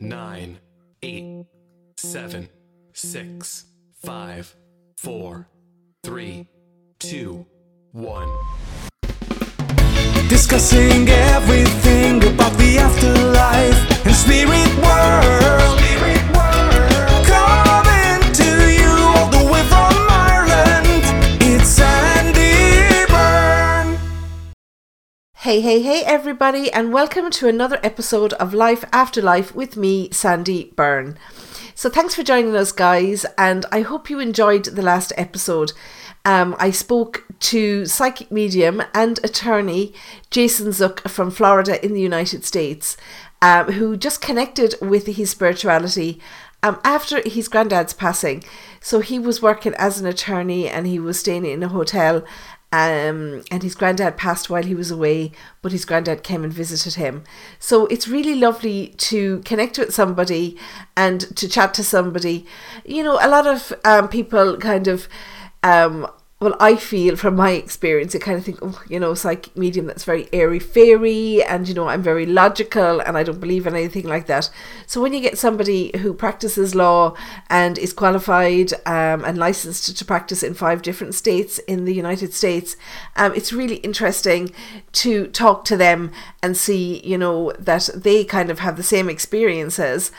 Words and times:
nine, 0.00 0.58
eight, 1.02 1.46
seven, 1.96 2.48
six, 2.92 3.66
five, 4.02 4.54
four, 4.96 5.48
three, 6.02 6.48
two, 6.98 7.46
one. 7.92 8.28
Discussing 10.28 11.08
everything 11.08 12.24
about 12.24 12.52
the 12.58 12.78
afterlife 12.78 14.06
and 14.06 14.14
spirit 14.14 14.74
world. 14.82 15.78
Coming 15.78 16.13
Hey, 25.44 25.60
hey, 25.60 25.82
hey, 25.82 26.02
everybody, 26.06 26.72
and 26.72 26.90
welcome 26.90 27.30
to 27.32 27.48
another 27.48 27.78
episode 27.82 28.32
of 28.32 28.54
Life 28.54 28.82
After 28.94 29.20
Life 29.20 29.54
with 29.54 29.76
me, 29.76 30.08
Sandie 30.10 30.72
Byrne. 30.74 31.18
So, 31.74 31.90
thanks 31.90 32.14
for 32.14 32.22
joining 32.22 32.56
us, 32.56 32.72
guys, 32.72 33.26
and 33.36 33.66
I 33.70 33.82
hope 33.82 34.08
you 34.08 34.20
enjoyed 34.20 34.64
the 34.64 34.80
last 34.80 35.12
episode. 35.18 35.72
Um, 36.24 36.56
I 36.58 36.70
spoke 36.70 37.26
to 37.40 37.84
psychic 37.84 38.30
medium 38.30 38.82
and 38.94 39.20
attorney 39.22 39.92
Jason 40.30 40.72
Zook 40.72 41.06
from 41.06 41.30
Florida 41.30 41.84
in 41.84 41.92
the 41.92 42.00
United 42.00 42.46
States, 42.46 42.96
um, 43.42 43.72
who 43.72 43.98
just 43.98 44.22
connected 44.22 44.76
with 44.80 45.04
his 45.04 45.28
spirituality 45.28 46.22
um, 46.64 46.80
after 46.82 47.20
his 47.28 47.48
granddad's 47.48 47.92
passing. 47.92 48.42
So 48.80 49.00
he 49.00 49.18
was 49.18 49.42
working 49.42 49.74
as 49.74 50.00
an 50.00 50.06
attorney 50.06 50.66
and 50.66 50.86
he 50.86 50.98
was 50.98 51.20
staying 51.20 51.44
in 51.44 51.62
a 51.62 51.68
hotel. 51.68 52.24
Um, 52.74 53.44
and 53.52 53.62
his 53.62 53.76
granddad 53.76 54.16
passed 54.16 54.50
while 54.50 54.64
he 54.64 54.74
was 54.74 54.90
away, 54.90 55.30
but 55.62 55.70
his 55.70 55.84
granddad 55.84 56.24
came 56.24 56.42
and 56.42 56.52
visited 56.52 56.94
him. 56.94 57.22
So 57.60 57.86
it's 57.86 58.08
really 58.08 58.34
lovely 58.34 58.88
to 59.10 59.42
connect 59.44 59.78
with 59.78 59.94
somebody 59.94 60.58
and 60.96 61.20
to 61.36 61.48
chat 61.48 61.72
to 61.74 61.84
somebody. 61.84 62.46
You 62.84 63.04
know, 63.04 63.18
a 63.22 63.28
lot 63.28 63.46
of 63.46 63.72
um, 63.84 64.08
people 64.08 64.56
kind 64.56 64.88
of 64.88 65.08
um, 65.62 66.08
well, 66.44 66.56
I 66.60 66.76
feel 66.76 67.16
from 67.16 67.36
my 67.36 67.52
experience, 67.52 68.14
I 68.14 68.18
kind 68.18 68.36
of 68.36 68.44
think, 68.44 68.58
oh, 68.60 68.82
you 68.86 69.00
know, 69.00 69.14
psychic 69.14 69.56
medium 69.56 69.86
that's 69.86 70.04
very 70.04 70.28
airy 70.30 70.58
fairy, 70.58 71.42
and 71.42 71.66
you 71.66 71.72
know, 71.72 71.88
I'm 71.88 72.02
very 72.02 72.26
logical 72.26 73.00
and 73.00 73.16
I 73.16 73.22
don't 73.22 73.40
believe 73.40 73.66
in 73.66 73.74
anything 73.74 74.06
like 74.06 74.26
that. 74.26 74.50
So 74.86 75.00
when 75.00 75.14
you 75.14 75.20
get 75.20 75.38
somebody 75.38 75.96
who 76.00 76.12
practices 76.12 76.74
law 76.74 77.16
and 77.48 77.78
is 77.78 77.94
qualified 77.94 78.74
um, 78.84 79.24
and 79.24 79.38
licensed 79.38 79.86
to, 79.86 79.94
to 79.94 80.04
practice 80.04 80.42
in 80.42 80.52
five 80.52 80.82
different 80.82 81.14
states 81.14 81.60
in 81.60 81.86
the 81.86 81.94
United 81.94 82.34
States, 82.34 82.76
um, 83.16 83.32
it's 83.34 83.54
really 83.54 83.76
interesting 83.76 84.52
to 84.92 85.28
talk 85.28 85.64
to 85.64 85.78
them 85.78 86.12
and 86.42 86.58
see, 86.58 87.00
you 87.06 87.16
know, 87.16 87.52
that 87.58 87.88
they 87.94 88.22
kind 88.22 88.50
of 88.50 88.58
have 88.58 88.76
the 88.76 88.82
same 88.82 89.08
experiences, 89.08 90.12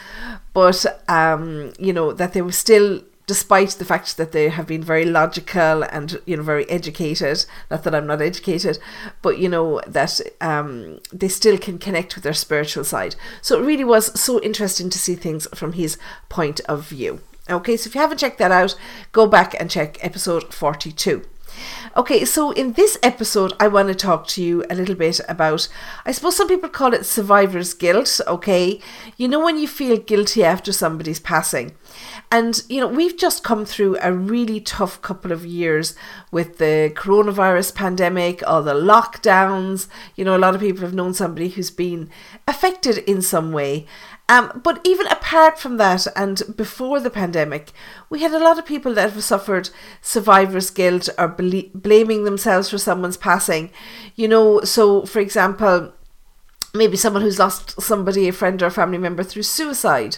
but 0.54 0.88
um, 1.08 1.72
you 1.78 1.94
know, 1.94 2.14
that 2.14 2.34
they 2.34 2.42
were 2.42 2.52
still 2.52 3.04
despite 3.28 3.72
the 3.72 3.86
fact 3.86 4.18
that 4.18 4.32
they 4.32 4.50
have 4.50 4.68
been 4.68 4.84
very 4.84 5.06
logical 5.06 5.84
and 5.84 6.20
you 6.26 6.38
know 6.38 6.44
very 6.44 6.70
educated 6.70 7.46
not 7.70 7.84
that 7.84 7.96
i'm 7.96 8.08
not 8.08 8.22
educated 8.22 8.78
but 9.22 9.38
you 9.38 9.50
know 9.50 9.82
that 9.88 10.20
um, 10.42 11.00
they 11.12 11.28
still 11.28 11.58
can 11.58 11.78
connect 11.78 12.16
with 12.16 12.24
their 12.24 12.34
spiritual 12.34 12.84
side 12.84 13.16
so 13.42 13.60
it 13.60 13.66
really 13.66 13.84
was 13.84 14.20
so 14.20 14.42
interesting 14.42 14.90
to 14.90 15.00
see 15.00 15.16
things 15.16 15.48
from 15.54 15.74
his 15.74 15.98
point 16.30 16.60
of 16.62 16.88
view 16.88 17.22
okay 17.50 17.78
so 17.78 17.88
if 17.88 17.96
you 17.96 18.02
haven't 18.02 18.18
checked 18.18 18.38
that 18.38 18.52
out 18.52 18.76
go 19.12 19.28
back 19.28 19.56
and 19.60 19.70
check 19.70 19.98
episode 20.04 20.54
42 20.54 21.26
Okay, 21.96 22.26
so 22.26 22.52
in 22.52 22.74
this 22.74 22.98
episode, 23.02 23.54
I 23.60 23.68
want 23.68 23.88
to 23.88 23.96
talk 23.96 24.28
to 24.28 24.44
you 24.44 24.66
a 24.70 24.76
little 24.76 24.96
bit 24.96 25.22
about, 25.30 25.68
I 26.06 26.12
suppose 26.12 26.36
some 26.36 26.48
people 26.48 26.70
call 26.70 26.94
it 26.94 27.06
survivor's 27.06 27.74
guilt, 27.74 28.20
okay? 28.28 28.82
You 29.18 29.28
know, 29.28 29.44
when 29.44 29.58
you 29.58 29.68
feel 29.68 29.98
guilty 29.98 30.44
after 30.44 30.74
somebody's 30.74 31.20
passing. 31.20 31.76
And, 32.32 32.62
you 32.70 32.82
know, 32.82 32.88
we've 32.88 33.18
just 33.18 33.44
come 33.44 33.66
through 33.66 33.98
a 34.02 34.12
really 34.12 34.60
tough 34.60 35.02
couple 35.02 35.32
of 35.32 35.46
years 35.46 35.96
with 36.32 36.58
the 36.58 36.92
coronavirus 36.96 37.76
pandemic, 37.76 38.44
all 38.48 38.64
the 38.64 38.74
lockdowns. 38.74 39.88
You 40.16 40.26
know, 40.26 40.36
a 40.36 40.40
lot 40.40 40.56
of 40.56 40.62
people 40.62 40.82
have 40.82 40.94
known 40.94 41.14
somebody 41.14 41.50
who's 41.50 41.72
been 41.72 42.10
affected 42.48 42.98
in 43.00 43.22
some 43.22 43.52
way. 43.52 43.86
Um, 44.28 44.60
but 44.64 44.82
even 44.84 45.06
apart 45.08 45.60
from 45.60 45.78
that, 45.78 46.08
and 46.16 46.42
before 46.58 47.00
the 47.00 47.12
pandemic, 47.12 47.72
we 48.10 48.22
had 48.22 48.32
a 48.32 48.40
lot 48.40 48.58
of 48.58 48.66
people 48.66 48.94
that 48.96 49.12
have 49.12 49.24
suffered 49.24 49.70
survivor's 50.02 50.72
guilt 50.72 51.10
or 51.20 51.28
bel- 51.28 51.70
blaming 51.76 52.24
themselves 52.24 52.72
for 52.72 52.80
someone's 52.80 53.18
passing. 53.18 53.70
You 54.16 54.28
know, 54.28 54.62
so 54.62 55.06
for 55.06 55.20
example, 55.20 55.94
maybe 56.74 56.98
someone 56.98 57.22
who's 57.22 57.40
lost 57.40 57.80
somebody, 57.80 58.28
a 58.28 58.34
friend 58.34 58.62
or 58.64 58.68
a 58.68 58.72
family 58.72 58.98
member 58.98 59.24
through 59.24 59.44
suicide. 59.44 60.18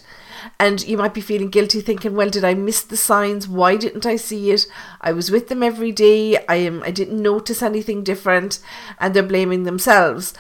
And 0.59 0.85
you 0.87 0.97
might 0.97 1.13
be 1.13 1.21
feeling 1.21 1.49
guilty 1.49 1.81
thinking, 1.81 2.15
well, 2.15 2.29
did 2.29 2.43
I 2.43 2.53
miss 2.53 2.83
the 2.83 2.97
signs? 2.97 3.47
Why 3.47 3.75
didn't 3.75 4.05
I 4.05 4.15
see 4.15 4.51
it? 4.51 4.67
I 5.01 5.11
was 5.11 5.31
with 5.31 5.47
them 5.47 5.63
every 5.63 5.91
day. 5.91 6.37
I 6.47 6.55
am 6.55 6.83
I 6.83 6.91
didn't 6.91 7.21
notice 7.21 7.61
anything 7.61 8.03
different 8.03 8.59
and 8.99 9.13
they're 9.13 9.23
blaming 9.23 9.63
themselves 9.63 10.33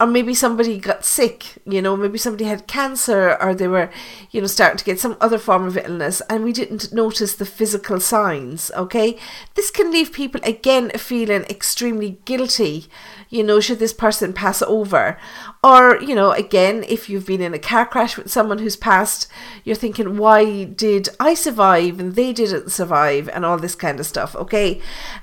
or 0.00 0.06
maybe 0.06 0.32
somebody 0.32 0.78
got 0.78 1.04
sick, 1.04 1.60
you 1.66 1.82
know, 1.82 1.96
maybe 1.96 2.18
somebody 2.18 2.44
had 2.44 2.68
cancer 2.68 3.36
or 3.40 3.52
they 3.52 3.66
were, 3.66 3.90
you 4.30 4.40
know, 4.40 4.46
starting 4.46 4.78
to 4.78 4.84
get 4.84 5.00
some 5.00 5.16
other 5.20 5.38
form 5.38 5.64
of 5.64 5.76
illness 5.76 6.22
and 6.30 6.44
we 6.44 6.52
didn't 6.52 6.92
notice 6.92 7.34
the 7.34 7.44
physical 7.44 7.98
signs, 7.98 8.70
okay? 8.76 9.18
This 9.54 9.72
can 9.72 9.90
leave 9.90 10.12
people 10.12 10.40
again 10.44 10.90
feeling 10.90 11.42
extremely 11.44 12.18
guilty, 12.24 12.86
you 13.28 13.42
know, 13.42 13.60
should 13.60 13.78
this 13.78 13.92
person 13.92 14.32
pass 14.32 14.62
over. 14.62 15.18
Or, 15.62 16.00
you 16.00 16.14
know, 16.14 16.30
again, 16.32 16.84
if 16.88 17.08
you've 17.08 17.26
been 17.26 17.40
in 17.40 17.54
a 17.54 17.58
car 17.58 17.84
crash 17.84 18.16
with 18.16 18.30
someone 18.30 18.58
who's 18.58 18.76
passed, 18.76 19.28
you're 19.64 19.76
thinking, 19.76 20.16
why 20.16 20.64
did 20.64 21.08
I 21.20 21.34
survive 21.34 22.00
and 22.00 22.14
they 22.14 22.32
didn't 22.32 22.70
survive 22.70 23.28
and 23.28 23.44
all 23.44 23.58
this 23.58 23.74
kind 23.74 24.00
of 24.00 24.06
stuff, 24.06 24.34
okay? 24.36 24.80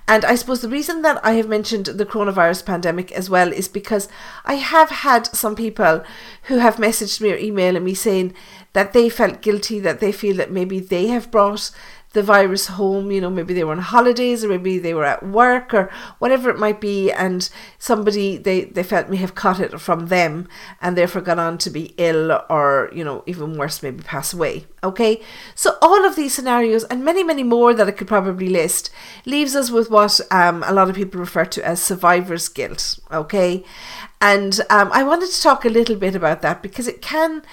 And 0.07 0.23
I 0.25 0.35
suppose 0.35 0.61
the 0.61 0.69
reason 0.69 1.01
that 1.01 1.23
I 1.25 1.33
have 1.33 1.47
mentioned 1.47 1.85
the 1.87 2.05
coronavirus 2.05 2.65
pandemic 2.65 3.11
as 3.11 3.29
well 3.29 3.51
is 3.51 3.67
because 3.67 4.07
I 4.43 4.55
have 4.55 4.89
had 4.89 5.27
some 5.35 5.55
people 5.55 6.03
who 6.43 6.57
have 6.57 6.75
messaged 6.75 7.21
me 7.21 7.31
or 7.31 7.37
emailed 7.37 7.81
me 7.81 7.93
saying 7.93 8.33
that 8.73 8.93
they 8.93 9.09
felt 9.09 9.41
guilty, 9.41 9.79
that 9.79 9.99
they 9.99 10.11
feel 10.11 10.35
that 10.35 10.51
maybe 10.51 10.79
they 10.79 11.07
have 11.07 11.31
brought 11.31 11.71
the 12.15 12.23
virus 12.23 12.65
home. 12.67 13.11
You 13.11 13.21
know, 13.21 13.29
maybe 13.29 13.53
they 13.53 13.63
were 13.63 13.73
on 13.73 13.79
holidays 13.79 14.43
or 14.43 14.49
maybe 14.49 14.79
they 14.79 14.95
were 14.95 15.05
at 15.05 15.21
work 15.21 15.73
or 15.73 15.91
whatever 16.17 16.49
it 16.49 16.57
might 16.57 16.81
be, 16.81 17.11
and 17.11 17.47
somebody 17.77 18.37
they, 18.37 18.61
they 18.65 18.81
felt 18.81 19.09
may 19.09 19.17
have 19.17 19.35
caught 19.35 19.59
it 19.59 19.79
from 19.79 20.07
them 20.07 20.47
and 20.81 20.97
therefore 20.97 21.21
gone 21.21 21.37
on 21.37 21.57
to 21.59 21.69
be 21.69 21.93
ill 21.97 22.41
or, 22.49 22.89
you 22.91 23.03
know, 23.03 23.23
even 23.27 23.57
worse, 23.57 23.83
maybe 23.83 24.01
pass 24.01 24.33
away. 24.33 24.65
Okay, 24.83 25.21
so 25.55 25.77
all 25.81 26.05
of 26.05 26.15
these 26.15 26.33
scenarios 26.33 26.83
and 26.85 27.03
many, 27.03 27.23
many 27.23 27.43
more 27.43 27.73
that 27.73 27.87
I 27.87 27.91
could 27.91 28.07
probably 28.07 28.49
list 28.49 28.91
leaves 29.25 29.55
us 29.55 29.69
with 29.69 29.89
what 29.89 30.19
um, 30.31 30.63
a 30.65 30.73
lot 30.73 30.89
of 30.89 30.95
people 30.95 31.19
refer 31.19 31.45
to 31.45 31.65
as 31.65 31.81
survivor's 31.81 32.49
guilt. 32.49 32.99
Okay, 33.11 33.63
and 34.21 34.59
um, 34.69 34.89
I 34.93 35.03
wanted 35.03 35.29
to 35.29 35.41
talk 35.41 35.65
a 35.65 35.69
little 35.69 35.95
bit 35.95 36.15
about 36.15 36.41
that 36.41 36.61
because 36.61 36.87
it 36.87 37.01
can 37.01 37.43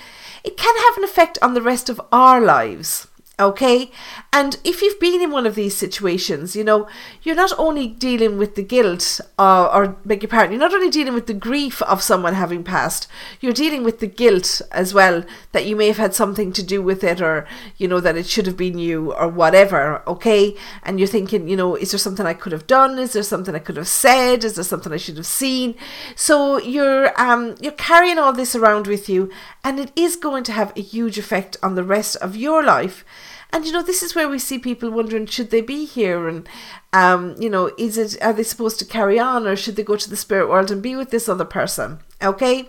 it 0.44 0.56
can 0.56 0.76
have 0.76 0.96
an 0.98 1.04
effect 1.04 1.38
on 1.40 1.54
the 1.54 1.62
rest 1.62 1.88
of 1.88 2.00
our 2.12 2.40
lives. 2.40 3.08
Okay, 3.40 3.90
and 4.34 4.58
if 4.64 4.80
you've 4.80 4.98
been 4.98 5.20
in 5.20 5.30
one 5.30 5.46
of 5.46 5.54
these 5.54 5.76
situations, 5.76 6.56
you 6.56 6.64
know, 6.64 6.88
you're 7.22 7.34
not 7.34 7.52
only 7.58 7.86
dealing 7.86 8.38
with 8.38 8.54
the 8.54 8.62
guilt, 8.62 9.20
uh, 9.38 9.66
or 9.66 9.88
beg 10.06 10.22
your 10.22 10.30
pardon, 10.30 10.52
you're 10.52 10.60
not 10.60 10.72
only 10.72 10.88
dealing 10.88 11.12
with 11.12 11.26
the 11.26 11.34
grief 11.34 11.82
of 11.82 12.02
someone 12.02 12.32
having 12.32 12.64
passed, 12.64 13.06
you're 13.40 13.52
dealing 13.52 13.84
with 13.84 14.00
the 14.00 14.06
guilt 14.06 14.62
as 14.70 14.94
well 14.94 15.22
that 15.52 15.66
you 15.66 15.76
may 15.76 15.86
have 15.88 15.98
had 15.98 16.14
something 16.14 16.50
to 16.52 16.62
do 16.62 16.80
with 16.80 17.04
it, 17.04 17.20
or, 17.20 17.46
you 17.76 17.86
know, 17.86 18.00
that 18.00 18.16
it 18.16 18.26
should 18.26 18.46
have 18.46 18.56
been 18.56 18.78
you, 18.78 19.12
or 19.12 19.28
whatever, 19.28 20.02
okay? 20.06 20.56
And 20.82 20.98
you're 20.98 21.06
thinking, 21.06 21.46
you 21.46 21.56
know, 21.56 21.76
is 21.76 21.90
there 21.90 21.98
something 21.98 22.24
I 22.24 22.32
could 22.32 22.52
have 22.52 22.66
done? 22.66 22.98
Is 22.98 23.12
there 23.12 23.22
something 23.22 23.54
I 23.54 23.58
could 23.58 23.76
have 23.76 23.88
said? 23.88 24.44
Is 24.44 24.54
there 24.54 24.64
something 24.64 24.94
I 24.94 24.96
should 24.96 25.18
have 25.18 25.26
seen? 25.26 25.74
So 26.16 26.58
you're, 26.58 27.12
um, 27.20 27.56
you're 27.60 27.72
carrying 27.72 28.18
all 28.18 28.32
this 28.32 28.54
around 28.56 28.86
with 28.86 29.10
you, 29.10 29.30
and 29.62 29.78
it 29.78 29.92
is 29.94 30.16
going 30.16 30.44
to 30.44 30.52
have 30.52 30.72
a 30.74 30.80
huge 30.80 31.18
effect 31.18 31.58
on 31.62 31.74
the 31.74 31.84
rest 31.84 32.16
of 32.16 32.34
your 32.34 32.62
life. 32.62 33.04
And 33.52 33.66
you 33.66 33.72
know, 33.72 33.82
this 33.82 34.02
is 34.02 34.14
where 34.14 34.28
we 34.28 34.38
see 34.38 34.58
people 34.58 34.90
wondering, 34.90 35.26
should 35.26 35.50
they 35.50 35.60
be 35.60 35.84
here? 35.84 36.26
And 36.26 36.48
um, 36.92 37.36
you 37.38 37.50
know, 37.50 37.70
is 37.76 37.98
it 37.98 38.20
are 38.22 38.32
they 38.32 38.42
supposed 38.42 38.78
to 38.78 38.84
carry 38.84 39.18
on 39.18 39.46
or 39.46 39.56
should 39.56 39.76
they 39.76 39.82
go 39.82 39.96
to 39.96 40.10
the 40.10 40.16
spirit 40.16 40.48
world 40.48 40.70
and 40.70 40.82
be 40.82 40.96
with 40.96 41.10
this 41.10 41.28
other 41.28 41.44
person? 41.44 42.00
Okay. 42.22 42.68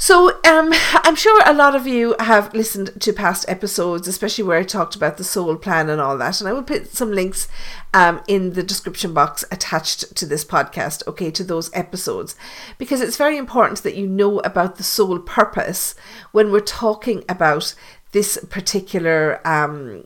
So 0.00 0.40
um, 0.46 0.72
I'm 0.94 1.14
sure 1.14 1.42
a 1.44 1.52
lot 1.52 1.74
of 1.74 1.86
you 1.86 2.16
have 2.20 2.54
listened 2.54 2.98
to 3.02 3.12
past 3.12 3.44
episodes, 3.48 4.08
especially 4.08 4.44
where 4.44 4.58
I 4.58 4.62
talked 4.62 4.96
about 4.96 5.18
the 5.18 5.24
soul 5.24 5.56
plan 5.56 5.90
and 5.90 6.00
all 6.00 6.16
that. 6.16 6.40
And 6.40 6.48
I 6.48 6.54
will 6.54 6.62
put 6.62 6.88
some 6.88 7.12
links 7.12 7.48
um, 7.92 8.22
in 8.26 8.54
the 8.54 8.62
description 8.62 9.12
box 9.12 9.44
attached 9.52 10.16
to 10.16 10.24
this 10.24 10.42
podcast, 10.42 11.06
okay, 11.06 11.30
to 11.32 11.44
those 11.44 11.70
episodes, 11.74 12.34
because 12.78 13.02
it's 13.02 13.18
very 13.18 13.36
important 13.36 13.82
that 13.82 13.94
you 13.94 14.06
know 14.06 14.38
about 14.38 14.76
the 14.76 14.84
soul 14.84 15.18
purpose 15.18 15.94
when 16.32 16.50
we're 16.50 16.60
talking 16.60 17.22
about 17.28 17.74
this 18.12 18.38
particular 18.48 19.40
um, 19.46 20.04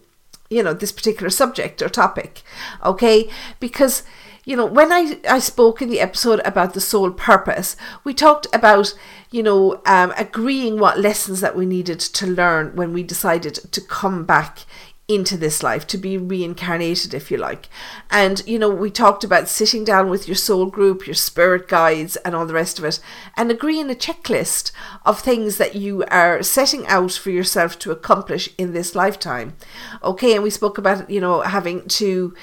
you 0.50 0.62
know 0.62 0.74
this 0.74 0.92
particular 0.92 1.30
subject 1.30 1.82
or 1.82 1.88
topic 1.88 2.42
okay? 2.84 3.28
Because 3.60 4.02
you 4.44 4.56
know, 4.56 4.66
when 4.66 4.92
I, 4.92 5.18
I 5.28 5.38
spoke 5.38 5.80
in 5.80 5.88
the 5.88 6.00
episode 6.00 6.40
about 6.44 6.74
the 6.74 6.80
soul 6.80 7.10
purpose, 7.10 7.76
we 8.04 8.12
talked 8.12 8.46
about, 8.52 8.94
you 9.30 9.42
know, 9.42 9.80
um, 9.86 10.12
agreeing 10.18 10.78
what 10.78 11.00
lessons 11.00 11.40
that 11.40 11.56
we 11.56 11.64
needed 11.64 11.98
to 12.00 12.26
learn 12.26 12.76
when 12.76 12.92
we 12.92 13.02
decided 13.02 13.54
to 13.54 13.80
come 13.80 14.24
back 14.24 14.60
into 15.06 15.36
this 15.36 15.62
life 15.62 15.86
to 15.86 15.98
be 15.98 16.16
reincarnated 16.16 17.12
if 17.12 17.30
you 17.30 17.36
like. 17.36 17.68
And 18.10 18.42
you 18.46 18.58
know 18.58 18.70
we 18.70 18.90
talked 18.90 19.24
about 19.24 19.48
sitting 19.48 19.84
down 19.84 20.08
with 20.08 20.26
your 20.26 20.34
soul 20.34 20.66
group 20.66 21.06
your 21.06 21.14
spirit 21.14 21.68
guides 21.68 22.16
and 22.16 22.34
all 22.34 22.46
the 22.46 22.54
rest 22.54 22.78
of 22.78 22.84
it 22.84 23.00
and 23.36 23.50
agreeing 23.50 23.90
a 23.90 23.94
checklist 23.94 24.72
of 25.04 25.20
things 25.20 25.58
that 25.58 25.74
you 25.74 26.04
are 26.04 26.42
setting 26.42 26.86
out 26.86 27.12
for 27.12 27.30
yourself 27.30 27.78
to 27.80 27.90
accomplish 27.90 28.48
in 28.56 28.72
this 28.72 28.94
lifetime. 28.94 29.56
Okay 30.02 30.34
and 30.34 30.42
we 30.42 30.50
spoke 30.50 30.78
about 30.78 31.10
you 31.10 31.20
know 31.20 31.42
having 31.42 31.86
to 31.88 32.34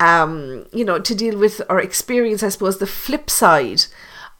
um 0.00 0.66
you 0.72 0.84
know 0.84 0.98
to 0.98 1.14
deal 1.14 1.38
with 1.38 1.60
or 1.68 1.78
experience 1.78 2.42
i 2.42 2.48
suppose 2.48 2.78
the 2.78 2.86
flip 2.86 3.28
side 3.28 3.84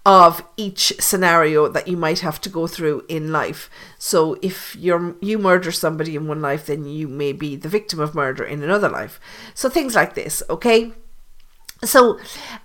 of 0.06 0.42
each 0.56 0.94
scenario 0.98 1.68
that 1.68 1.86
you 1.86 1.96
might 1.96 2.20
have 2.20 2.40
to 2.40 2.48
go 2.48 2.66
through 2.66 3.04
in 3.08 3.30
life. 3.32 3.68
So 3.98 4.38
if 4.40 4.74
you're 4.76 5.14
you 5.20 5.38
murder 5.38 5.70
somebody 5.70 6.16
in 6.16 6.26
one 6.26 6.40
life, 6.40 6.66
then 6.66 6.86
you 6.86 7.06
may 7.06 7.32
be 7.32 7.54
the 7.56 7.68
victim 7.68 8.00
of 8.00 8.14
murder 8.14 8.44
in 8.44 8.62
another 8.62 8.88
life. 8.88 9.20
So 9.54 9.68
things 9.68 9.94
like 9.94 10.14
this, 10.14 10.42
okay? 10.48 10.92
So 11.84 12.18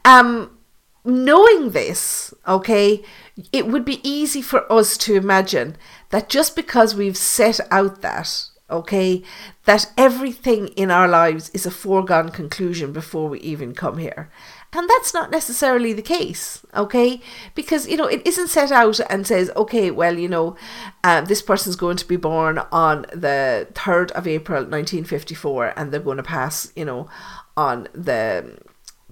um 0.05 0.57
knowing 1.03 1.71
this, 1.71 2.33
okay, 2.47 3.03
it 3.51 3.67
would 3.67 3.85
be 3.85 4.07
easy 4.07 4.41
for 4.41 4.71
us 4.71 4.97
to 4.97 5.15
imagine 5.15 5.75
that 6.09 6.29
just 6.29 6.55
because 6.55 6.95
we've 6.95 7.17
set 7.17 7.59
out 7.69 8.01
that 8.01 8.49
okay, 8.69 9.21
that 9.65 9.91
everything 9.97 10.69
in 10.69 10.89
our 10.89 11.07
lives 11.07 11.49
is 11.49 11.65
a 11.65 11.71
foregone 11.71 12.29
conclusion 12.29 12.91
before 12.91 13.29
we 13.29 13.39
even 13.41 13.73
come 13.75 13.97
here. 13.97 14.29
And 14.75 14.89
that's 14.89 15.13
not 15.13 15.31
necessarily 15.31 15.93
the 15.93 16.01
case, 16.01 16.65
okay? 16.75 17.21
Because, 17.53 17.87
you 17.87 17.95
know, 17.95 18.07
it 18.07 18.21
isn't 18.25 18.49
set 18.49 18.73
out 18.73 18.99
and 19.09 19.25
says, 19.25 19.49
okay, 19.55 19.89
well, 19.89 20.19
you 20.19 20.27
know, 20.27 20.57
uh, 21.01 21.21
this 21.21 21.41
person's 21.41 21.77
going 21.77 21.95
to 21.95 22.07
be 22.07 22.17
born 22.17 22.59
on 22.73 23.03
the 23.13 23.69
3rd 23.73 24.11
of 24.11 24.27
April 24.27 24.63
1954 24.63 25.73
and 25.77 25.91
they're 25.91 26.01
going 26.01 26.17
to 26.17 26.23
pass, 26.23 26.73
you 26.75 26.83
know, 26.83 27.07
on 27.55 27.87
the 27.93 28.57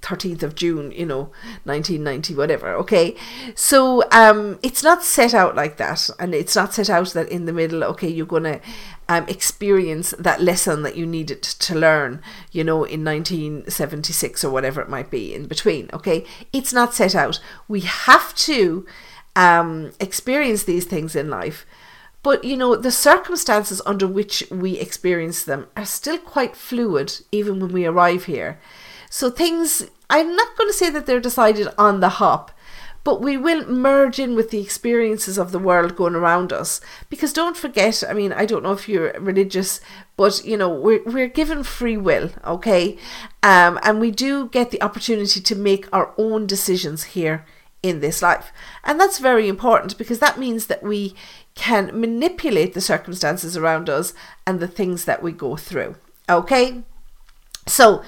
13th 0.04 0.44
of 0.44 0.54
June, 0.54 0.92
you 0.92 1.06
know, 1.06 1.32
1990, 1.64 2.36
whatever, 2.36 2.74
okay? 2.74 3.16
So 3.56 4.04
um, 4.12 4.60
it's 4.62 4.84
not 4.84 5.04
set 5.04 5.34
out 5.34 5.56
like 5.56 5.78
that. 5.78 6.10
And 6.20 6.36
it's 6.36 6.56
not 6.56 6.74
set 6.74 6.90
out 6.90 7.14
that 7.14 7.30
in 7.30 7.46
the 7.46 7.54
middle, 7.54 7.84
okay, 7.86 8.10
you're 8.10 8.26
going 8.26 8.44
to 8.44 8.62
um, 9.08 9.26
experience 9.28 10.14
that 10.20 10.42
lesson 10.42 10.84
that 10.84 10.98
you 10.98 11.06
needed 11.06 11.42
to 11.42 11.76
learn, 11.76 12.22
you 12.52 12.64
know, 12.64 12.84
in 12.84 13.04
1976 13.04 14.44
or 14.44 14.52
whatever 14.52 14.82
it 14.82 14.90
might 14.90 15.10
be 15.10 15.34
in 15.34 15.48
between, 15.48 15.90
okay? 15.94 16.26
It's 16.52 16.74
not 16.74 16.94
set 16.94 17.16
out. 17.16 17.40
We 17.68 17.82
have 17.82 18.36
to 18.36 18.86
um, 19.36 19.94
experience 20.00 20.64
these 20.64 20.86
things 20.86 21.16
in 21.16 21.30
life. 21.30 21.66
But, 22.24 22.46
you 22.46 22.56
know, 22.56 22.76
the 22.76 22.92
circumstances 22.92 23.82
under 23.86 24.08
which 24.08 24.46
we 24.50 24.80
experience 24.80 25.44
them 25.44 25.68
are 25.76 25.86
still 25.86 26.18
quite 26.18 26.56
fluid, 26.56 27.22
even 27.34 27.60
when 27.60 27.74
we 27.74 27.86
arrive 27.86 28.26
here. 28.26 28.60
So 29.13 29.30
things, 29.30 29.86
I'm 30.10 30.36
not 30.36 30.57
going 30.57 30.68
to 30.68 30.75
say 30.75 30.89
that 30.89 31.06
they're 31.06 31.19
decided 31.19 31.68
on 31.77 32.00
the 32.00 32.10
hop, 32.10 32.50
but 33.04 33.21
we 33.21 33.38
will 33.38 33.63
merge 33.68 34.18
in 34.18 34.36
with 34.36 34.50
the 34.50 34.60
experiences 34.60 35.38
of 35.38 35.51
the 35.51 35.60
world 35.60 35.95
going 35.95 36.15
around 36.15 36.51
us. 36.51 36.81
Because 37.12 37.31
don't 37.31 37.56
forget, 37.56 38.04
I 38.10 38.13
mean, 38.13 38.33
I 38.33 38.48
don't 38.48 38.63
know 38.63 38.71
if 38.71 38.89
you're 38.89 39.13
religious, 39.19 39.81
but 40.18 40.44
you 40.44 40.57
know, 40.57 40.68
we're, 40.68 41.04
we're 41.04 41.27
given 41.27 41.62
free 41.62 41.95
will, 41.95 42.31
okay? 42.44 42.98
Um, 43.44 43.80
and 43.83 44.00
we 44.00 44.10
do 44.10 44.50
get 44.50 44.71
the 44.71 44.81
opportunity 44.81 45.39
to 45.42 45.56
make 45.56 45.88
our 45.94 46.12
own 46.18 46.48
decisions 46.48 47.04
here 47.04 47.45
in 47.83 48.00
this 48.00 48.24
life. 48.24 48.51
And 48.83 49.00
that's 49.00 49.19
very 49.19 49.48
important 49.48 49.95
because 50.00 50.18
that 50.19 50.39
means 50.39 50.66
that 50.66 50.81
we 50.81 51.13
can 51.54 51.92
manipulate 51.94 52.74
the 52.74 52.81
circumstances 52.81 53.56
around 53.56 53.92
us 53.92 54.16
and 54.48 54.59
the 54.59 54.68
things 54.68 55.06
that 55.06 55.21
we 55.21 55.31
go 55.31 55.56
through. 55.56 55.98
Okay? 56.27 56.81
So, 57.68 58.04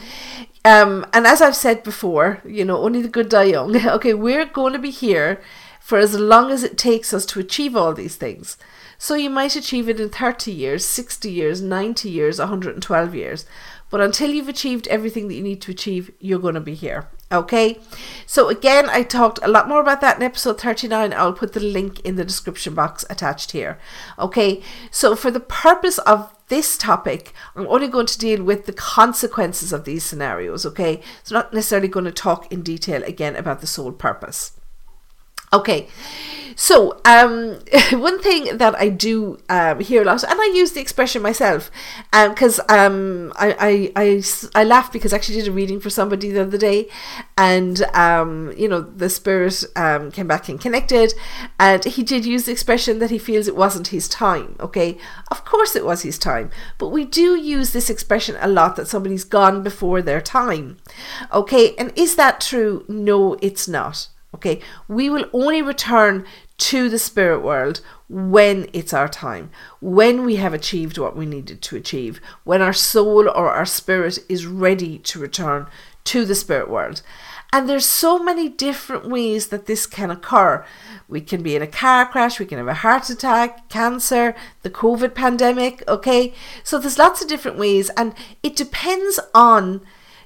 um, 0.64 1.06
and 1.14 1.28
as 1.28 1.42
I've 1.42 1.56
said 1.56 1.84
before, 1.84 2.42
you 2.46 2.66
know, 2.66 2.78
only 2.78 3.02
the 3.02 3.08
good 3.08 3.30
die 3.30 3.44
young. 3.44 3.76
okay, 3.88 4.14
we're 4.14 4.46
going 4.46 4.74
to 4.74 4.80
be 4.80 4.92
here 4.92 5.42
for 5.80 6.00
as 6.00 6.20
long 6.20 6.50
as 6.50 6.64
it 6.64 6.78
takes 6.78 7.14
us 7.14 7.26
to 7.28 7.40
achieve 7.40 7.76
all 7.76 7.94
these 7.94 8.16
things. 8.16 8.58
So 8.98 9.14
you 9.14 9.30
might 9.30 9.56
achieve 9.56 9.88
it 9.88 10.00
in 10.00 10.10
30 10.10 10.52
years, 10.52 10.86
60 10.86 11.30
years, 11.30 11.62
90 11.62 12.10
years, 12.10 12.40
112 12.40 13.14
years. 13.14 13.46
But 13.92 14.02
until 14.02 14.32
you've 14.32 14.50
achieved 14.50 14.88
everything 14.88 15.28
that 15.28 15.36
you 15.36 15.44
need 15.44 15.62
to 15.62 15.72
achieve, 15.72 16.12
you're 16.20 16.40
going 16.40 16.56
to 16.56 16.62
be 16.62 16.74
here. 16.74 17.08
Okay, 17.32 17.80
so 18.26 18.50
again, 18.50 18.88
I 18.90 19.04
talked 19.04 19.40
a 19.42 19.48
lot 19.48 19.68
more 19.68 19.82
about 19.82 20.00
that 20.02 20.18
in 20.18 20.24
episode 20.24 20.62
39. 20.62 21.12
I'll 21.14 21.34
put 21.34 21.54
the 21.54 21.60
link 21.60 22.00
in 22.02 22.16
the 22.16 22.26
description 22.26 22.76
box 22.76 23.04
attached 23.10 23.52
here. 23.52 23.80
Okay, 24.20 24.62
so 24.92 25.16
for 25.16 25.32
the 25.32 25.40
purpose 25.40 25.98
of 26.00 26.35
this 26.48 26.78
topic, 26.78 27.34
I'm 27.56 27.68
only 27.68 27.88
going 27.88 28.06
to 28.06 28.18
deal 28.18 28.44
with 28.44 28.66
the 28.66 28.74
consequences 28.74 29.74
of 29.74 29.84
these 29.86 30.04
scenarios, 30.04 30.66
okay? 30.66 31.02
So, 31.24 31.36
not 31.36 31.54
necessarily 31.54 31.88
going 31.88 32.06
to 32.06 32.12
talk 32.12 32.52
in 32.52 32.62
detail 32.62 33.04
again 33.04 33.36
about 33.36 33.62
the 33.62 33.68
soul 33.68 33.92
purpose. 33.92 34.52
Okay, 35.56 35.88
so 36.56 37.00
um, 37.06 37.60
one 37.92 38.22
thing 38.22 38.58
that 38.58 38.76
I 38.76 38.90
do 38.90 39.40
um, 39.50 39.80
hear 39.80 40.02
a 40.02 40.06
lot, 40.06 40.24
and 40.24 40.40
I 40.40 40.52
use 40.54 40.72
the 40.72 40.82
expression 40.82 41.22
myself, 41.22 41.70
because 42.12 42.60
um, 42.70 43.32
um, 43.32 43.34
I, 43.38 43.92
I, 43.96 44.04
I, 44.04 44.24
I 44.54 44.64
laughed 44.64 44.94
because 44.94 45.14
I 45.14 45.18
actually 45.18 45.40
did 45.40 45.48
a 45.48 45.52
reading 45.52 45.80
for 45.80 45.90
somebody 45.90 46.32
the 46.32 46.42
other 46.42 46.58
day, 46.58 46.90
and 47.38 47.82
um, 47.94 48.54
you 48.58 48.68
know 48.68 48.82
the 48.82 49.10
spirit 49.10 49.64
um, 49.76 50.12
came 50.12 50.28
back 50.28 50.50
and 50.50 50.60
connected, 50.60 51.14
and 51.60 51.84
he 51.84 52.04
did 52.04 52.26
use 52.26 52.46
the 52.46 52.52
expression 52.52 53.00
that 53.00 53.12
he 53.12 53.18
feels 53.18 53.48
it 53.48 53.56
wasn't 53.56 53.88
his 53.88 54.08
time. 54.08 54.56
Okay, 54.60 54.98
of 55.30 55.46
course 55.46 55.76
it 55.76 55.86
was 55.86 56.02
his 56.02 56.18
time, 56.18 56.50
but 56.78 56.90
we 56.90 57.06
do 57.06 57.36
use 57.36 57.72
this 57.72 57.90
expression 57.90 58.36
a 58.40 58.48
lot 58.48 58.76
that 58.76 58.88
somebody's 58.88 59.24
gone 59.24 59.64
before 59.64 60.02
their 60.02 60.22
time. 60.22 60.78
Okay, 61.32 61.76
and 61.76 61.92
is 61.96 62.16
that 62.16 62.42
true? 62.42 62.86
No, 62.88 63.38
it's 63.42 63.68
not. 63.68 64.10
Okay, 64.36 64.60
we 64.90 65.10
will 65.10 65.26
only 65.32 65.62
return 65.62 66.26
to 66.58 66.90
the 66.90 67.00
spirit 67.00 67.40
world 67.40 67.80
when 68.10 68.70
it's 68.74 68.94
our 68.94 69.08
time, 69.08 69.50
when 69.80 70.26
we 70.26 70.36
have 70.36 70.54
achieved 70.54 70.98
what 70.98 71.16
we 71.16 71.26
needed 71.26 71.62
to 71.62 71.78
achieve, 71.78 72.20
when 72.44 72.62
our 72.62 72.74
soul 72.74 73.30
or 73.30 73.50
our 73.50 73.66
spirit 73.66 74.20
is 74.28 74.46
ready 74.46 74.98
to 75.00 75.20
return 75.20 75.68
to 76.04 76.26
the 76.26 76.36
spirit 76.36 76.70
world. 76.70 77.02
And 77.54 77.70
there's 77.70 77.86
so 77.86 78.20
many 78.20 78.50
different 78.50 79.08
ways 79.08 79.48
that 79.48 79.68
this 79.68 79.88
can 79.88 80.12
occur. 80.12 80.66
We 81.08 81.22
can 81.22 81.42
be 81.42 81.56
in 81.56 81.62
a 81.62 81.68
car 81.68 82.06
crash, 82.06 82.38
we 82.38 82.46
can 82.46 82.58
have 82.58 82.68
a 82.68 82.74
heart 82.74 83.10
attack, 83.10 83.70
cancer, 83.70 84.36
the 84.64 84.70
COVID 84.70 85.16
pandemic, 85.16 85.82
okay? 85.88 86.34
So 86.64 86.78
there's 86.78 87.00
lots 87.00 87.22
of 87.22 87.30
different 87.30 87.58
ways, 87.58 87.90
and 87.92 88.14
it 88.44 88.58
depends 88.58 89.18
on 89.34 89.80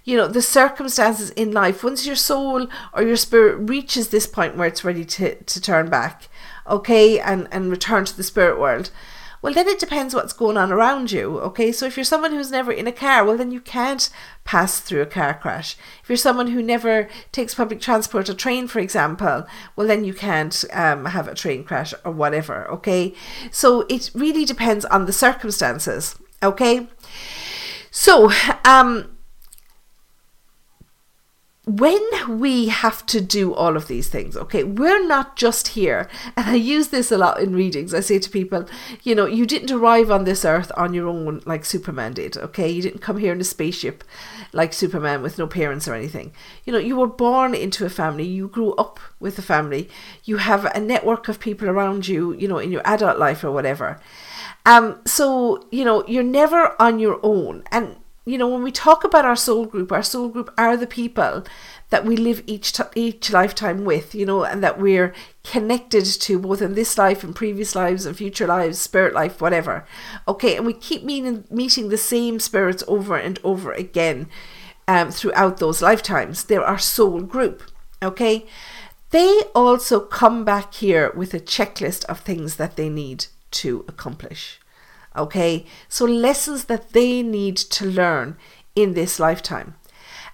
you 0.10 0.18
know 0.18 0.28
the 0.28 0.42
circumstances 0.42 1.30
in 1.32 1.52
life 1.52 1.84
once 1.84 2.06
your 2.06 2.16
soul 2.16 2.68
or 2.94 3.04
your 3.04 3.16
spirit 3.16 3.58
reaches 3.70 4.10
this 4.10 4.26
point 4.26 4.58
where 4.58 4.68
it's 4.68 4.84
ready 4.84 5.06
to, 5.06 5.36
to 5.44 5.62
turn 5.62 5.88
back 5.88 6.28
okay 6.68 7.20
and 7.20 7.48
and 7.52 7.70
return 7.70 8.06
to 8.06 8.18
the 8.18 8.24
spirit 8.24 8.60
world 8.60 8.90
well 9.44 9.54
then 9.54 9.68
it 9.68 9.80
depends 9.80 10.16
what's 10.16 10.34
going 10.34 10.58
on 10.58 10.72
around 10.72 11.12
you 11.12 11.40
okay? 11.40 11.72
So 11.72 11.86
if 11.86 11.96
you're 11.96 12.04
someone 12.04 12.32
who's 12.32 12.52
never 12.52 12.72
in 12.72 12.88
a 12.88 12.92
car 12.92 13.24
well 13.24 13.38
then 13.38 13.52
you 13.52 13.62
can't 13.62 14.10
pass 14.44 14.80
through 14.80 15.02
a 15.02 15.06
car 15.06 15.36
crash. 15.36 15.78
If 16.02 16.10
you're 16.10 16.18
someone 16.18 16.48
who 16.48 16.62
never 16.62 17.08
takes 17.32 17.54
public 17.54 17.80
transport 17.80 18.30
a 18.30 18.34
train 18.34 18.68
for 18.68 18.80
example 18.80 19.46
well 19.76 19.88
then 19.88 20.04
you 20.04 20.14
can't 20.14 20.66
um, 20.74 21.06
have 21.06 21.28
a 21.28 21.36
train 21.36 21.64
crash 21.64 21.94
or 22.04 22.12
whatever 22.12 22.68
okay? 22.70 23.14
So 23.52 23.86
it 23.90 24.10
really 24.16 24.44
depends 24.44 24.86
on 24.86 25.06
the 25.06 25.14
circumstances 25.14 26.18
okay? 26.42 26.88
So 27.92 28.32
um 28.66 29.19
when 31.70 32.40
we 32.40 32.70
have 32.70 33.06
to 33.06 33.22
do 33.22 33.54
all 33.54 33.78
of 33.78 33.88
these 33.88 34.10
things, 34.10 34.36
okay, 34.36 34.64
we're 34.64 35.06
not 35.06 35.36
just 35.36 35.70
here. 35.70 36.10
And 36.36 36.48
I 36.48 36.56
use 36.56 36.88
this 36.88 37.12
a 37.12 37.18
lot 37.18 37.40
in 37.40 37.54
readings. 37.54 37.94
I 37.94 38.00
say 38.00 38.18
to 38.18 38.30
people, 38.30 38.68
you 39.04 39.14
know, 39.14 39.28
you 39.28 39.46
didn't 39.46 39.70
arrive 39.70 40.10
on 40.10 40.24
this 40.24 40.44
earth 40.44 40.72
on 40.76 40.96
your 40.96 41.08
own 41.08 41.44
like 41.46 41.66
Superman 41.66 42.14
did, 42.14 42.38
okay? 42.38 42.68
You 42.68 42.82
didn't 42.82 43.02
come 43.02 43.18
here 43.18 43.34
in 43.34 43.42
a 43.42 43.44
spaceship 43.44 44.04
like 44.52 44.74
Superman 44.74 45.22
with 45.22 45.38
no 45.38 45.46
parents 45.46 45.88
or 45.88 45.94
anything. 45.94 46.32
You 46.66 46.74
know, 46.74 46.80
you 46.80 46.96
were 46.96 47.08
born 47.08 47.54
into 47.54 47.86
a 47.86 47.90
family, 47.90 48.26
you 48.26 48.48
grew 48.48 48.74
up 48.74 49.00
with 49.20 49.38
a 49.38 49.44
family, 49.44 49.90
you 50.24 50.38
have 50.38 50.66
a 50.66 50.80
network 50.80 51.28
of 51.28 51.40
people 51.40 51.70
around 51.70 52.08
you, 52.08 52.34
you 52.34 52.48
know, 52.48 52.58
in 52.58 52.72
your 52.72 52.82
adult 52.84 53.20
life 53.20 53.44
or 53.44 53.52
whatever. 53.52 54.00
Um, 54.66 55.02
so, 55.06 55.68
you 55.72 55.86
know, 55.86 56.04
you're 56.08 56.24
never 56.24 56.76
on 56.82 56.98
your 56.98 57.20
own. 57.22 57.64
And 57.72 57.98
you 58.30 58.38
know, 58.38 58.48
when 58.54 58.64
we 58.64 58.72
talk 58.72 59.04
about 59.04 59.26
our 59.26 59.36
soul 59.36 59.66
group, 59.66 59.92
our 59.92 60.04
soul 60.04 60.28
group 60.30 60.50
are 60.58 60.78
the 60.78 60.88
people 60.88 61.44
that 61.90 62.06
we 62.06 62.16
live 62.16 62.44
each 62.46 62.68
t- 62.74 62.84
each 62.96 63.32
lifetime 63.32 63.84
with, 63.86 64.14
you 64.14 64.26
know, 64.26 64.44
and 64.44 64.64
that 64.64 64.80
we're 64.80 65.14
connected 65.44 66.06
to 66.06 66.40
both 66.40 66.62
in 66.62 66.74
this 66.76 66.98
life 66.98 67.24
and 67.24 67.36
previous 67.36 67.76
lives 67.76 68.06
and 68.06 68.16
future 68.16 68.48
lives, 68.48 68.78
spirit 68.80 69.14
life, 69.14 69.42
whatever. 69.42 69.86
Okay, 70.28 70.56
and 70.58 70.66
we 70.66 70.74
keep 70.74 71.04
meeting 71.04 71.44
meeting 71.50 71.90
the 71.90 71.98
same 71.98 72.40
spirits 72.40 72.84
over 72.88 73.16
and 73.18 73.40
over 73.44 73.72
again. 73.74 74.28
um, 74.88 75.12
throughout 75.12 75.58
those 75.58 75.82
lifetimes. 75.82 76.44
They're 76.46 76.64
our 76.66 76.80
soul 76.80 77.22
group. 77.22 77.64
Okay. 78.02 78.46
They 79.12 79.42
also 79.56 80.00
come 80.00 80.46
back 80.46 80.74
here 80.76 81.12
with 81.16 81.34
a 81.34 81.40
checklist 81.40 82.06
of 82.06 82.20
things 82.20 82.56
that 82.58 82.76
they 82.76 82.90
need 82.90 83.26
to 83.52 83.86
accomplish. 83.88 84.60
Okay. 85.16 85.66
So 85.88 86.06
lessons 86.06 86.66
that 86.66 86.92
they 86.94 87.22
need 87.24 87.58
to 87.58 87.86
learn 87.86 88.38
in 88.76 88.94
this 88.94 89.20
lifetime. 89.20 89.76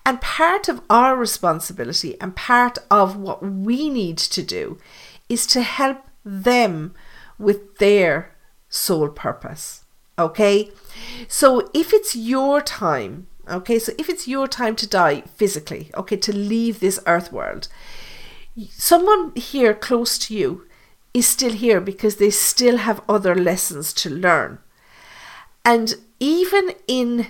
And 0.05 0.21
part 0.21 0.69
of 0.69 0.81
our 0.89 1.15
responsibility 1.15 2.19
and 2.21 2.35
part 2.35 2.77
of 2.91 3.17
what 3.17 3.41
we 3.41 3.89
need 3.89 4.19
to 4.19 4.43
do 4.43 4.77
is 5.27 5.47
to 5.47 5.61
help 5.63 6.05
them 6.23 6.93
with 7.39 7.77
their 7.77 8.35
soul 8.69 9.09
purpose. 9.09 9.83
Okay? 10.19 10.71
So 11.27 11.69
if 11.73 11.91
it's 11.91 12.15
your 12.15 12.61
time, 12.61 13.27
okay, 13.49 13.79
so 13.79 13.93
if 13.97 14.07
it's 14.09 14.27
your 14.27 14.47
time 14.47 14.75
to 14.77 14.87
die 14.87 15.21
physically, 15.21 15.89
okay, 15.95 16.17
to 16.17 16.35
leave 16.35 16.79
this 16.79 16.99
earth 17.07 17.31
world, 17.31 17.67
someone 18.69 19.33
here 19.35 19.73
close 19.73 20.17
to 20.19 20.35
you 20.35 20.65
is 21.13 21.27
still 21.27 21.53
here 21.53 21.81
because 21.81 22.17
they 22.17 22.29
still 22.29 22.77
have 22.77 23.01
other 23.09 23.35
lessons 23.35 23.93
to 23.93 24.09
learn. 24.09 24.59
And 25.65 25.95
even 26.19 26.71
in 26.87 27.27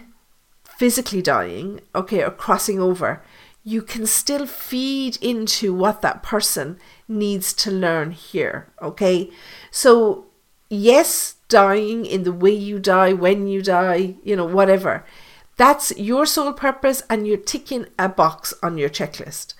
physically 0.63 1.21
dying, 1.21 1.79
okay, 1.95 2.21
or 2.21 2.31
crossing 2.31 2.79
over, 2.79 3.23
you 3.63 3.81
can 3.81 4.05
still 4.05 4.45
feed 4.45 5.17
into 5.21 5.73
what 5.73 6.01
that 6.01 6.21
person 6.21 6.77
needs 7.07 7.53
to 7.53 7.71
learn 7.71 8.11
here, 8.11 8.67
okay? 8.81 9.31
So, 9.71 10.25
yes, 10.69 11.35
dying 11.47 12.05
in 12.05 12.23
the 12.23 12.33
way 12.33 12.51
you 12.51 12.77
die, 12.77 13.13
when 13.13 13.47
you 13.47 13.63
die, 13.63 14.15
you 14.23 14.35
know, 14.35 14.45
whatever. 14.45 15.05
That's 15.57 15.97
your 15.97 16.25
soul 16.25 16.53
purpose, 16.53 17.01
and 17.09 17.25
you're 17.25 17.37
ticking 17.37 17.87
a 17.97 18.09
box 18.09 18.53
on 18.61 18.77
your 18.77 18.89
checklist. 18.89 19.53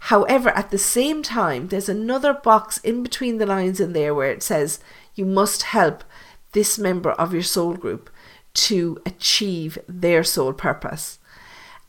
However, 0.00 0.50
at 0.50 0.70
the 0.70 0.78
same 0.78 1.22
time, 1.22 1.68
there's 1.68 1.88
another 1.88 2.34
box 2.34 2.78
in 2.78 3.02
between 3.02 3.38
the 3.38 3.46
lines 3.46 3.80
in 3.80 3.92
there 3.92 4.14
where 4.14 4.30
it 4.30 4.42
says 4.42 4.80
you 5.14 5.24
must 5.24 5.62
help 5.62 6.04
this 6.52 6.78
member 6.78 7.12
of 7.12 7.32
your 7.32 7.42
soul 7.42 7.74
group 7.74 8.10
to 8.54 9.00
achieve 9.06 9.78
their 9.86 10.24
soul 10.24 10.52
purpose. 10.52 11.18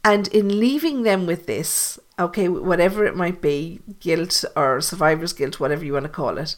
And 0.03 0.27
in 0.29 0.59
leaving 0.59 1.03
them 1.03 1.25
with 1.25 1.45
this, 1.45 1.99
okay, 2.17 2.47
whatever 2.47 3.05
it 3.05 3.15
might 3.15 3.41
be, 3.41 3.81
guilt 3.99 4.45
or 4.55 4.81
survivor's 4.81 5.33
guilt, 5.33 5.59
whatever 5.59 5.83
you 5.83 5.93
want 5.93 6.05
to 6.05 6.09
call 6.09 6.37
it, 6.37 6.55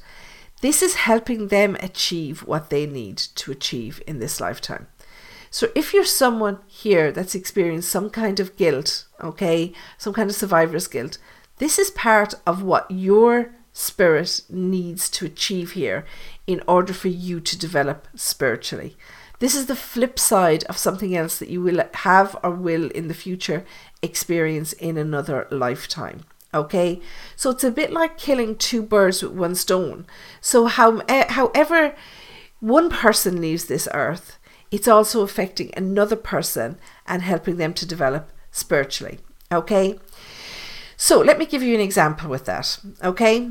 this 0.62 0.81
is 0.81 0.96
helping 0.96 1.48
them 1.48 1.75
achieve 1.79 2.41
what 2.41 2.70
they 2.70 2.86
need 2.86 3.17
to 3.17 3.51
achieve 3.51 4.01
in 4.05 4.20
this 4.20 4.39
lifetime. 4.39 4.88
So 5.50 5.70
if 5.75 5.93
you're 5.93 6.05
someone 6.05 6.60
here 6.67 7.12
that's 7.12 7.36
experienced 7.36 7.89
some 7.89 8.10
kind 8.10 8.39
of 8.39 8.55
guilt, 8.55 9.05
okay, 9.22 9.74
some 9.98 10.13
kind 10.13 10.29
of 10.29 10.36
survivor's 10.36 10.88
guilt, 10.88 11.17
this 11.58 11.77
is 11.77 11.91
part 11.91 12.36
of 12.46 12.63
what 12.63 12.89
your 12.89 13.53
spirit 13.74 14.43
needs 14.50 15.10
to 15.10 15.25
achieve 15.25 15.72
here 15.72 16.05
in 16.51 16.62
order 16.67 16.93
for 16.93 17.08
you 17.08 17.39
to 17.39 17.58
develop 17.58 18.08
spiritually. 18.15 18.98
This 19.39 19.55
is 19.55 19.65
the 19.65 19.75
flip 19.75 20.20
side 20.20 20.63
of 20.65 20.77
something 20.77 21.15
else 21.15 21.39
that 21.39 21.50
you 21.50 21.62
will 21.62 21.84
have 21.93 22.36
or 22.43 22.51
will 22.51 22.91
in 22.91 23.08
the 23.08 23.15
future 23.15 23.65
experience 24.03 24.74
in 24.74 24.98
another 24.98 25.48
lifetime. 25.50 26.25
Okay, 26.53 27.01
so 27.36 27.50
it's 27.50 27.63
a 27.63 27.72
bit 27.72 27.91
like 27.91 28.17
killing 28.17 28.55
two 28.55 28.84
birds 28.84 29.24
with 29.24 29.31
one 29.31 29.55
stone. 29.55 30.05
So, 30.41 30.65
how, 30.65 30.98
eh, 31.08 31.31
however, 31.31 31.96
one 32.60 32.89
person 32.89 33.41
leaves 33.41 33.65
this 33.65 33.88
earth, 33.93 34.38
it's 34.70 34.88
also 34.88 35.22
affecting 35.22 35.72
another 35.75 36.15
person 36.15 36.77
and 37.08 37.22
helping 37.22 37.58
them 37.58 37.74
to 37.75 37.86
develop 37.86 38.31
spiritually. 38.51 39.20
Okay, 39.51 39.98
so 40.98 41.20
let 41.20 41.39
me 41.39 41.48
give 41.48 41.63
you 41.63 41.74
an 41.74 41.81
example 41.81 42.29
with 42.29 42.46
that. 42.46 42.77
Okay, 43.03 43.50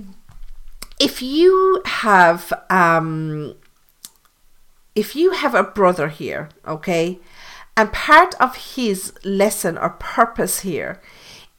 if 1.01 1.23
you 1.23 1.83
have 1.87 2.53
um, 2.69 3.57
if 4.95 5.17
you 5.17 5.33
have 5.33 5.55
a 5.55 5.65
brother 5.65 6.09
here, 6.09 6.51
okay, 6.69 7.19
and 7.77 7.93
part 7.93 8.35
of 8.35 8.55
his 8.77 9.13
lesson 9.25 9.79
or 9.79 9.91
purpose 9.91 10.61
here 10.61 11.01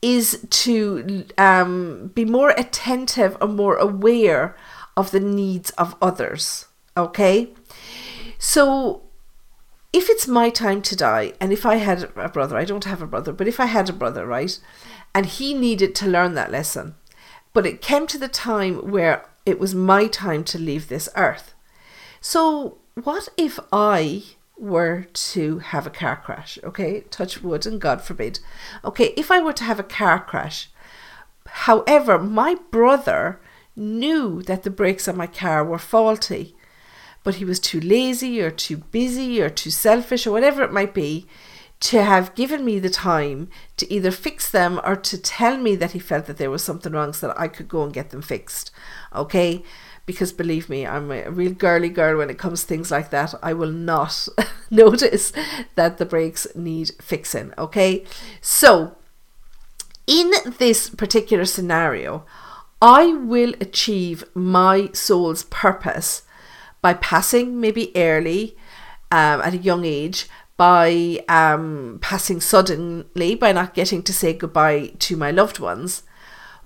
is 0.02 0.46
to 0.50 1.26
um, 1.38 2.12
be 2.14 2.24
more 2.24 2.52
attentive 2.52 3.36
or 3.42 3.48
more 3.48 3.76
aware 3.78 4.56
of 4.96 5.12
the 5.12 5.20
needs 5.20 5.72
of 5.72 5.96
others, 6.02 6.68
okay? 6.96 7.50
So 8.38 9.04
if 9.94 10.10
it's 10.10 10.28
my 10.28 10.50
time 10.50 10.82
to 10.84 10.96
die, 10.96 11.34
and 11.40 11.52
if 11.52 11.66
I 11.66 11.76
had 11.76 12.12
a 12.16 12.30
brother, 12.30 12.58
I 12.58 12.66
don't 12.66 12.86
have 12.86 13.02
a 13.02 13.08
brother, 13.08 13.32
but 13.32 13.48
if 13.48 13.60
I 13.60 13.66
had 13.66 13.90
a 13.90 13.94
brother, 13.94 14.26
right, 14.26 14.60
and 15.14 15.26
he 15.26 15.54
needed 15.54 15.96
to 15.96 16.08
learn 16.08 16.34
that 16.36 16.52
lesson, 16.52 16.96
but 17.54 17.66
it 17.66 17.82
came 17.82 18.08
to 18.08 18.18
the 18.18 18.28
time 18.28 18.92
where 18.92 19.26
it 19.46 19.60
was 19.60 19.74
my 19.76 20.08
time 20.08 20.44
to 20.46 20.60
leave 20.60 20.88
this 20.88 21.10
earth. 21.16 21.54
So 22.20 22.78
what 22.96 23.30
if 23.38 23.60
I 23.72 24.24
were 24.58 25.08
to 25.12 25.60
have 25.60 25.88
a 25.88 25.92
car 25.92 26.22
crash? 26.24 26.60
Okay, 26.64 27.02
touch 27.10 27.42
wood 27.42 27.66
and 27.66 27.82
God 27.82 28.02
forbid. 28.02 28.40
Okay, 28.86 29.14
if 29.18 29.32
I 29.32 29.42
were 29.42 29.54
to 29.54 29.64
have 29.64 29.80
a 29.80 29.84
car 29.84 30.24
crash, 30.24 30.70
however, 31.48 32.20
my 32.20 32.56
brother 32.70 33.40
knew 33.76 34.44
that 34.44 34.64
the 34.64 34.70
brakes 34.70 35.08
on 35.08 35.18
my 35.18 35.28
car 35.28 35.64
were 35.64 35.80
faulty, 35.80 36.56
but 37.24 37.36
he 37.36 37.46
was 37.46 37.60
too 37.60 37.80
lazy 37.80 38.42
or 38.42 38.52
too 38.52 38.78
busy 38.78 39.42
or 39.42 39.50
too 39.50 39.72
selfish 39.72 40.28
or 40.28 40.32
whatever 40.32 40.64
it 40.64 40.74
might 40.74 40.94
be 40.94 41.28
to 41.80 42.04
have 42.04 42.36
given 42.36 42.64
me 42.64 42.78
the 42.78 42.90
time 42.90 43.50
to 43.76 43.92
either 43.92 44.12
fix 44.12 44.50
them 44.50 44.80
or 44.84 44.96
to 44.96 45.18
tell 45.18 45.58
me 45.58 45.76
that 45.76 45.92
he 45.92 46.00
felt 46.00 46.28
that 46.28 46.38
there 46.38 46.52
was 46.52 46.64
something 46.64 46.94
wrong 46.94 47.12
so 47.12 47.28
that 47.28 47.40
I 47.40 47.48
could 47.48 47.68
go 47.68 47.84
and 47.84 47.92
get 47.92 48.12
them 48.12 48.22
fixed. 48.22 48.70
Okay 49.14 49.64
because 50.06 50.34
believe 50.34 50.70
me, 50.70 50.86
I'm 50.86 51.12
a 51.12 51.30
real 51.30 51.54
girly 51.54 51.90
girl 51.90 52.18
when 52.18 52.30
it 52.30 52.38
comes 52.38 52.62
to 52.62 52.68
things 52.68 52.92
like 52.92 53.12
that. 53.12 53.34
I 53.42 53.54
will 53.54 53.72
not 53.72 54.28
notice 54.70 55.32
that 55.76 55.98
the 55.98 56.06
brakes 56.06 56.48
need 56.56 56.92
fixing. 57.02 57.54
Okay, 57.58 58.06
so 58.42 58.98
in 60.08 60.32
this 60.58 60.90
particular 60.90 61.46
scenario, 61.46 62.26
I 62.82 63.14
will 63.14 63.54
achieve 63.62 64.24
my 64.34 64.90
soul's 64.92 65.44
purpose 65.46 66.24
by 66.82 66.96
passing 66.96 67.62
maybe 67.62 67.96
early 67.96 68.58
um, 69.12 69.40
at 69.42 69.54
a 69.54 69.58
young 69.58 69.86
age, 69.86 70.28
by 70.58 71.24
um, 71.30 72.00
passing 72.02 72.42
suddenly, 72.42 73.36
by 73.36 73.52
not 73.52 73.76
getting 73.76 74.02
to 74.04 74.14
say 74.14 74.34
goodbye 74.34 74.94
to 75.00 75.16
my 75.16 75.30
loved 75.32 75.60
ones 75.60 76.04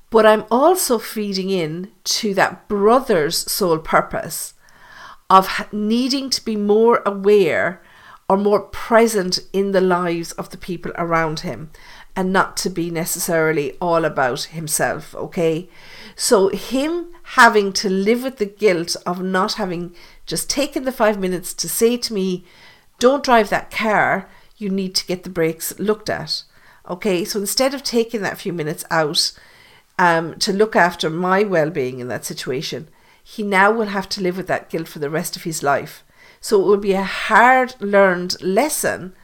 but 0.10 0.26
I'm 0.26 0.46
also 0.50 0.98
feeding 0.98 1.50
in 1.50 1.92
to 2.04 2.34
that 2.36 2.68
brother's 2.68 3.38
soul 3.52 3.80
purpose 3.80 4.54
of 5.30 5.68
needing 5.72 6.30
to 6.30 6.46
be 6.46 6.56
more 6.56 7.02
aware 7.06 7.82
or 8.28 8.38
more 8.38 8.62
present 8.62 9.40
in 9.54 9.72
the 9.72 9.82
lives 9.82 10.32
of 10.34 10.50
the 10.50 10.58
people 10.58 10.92
around 10.98 11.42
him 11.42 11.70
and 12.16 12.32
not 12.32 12.56
to 12.56 12.70
be 12.70 12.90
necessarily 12.90 13.74
all 13.82 14.06
about 14.06 14.44
himself, 14.44 15.14
okay? 15.16 15.70
So, 16.16 16.48
him 16.50 17.12
having 17.24 17.74
to 17.74 17.90
live 17.90 18.24
with 18.24 18.38
the 18.38 18.46
guilt 18.46 18.96
of 19.06 19.22
not 19.22 19.54
having 19.54 19.94
just 20.26 20.50
taken 20.50 20.86
the 20.86 20.92
five 20.92 21.20
minutes 21.20 21.54
to 21.56 21.68
say 21.68 21.98
to 21.98 22.14
me, 22.14 22.46
Don't 23.00 23.24
drive 23.24 23.50
that 23.50 23.70
car, 23.70 24.30
you 24.58 24.70
need 24.70 24.96
to 24.96 25.06
get 25.06 25.24
the 25.24 25.30
brakes 25.30 25.78
looked 25.78 26.10
at, 26.10 26.44
okay? 26.90 27.26
So, 27.26 27.40
instead 27.40 27.74
of 27.74 27.84
taking 27.84 28.22
that 28.22 28.40
few 28.40 28.54
minutes 28.54 28.86
out, 28.90 29.38
um, 29.98 30.38
to 30.40 30.52
look 30.52 30.76
after 30.76 31.10
my 31.10 31.44
well 31.44 31.70
being 31.70 32.00
in 32.00 32.08
that 32.10 32.26
situation, 32.26 32.90
he 33.24 33.44
now 33.44 33.72
will 33.72 33.88
have 33.88 34.08
to 34.10 34.22
live 34.22 34.38
with 34.38 34.48
that 34.48 34.70
guilt 34.70 34.88
for 34.88 35.00
the 35.00 35.10
rest 35.10 35.36
of 35.36 35.44
his 35.44 35.64
life. 35.64 36.04
So 36.40 36.62
it 36.62 36.66
will 36.66 36.78
be 36.78 36.94
a 36.94 37.04
hard 37.04 37.74
learned 37.80 38.42
lesson, 38.42 39.16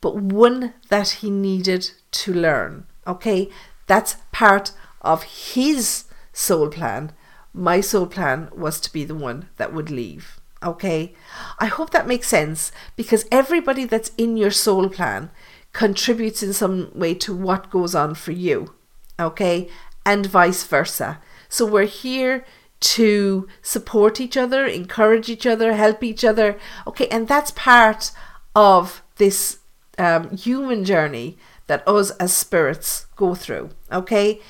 but 0.00 0.16
one 0.16 0.74
that 0.88 1.08
he 1.20 1.30
needed 1.30 1.92
to 2.10 2.34
learn. 2.34 2.86
Okay, 3.06 3.48
that's 3.86 4.16
part 4.32 4.72
of 5.00 5.22
his 5.22 6.04
soul 6.32 6.68
plan. 6.68 7.12
My 7.52 7.80
soul 7.80 8.06
plan 8.06 8.48
was 8.54 8.80
to 8.80 8.92
be 8.92 9.04
the 9.04 9.14
one 9.14 9.48
that 9.58 9.72
would 9.72 9.90
leave. 9.90 10.40
Okay, 10.62 11.14
I 11.58 11.66
hope 11.66 11.90
that 11.90 12.08
makes 12.08 12.28
sense 12.28 12.72
because 12.96 13.26
everybody 13.30 13.84
that's 13.84 14.10
in 14.18 14.36
your 14.36 14.50
soul 14.50 14.88
plan 14.88 15.30
contributes 15.72 16.42
in 16.42 16.52
some 16.52 16.90
way 16.94 17.14
to 17.14 17.34
what 17.34 17.70
goes 17.70 17.94
on 17.94 18.14
for 18.14 18.32
you. 18.32 18.74
Okay, 19.20 19.68
and 20.06 20.24
vice 20.24 20.64
versa. 20.64 21.20
So 21.50 21.66
we're 21.66 21.84
here 21.84 22.46
to 22.78 23.48
support 23.60 24.20
each 24.20 24.36
other, 24.36 24.64
encourage 24.64 25.28
each 25.28 25.46
other, 25.46 25.74
help 25.74 26.02
each 26.02 26.24
other. 26.24 26.58
Okay, 26.86 27.08
and 27.08 27.26
that's 27.26 27.50
part 27.50 28.12
of 28.54 29.02
this 29.16 29.58
um, 29.98 30.34
human 30.36 30.84
journey 30.84 31.36
that 31.66 31.86
us 31.88 32.10
as 32.12 32.32
spirits 32.32 33.06
go 33.16 33.34
through. 33.34 33.70
Okay, 33.90 34.40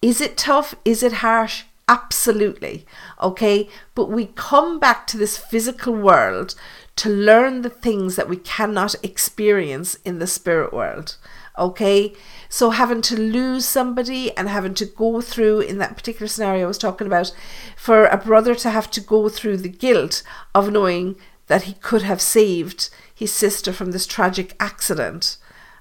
is 0.00 0.20
it 0.20 0.36
tough? 0.36 0.74
Is 0.84 1.02
it 1.02 1.14
harsh? 1.14 1.64
Absolutely. 1.88 2.86
Okay, 3.20 3.68
but 3.94 4.08
we 4.08 4.26
come 4.26 4.78
back 4.78 5.06
to 5.08 5.18
this 5.18 5.36
physical 5.36 5.92
world 5.92 6.54
to 6.96 7.08
learn 7.08 7.62
the 7.62 7.70
things 7.70 8.16
that 8.16 8.28
we 8.28 8.36
cannot 8.36 8.94
experience 9.02 9.96
in 10.04 10.18
the 10.18 10.26
spirit 10.26 10.72
world. 10.72 11.16
Okay, 11.58 12.14
so 12.48 12.70
having 12.70 13.02
to 13.02 13.20
lose 13.20 13.66
somebody 13.66 14.34
and 14.36 14.48
having 14.48 14.72
to 14.74 14.86
go 14.86 15.20
through, 15.20 15.60
in 15.60 15.78
that 15.78 15.96
particular 15.96 16.26
scenario 16.26 16.64
I 16.64 16.68
was 16.68 16.78
talking 16.78 17.06
about, 17.06 17.34
for 17.76 18.06
a 18.06 18.16
brother 18.16 18.54
to 18.54 18.70
have 18.70 18.90
to 18.92 19.00
go 19.00 19.28
through 19.28 19.58
the 19.58 19.68
guilt 19.68 20.22
of 20.54 20.72
knowing 20.72 21.16
that 21.48 21.64
he 21.64 21.74
could 21.74 22.02
have 22.02 22.22
saved 22.22 22.88
his 23.14 23.32
sister 23.32 23.72
from 23.72 23.90
this 23.90 24.06
tragic 24.06 24.56
accident. 24.58 25.36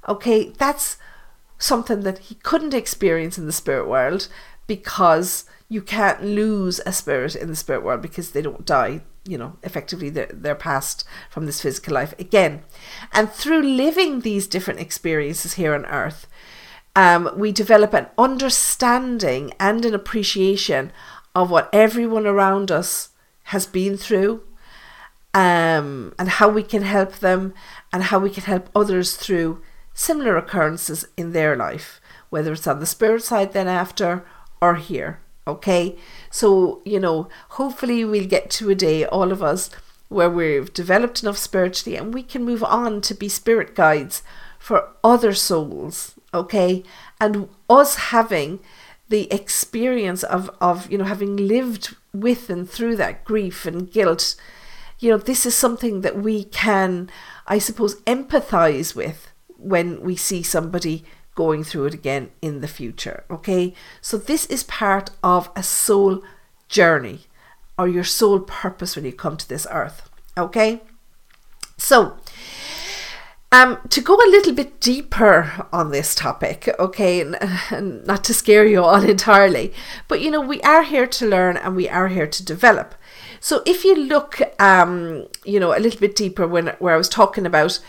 Okay, 0.10 0.50
that's 0.58 0.98
something 1.58 2.01
that 2.01 2.20
he 2.20 2.36
couldn't 2.36 2.74
experience 2.74 3.38
in 3.38 3.46
the 3.46 3.54
spirit 3.54 3.88
world 3.88 4.28
because 4.68 5.46
you 5.70 5.82
can't 5.82 6.24
lose 6.24 6.82
a 6.86 6.92
spirit 6.92 7.36
in 7.36 7.48
the 7.48 7.56
spirit 7.56 7.84
world 7.84 8.01
because 8.01 8.32
they 8.32 8.42
don't 8.42 8.66
die 8.66 9.01
you 9.25 9.38
know 9.38 9.58
effectively 9.63 10.10
they're 10.10 10.56
passed 10.56 11.04
from 11.30 11.46
this 11.46 11.62
physical 11.62 11.94
life 11.94 12.13
again 12.20 12.63
and 13.13 13.30
through 13.30 13.62
living 13.62 14.22
these 14.22 14.48
different 14.48 14.80
experiences 14.80 15.54
here 15.54 15.74
on 15.75 15.86
earth 15.86 16.28
um, 16.96 17.30
we 17.38 17.51
develop 17.51 17.94
an 17.94 18.08
understanding 18.18 19.54
and 19.60 19.86
an 19.86 19.94
appreciation 19.94 20.92
of 21.34 21.50
what 21.50 21.70
everyone 21.72 22.28
around 22.28 22.72
us 22.72 23.10
has 23.46 23.66
been 23.66 23.96
through 23.96 24.44
um, 25.34 26.13
and 26.20 26.28
how 26.28 26.50
we 26.50 26.63
can 26.63 26.82
help 26.82 27.20
them 27.20 27.54
and 27.94 28.04
how 28.04 28.20
we 28.20 28.30
can 28.30 28.44
help 28.44 28.70
others 28.75 29.16
through 29.16 29.62
similar 29.94 30.38
occurrences 30.38 31.08
in 31.16 31.32
their 31.32 31.56
life, 31.56 32.01
whether 32.30 32.54
it's 32.54 32.68
on 32.68 32.80
the 32.80 32.86
spirit 32.86 33.24
side 33.24 33.54
then 33.54 33.68
after 33.68 34.25
or 34.62 34.75
here. 34.75 35.20
Okay, 35.51 35.96
so 36.29 36.81
you 36.86 37.00
know, 37.00 37.27
hopefully, 37.50 38.03
we'll 38.05 38.27
get 38.27 38.50
to 38.51 38.70
a 38.70 38.75
day, 38.75 39.05
all 39.05 39.31
of 39.31 39.43
us, 39.43 39.70
where 40.10 40.29
we've 40.29 40.74
developed 40.74 41.24
enough 41.24 41.38
spiritually 41.38 41.98
and 41.98 42.13
we 42.13 42.24
can 42.24 42.43
move 42.43 42.63
on 42.63 43.01
to 43.01 43.13
be 43.13 43.29
spirit 43.29 43.75
guides 43.75 44.24
for 44.60 44.89
other 45.03 45.34
souls. 45.34 46.15
Okay, 46.34 46.84
and 47.20 47.50
us 47.70 47.96
having 47.96 48.60
the 49.12 49.31
experience 49.31 50.24
of, 50.24 50.50
of 50.62 50.89
you 50.89 50.98
know 50.98 51.03
having 51.03 51.36
lived 51.36 51.96
with 52.13 52.50
and 52.50 52.70
through 52.70 52.96
that 52.96 53.25
grief 53.25 53.65
and 53.65 53.91
guilt 53.91 54.36
you 55.00 55.12
know 55.12 55.17
this 55.17 55.46
is 55.46 55.53
something 55.53 56.00
that 56.00 56.17
we 56.17 56.46
can 56.46 57.10
i 57.46 57.60
suppose 57.60 57.96
empathize 58.03 58.96
with 58.96 59.29
when 59.58 60.01
we 60.01 60.15
see 60.15 60.41
somebody 60.41 61.03
going 61.35 61.63
through 61.63 61.85
it 61.85 61.93
again 61.93 62.29
in 62.41 62.61
the 62.61 62.67
future. 62.67 63.23
Okay, 63.29 63.73
so 64.01 64.17
this 64.17 64.45
is 64.47 64.63
part 64.63 65.11
of 65.23 65.50
a 65.55 65.63
soul 65.63 66.21
journey 66.67 67.21
or 67.77 67.88
your 67.88 68.03
soul 68.03 68.39
purpose 68.39 68.95
when 68.95 69.05
you 69.05 69.13
come 69.13 69.38
to 69.38 69.47
this 69.47 69.67
earth. 69.71 70.09
Okay, 70.38 70.81
so 71.77 72.17
um, 73.53 73.79
to 73.89 74.00
go 74.00 74.15
a 74.15 74.31
little 74.31 74.53
bit 74.53 74.79
deeper 74.79 75.67
on 75.73 75.91
this 75.91 76.15
topic, 76.15 76.73
okay, 76.79 77.19
and, 77.19 77.38
and 77.69 78.05
not 78.07 78.23
to 78.25 78.33
scare 78.33 78.65
you 78.65 78.81
all 78.81 79.03
entirely, 79.09 79.73
but 80.07 80.21
you 80.21 80.31
know, 80.31 80.39
we 80.39 80.61
are 80.61 80.83
here 80.83 81.07
to 81.07 81.27
learn 81.27 81.57
and 81.57 81.75
we 81.75 81.89
are 81.89 82.07
here 82.07 82.27
to 82.27 82.45
develop. 82.45 82.95
So 83.41 83.61
if 83.65 83.83
you 83.83 83.95
look, 83.95 84.39
um, 84.61 85.27
you 85.43 85.59
know, 85.59 85.75
a 85.75 85.81
little 85.81 86.00
bit 86.00 86.15
deeper 86.15 86.47
when 86.47 86.67
where 86.79 86.93
I 86.93 86.97
was 86.97 87.09
talking 87.09 87.45
about 87.45 87.79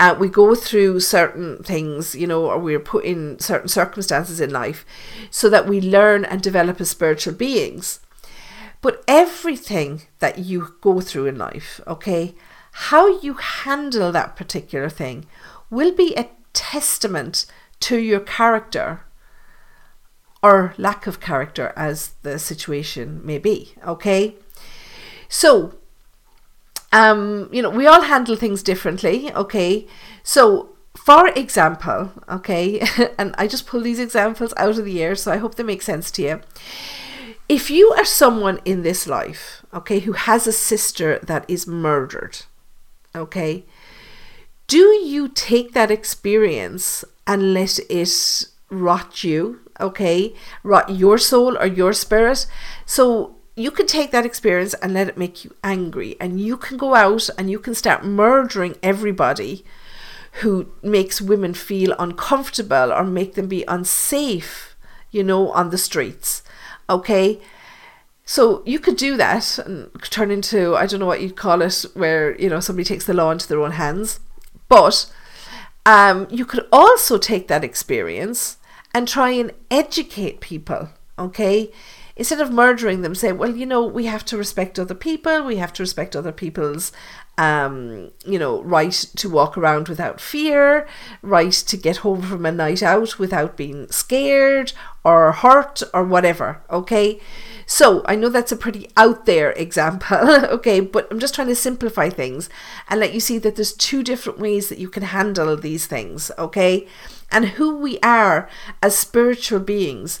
uh, 0.00 0.14
we 0.18 0.28
go 0.28 0.54
through 0.54 1.00
certain 1.00 1.62
things, 1.62 2.14
you 2.14 2.26
know, 2.26 2.46
or 2.46 2.58
we're 2.58 2.78
put 2.78 3.04
in 3.04 3.38
certain 3.40 3.68
circumstances 3.68 4.40
in 4.40 4.50
life 4.50 4.86
so 5.30 5.48
that 5.48 5.66
we 5.66 5.80
learn 5.80 6.24
and 6.24 6.40
develop 6.40 6.80
as 6.80 6.90
spiritual 6.90 7.34
beings. 7.34 8.00
But 8.80 9.02
everything 9.08 10.02
that 10.20 10.38
you 10.38 10.76
go 10.80 11.00
through 11.00 11.26
in 11.26 11.36
life, 11.36 11.80
okay, 11.86 12.34
how 12.72 13.20
you 13.20 13.34
handle 13.34 14.12
that 14.12 14.36
particular 14.36 14.88
thing 14.88 15.26
will 15.68 15.92
be 15.92 16.14
a 16.14 16.28
testament 16.52 17.44
to 17.80 17.98
your 17.98 18.20
character 18.20 19.00
or 20.42 20.74
lack 20.78 21.08
of 21.08 21.18
character 21.18 21.72
as 21.74 22.12
the 22.22 22.38
situation 22.38 23.20
may 23.24 23.38
be, 23.38 23.74
okay? 23.84 24.36
So, 25.28 25.77
um, 26.92 27.48
you 27.52 27.62
know, 27.62 27.70
we 27.70 27.86
all 27.86 28.02
handle 28.02 28.36
things 28.36 28.62
differently, 28.62 29.32
okay? 29.34 29.86
So, 30.22 30.70
for 30.96 31.28
example, 31.28 32.12
okay, 32.28 32.80
and 33.18 33.34
I 33.38 33.46
just 33.46 33.66
pull 33.66 33.80
these 33.82 33.98
examples 33.98 34.54
out 34.56 34.78
of 34.78 34.84
the 34.84 35.02
air, 35.02 35.14
so 35.14 35.32
I 35.32 35.36
hope 35.36 35.54
they 35.54 35.62
make 35.62 35.82
sense 35.82 36.10
to 36.12 36.22
you. 36.22 36.40
If 37.48 37.70
you 37.70 37.90
are 37.92 38.04
someone 38.04 38.60
in 38.64 38.82
this 38.82 39.06
life, 39.06 39.64
okay, 39.72 40.00
who 40.00 40.12
has 40.12 40.46
a 40.46 40.52
sister 40.52 41.18
that 41.22 41.44
is 41.48 41.66
murdered, 41.66 42.40
okay, 43.14 43.64
do 44.66 44.78
you 44.78 45.28
take 45.28 45.72
that 45.72 45.90
experience 45.90 47.04
and 47.26 47.54
let 47.54 47.78
it 47.88 48.44
rot 48.70 49.24
you, 49.24 49.60
okay, 49.80 50.34
rot 50.62 50.90
your 50.90 51.16
soul 51.16 51.56
or 51.56 51.66
your 51.66 51.94
spirit? 51.94 52.46
So, 52.84 53.37
you 53.58 53.70
can 53.70 53.86
take 53.86 54.10
that 54.12 54.24
experience 54.24 54.74
and 54.74 54.94
let 54.94 55.08
it 55.08 55.18
make 55.18 55.44
you 55.44 55.54
angry 55.64 56.16
and 56.20 56.40
you 56.40 56.56
can 56.56 56.76
go 56.76 56.94
out 56.94 57.28
and 57.36 57.50
you 57.50 57.58
can 57.58 57.74
start 57.74 58.04
murdering 58.04 58.76
everybody 58.82 59.64
who 60.40 60.70
makes 60.82 61.20
women 61.20 61.52
feel 61.52 61.94
uncomfortable 61.98 62.92
or 62.92 63.04
make 63.04 63.34
them 63.34 63.48
be 63.48 63.64
unsafe 63.66 64.76
you 65.10 65.24
know 65.24 65.50
on 65.52 65.70
the 65.70 65.78
streets 65.78 66.42
okay? 66.88 67.40
So 68.24 68.62
you 68.66 68.78
could 68.78 68.96
do 68.96 69.16
that 69.16 69.58
and 69.58 69.90
turn 70.02 70.30
into 70.30 70.76
i 70.76 70.86
don't 70.86 71.00
know 71.00 71.06
what 71.06 71.22
you'd 71.22 71.36
call 71.36 71.62
it 71.62 71.84
where 71.94 72.38
you 72.38 72.48
know 72.50 72.60
somebody 72.60 72.84
takes 72.84 73.06
the 73.06 73.14
law 73.14 73.30
into 73.30 73.48
their 73.48 73.60
own 73.60 73.72
hands. 73.72 74.20
But 74.68 75.10
um, 75.86 76.26
you 76.30 76.44
could 76.44 76.66
also 76.70 77.16
take 77.16 77.48
that 77.48 77.64
experience 77.64 78.58
and 78.94 79.08
try 79.08 79.30
and 79.30 79.52
educate 79.70 80.40
people 80.40 80.90
okay 81.18 81.72
instead 82.18 82.40
of 82.40 82.50
murdering 82.50 83.02
them, 83.02 83.14
say, 83.14 83.30
well, 83.30 83.54
you 83.54 83.64
know, 83.64 83.86
we 83.86 84.06
have 84.06 84.24
to 84.24 84.36
respect 84.36 84.78
other 84.78 84.94
people, 84.94 85.44
we 85.44 85.56
have 85.56 85.72
to 85.72 85.82
respect 85.84 86.16
other 86.16 86.32
people's, 86.32 86.90
um, 87.38 88.10
you 88.26 88.38
know, 88.38 88.60
right 88.64 88.92
to 88.92 89.30
walk 89.30 89.56
around 89.56 89.88
without 89.88 90.20
fear, 90.20 90.86
right 91.22 91.52
to 91.52 91.76
get 91.76 91.98
home 91.98 92.22
from 92.22 92.44
a 92.44 92.50
night 92.50 92.82
out 92.82 93.20
without 93.20 93.56
being 93.56 93.88
scared 93.92 94.72
or 95.04 95.30
hurt 95.30 95.80
or 95.94 96.02
whatever, 96.02 96.60
okay? 96.68 97.20
So 97.66 98.02
I 98.06 98.16
know 98.16 98.28
that's 98.28 98.50
a 98.50 98.56
pretty 98.56 98.90
out 98.96 99.24
there 99.24 99.52
example, 99.52 100.16
okay, 100.56 100.80
but 100.80 101.06
I'm 101.12 101.20
just 101.20 101.36
trying 101.36 101.48
to 101.48 101.54
simplify 101.54 102.08
things 102.08 102.50
and 102.88 102.98
let 102.98 103.14
you 103.14 103.20
see 103.20 103.38
that 103.38 103.54
there's 103.54 103.72
two 103.72 104.02
different 104.02 104.40
ways 104.40 104.68
that 104.70 104.78
you 104.78 104.88
can 104.88 105.04
handle 105.04 105.56
these 105.56 105.86
things, 105.86 106.32
okay? 106.36 106.88
And 107.30 107.44
who 107.50 107.76
we 107.76 108.00
are 108.00 108.48
as 108.82 108.98
spiritual 108.98 109.60
beings 109.60 110.20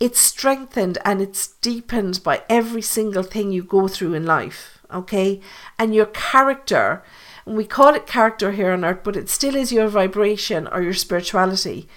it's 0.00 0.20
strengthened 0.20 0.98
and 1.04 1.20
it's 1.20 1.48
deepened 1.60 2.22
by 2.22 2.42
every 2.48 2.82
single 2.82 3.22
thing 3.22 3.50
you 3.50 3.62
go 3.62 3.88
through 3.88 4.14
in 4.14 4.24
life, 4.26 4.78
okay? 4.92 5.40
And 5.78 5.94
your 5.94 6.06
character, 6.06 7.02
and 7.44 7.56
we 7.56 7.64
call 7.64 7.94
it 7.94 8.06
character 8.06 8.52
here 8.52 8.72
on 8.72 8.84
earth, 8.84 9.00
but 9.02 9.16
it 9.16 9.28
still 9.28 9.56
is 9.56 9.72
your 9.72 9.88
vibration 9.88 10.68
or 10.68 10.82
your 10.82 10.94
spirituality, 10.94 11.88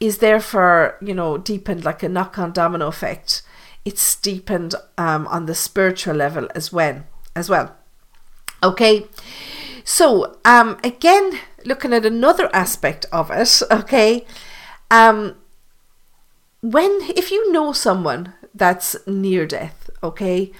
is 0.00 0.18
therefore, 0.18 0.96
you 1.00 1.14
know, 1.14 1.36
deepened 1.36 1.84
like 1.84 2.02
a 2.02 2.08
knock 2.08 2.38
on 2.38 2.52
domino 2.52 2.88
effect. 2.88 3.42
It's 3.84 4.16
deepened 4.16 4.74
um, 4.96 5.26
on 5.26 5.46
the 5.46 5.54
spiritual 5.54 6.14
level 6.14 6.48
as 6.54 6.72
well. 6.72 7.04
As 7.36 7.50
well. 7.50 7.76
Okay. 8.62 9.06
So, 9.84 10.38
um, 10.46 10.78
again, 10.82 11.38
looking 11.66 11.92
at 11.92 12.06
another 12.06 12.48
aspect 12.54 13.04
of 13.12 13.30
it, 13.30 13.62
okay, 13.70 14.24
um, 14.90 15.36
when 16.64 17.00
if 17.14 17.30
you 17.30 17.52
know 17.52 17.72
someone 17.72 18.32
that's 18.54 18.96
near 19.06 19.46
death, 19.46 19.90
okay, 20.02 20.50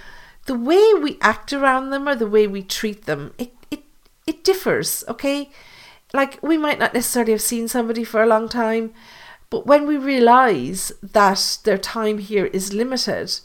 the 0.45 0.53
way 0.53 0.93
we 0.93 1.17
act 1.19 1.51
around 1.51 1.89
them 1.89 2.07
or 2.07 2.13
the 2.13 2.27
way 2.27 2.45
we 2.45 2.61
treat 2.61 3.05
them, 3.05 3.33
it 3.39 3.53
it 3.71 3.81
it 4.27 4.43
differs, 4.43 5.03
okay? 5.07 5.49
Like 6.13 6.37
we 6.43 6.57
might 6.57 6.77
not 6.77 6.93
necessarily 6.93 7.31
have 7.31 7.41
seen 7.41 7.67
somebody 7.67 8.03
for 8.03 8.21
a 8.21 8.27
long 8.27 8.47
time, 8.47 8.93
but 9.49 9.65
when 9.65 9.87
we 9.87 9.97
realize 9.97 10.91
that 11.01 11.57
their 11.63 11.79
time 11.79 12.19
here 12.19 12.45
is 12.45 12.71
limited, 12.71 13.39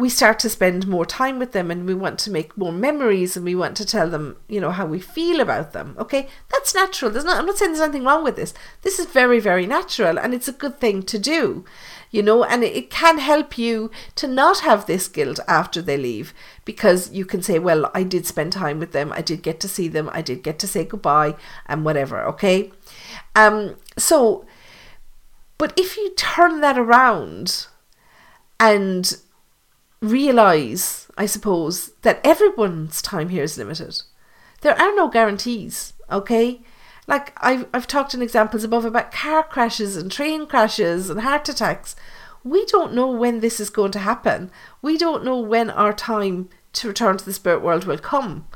we 0.00 0.08
start 0.08 0.38
to 0.38 0.48
spend 0.48 0.88
more 0.88 1.04
time 1.04 1.38
with 1.38 1.52
them 1.52 1.70
and 1.70 1.86
we 1.86 1.92
want 1.92 2.18
to 2.18 2.30
make 2.30 2.56
more 2.56 2.72
memories 2.72 3.36
and 3.36 3.44
we 3.44 3.54
want 3.54 3.76
to 3.76 3.84
tell 3.84 4.08
them, 4.08 4.34
you 4.48 4.58
know, 4.58 4.70
how 4.70 4.86
we 4.86 4.98
feel 4.98 5.40
about 5.40 5.72
them. 5.72 5.94
Okay, 5.98 6.26
that's 6.50 6.74
natural. 6.74 7.10
There's 7.10 7.26
not, 7.26 7.38
I'm 7.38 7.44
not 7.44 7.58
saying 7.58 7.72
there's 7.72 7.82
anything 7.82 8.04
wrong 8.04 8.24
with 8.24 8.34
this. 8.34 8.54
This 8.80 8.98
is 8.98 9.04
very, 9.06 9.38
very 9.40 9.66
natural 9.66 10.18
and 10.18 10.32
it's 10.32 10.48
a 10.48 10.52
good 10.52 10.80
thing 10.80 11.02
to 11.02 11.18
do, 11.18 11.66
you 12.10 12.22
know, 12.22 12.42
and 12.44 12.64
it, 12.64 12.74
it 12.74 12.90
can 12.90 13.18
help 13.18 13.58
you 13.58 13.90
to 14.14 14.26
not 14.26 14.60
have 14.60 14.86
this 14.86 15.06
guilt 15.06 15.38
after 15.46 15.82
they 15.82 15.98
leave 15.98 16.32
because 16.64 17.10
you 17.10 17.26
can 17.26 17.42
say, 17.42 17.58
well, 17.58 17.90
I 17.94 18.02
did 18.02 18.24
spend 18.24 18.54
time 18.54 18.78
with 18.78 18.92
them. 18.92 19.12
I 19.12 19.20
did 19.20 19.42
get 19.42 19.60
to 19.60 19.68
see 19.68 19.86
them. 19.86 20.08
I 20.14 20.22
did 20.22 20.42
get 20.42 20.58
to 20.60 20.66
say 20.66 20.86
goodbye 20.86 21.34
and 21.66 21.84
whatever. 21.84 22.22
Okay. 22.22 22.72
Um, 23.36 23.76
so, 23.98 24.46
but 25.58 25.78
if 25.78 25.98
you 25.98 26.14
turn 26.16 26.62
that 26.62 26.78
around 26.78 27.66
and 28.58 29.14
realize, 30.00 31.08
I 31.16 31.26
suppose, 31.26 31.92
that 32.02 32.20
everyone's 32.24 33.02
time 33.02 33.28
here 33.28 33.42
is 33.42 33.58
limited. 33.58 34.02
There 34.62 34.78
are 34.78 34.94
no 34.94 35.08
guarantees, 35.08 35.92
okay? 36.10 36.60
Like 37.06 37.32
I've, 37.38 37.66
I've 37.72 37.86
talked 37.86 38.14
in 38.14 38.22
examples 38.22 38.64
above 38.64 38.84
about 38.84 39.12
car 39.12 39.42
crashes 39.42 39.96
and 39.96 40.10
train 40.10 40.46
crashes 40.46 41.10
and 41.10 41.20
heart 41.20 41.48
attacks. 41.48 41.96
We 42.44 42.64
don't 42.66 42.94
know 42.94 43.10
when 43.10 43.40
this 43.40 43.60
is 43.60 43.68
going 43.68 43.92
to 43.92 43.98
happen. 43.98 44.50
We 44.80 44.96
don't 44.96 45.24
know 45.24 45.38
when 45.38 45.70
our 45.70 45.92
time 45.92 46.48
to 46.74 46.88
return 46.88 47.18
to 47.18 47.24
the 47.24 47.32
spirit 47.32 47.62
world 47.62 47.84
will 47.84 47.98
come. 47.98 48.46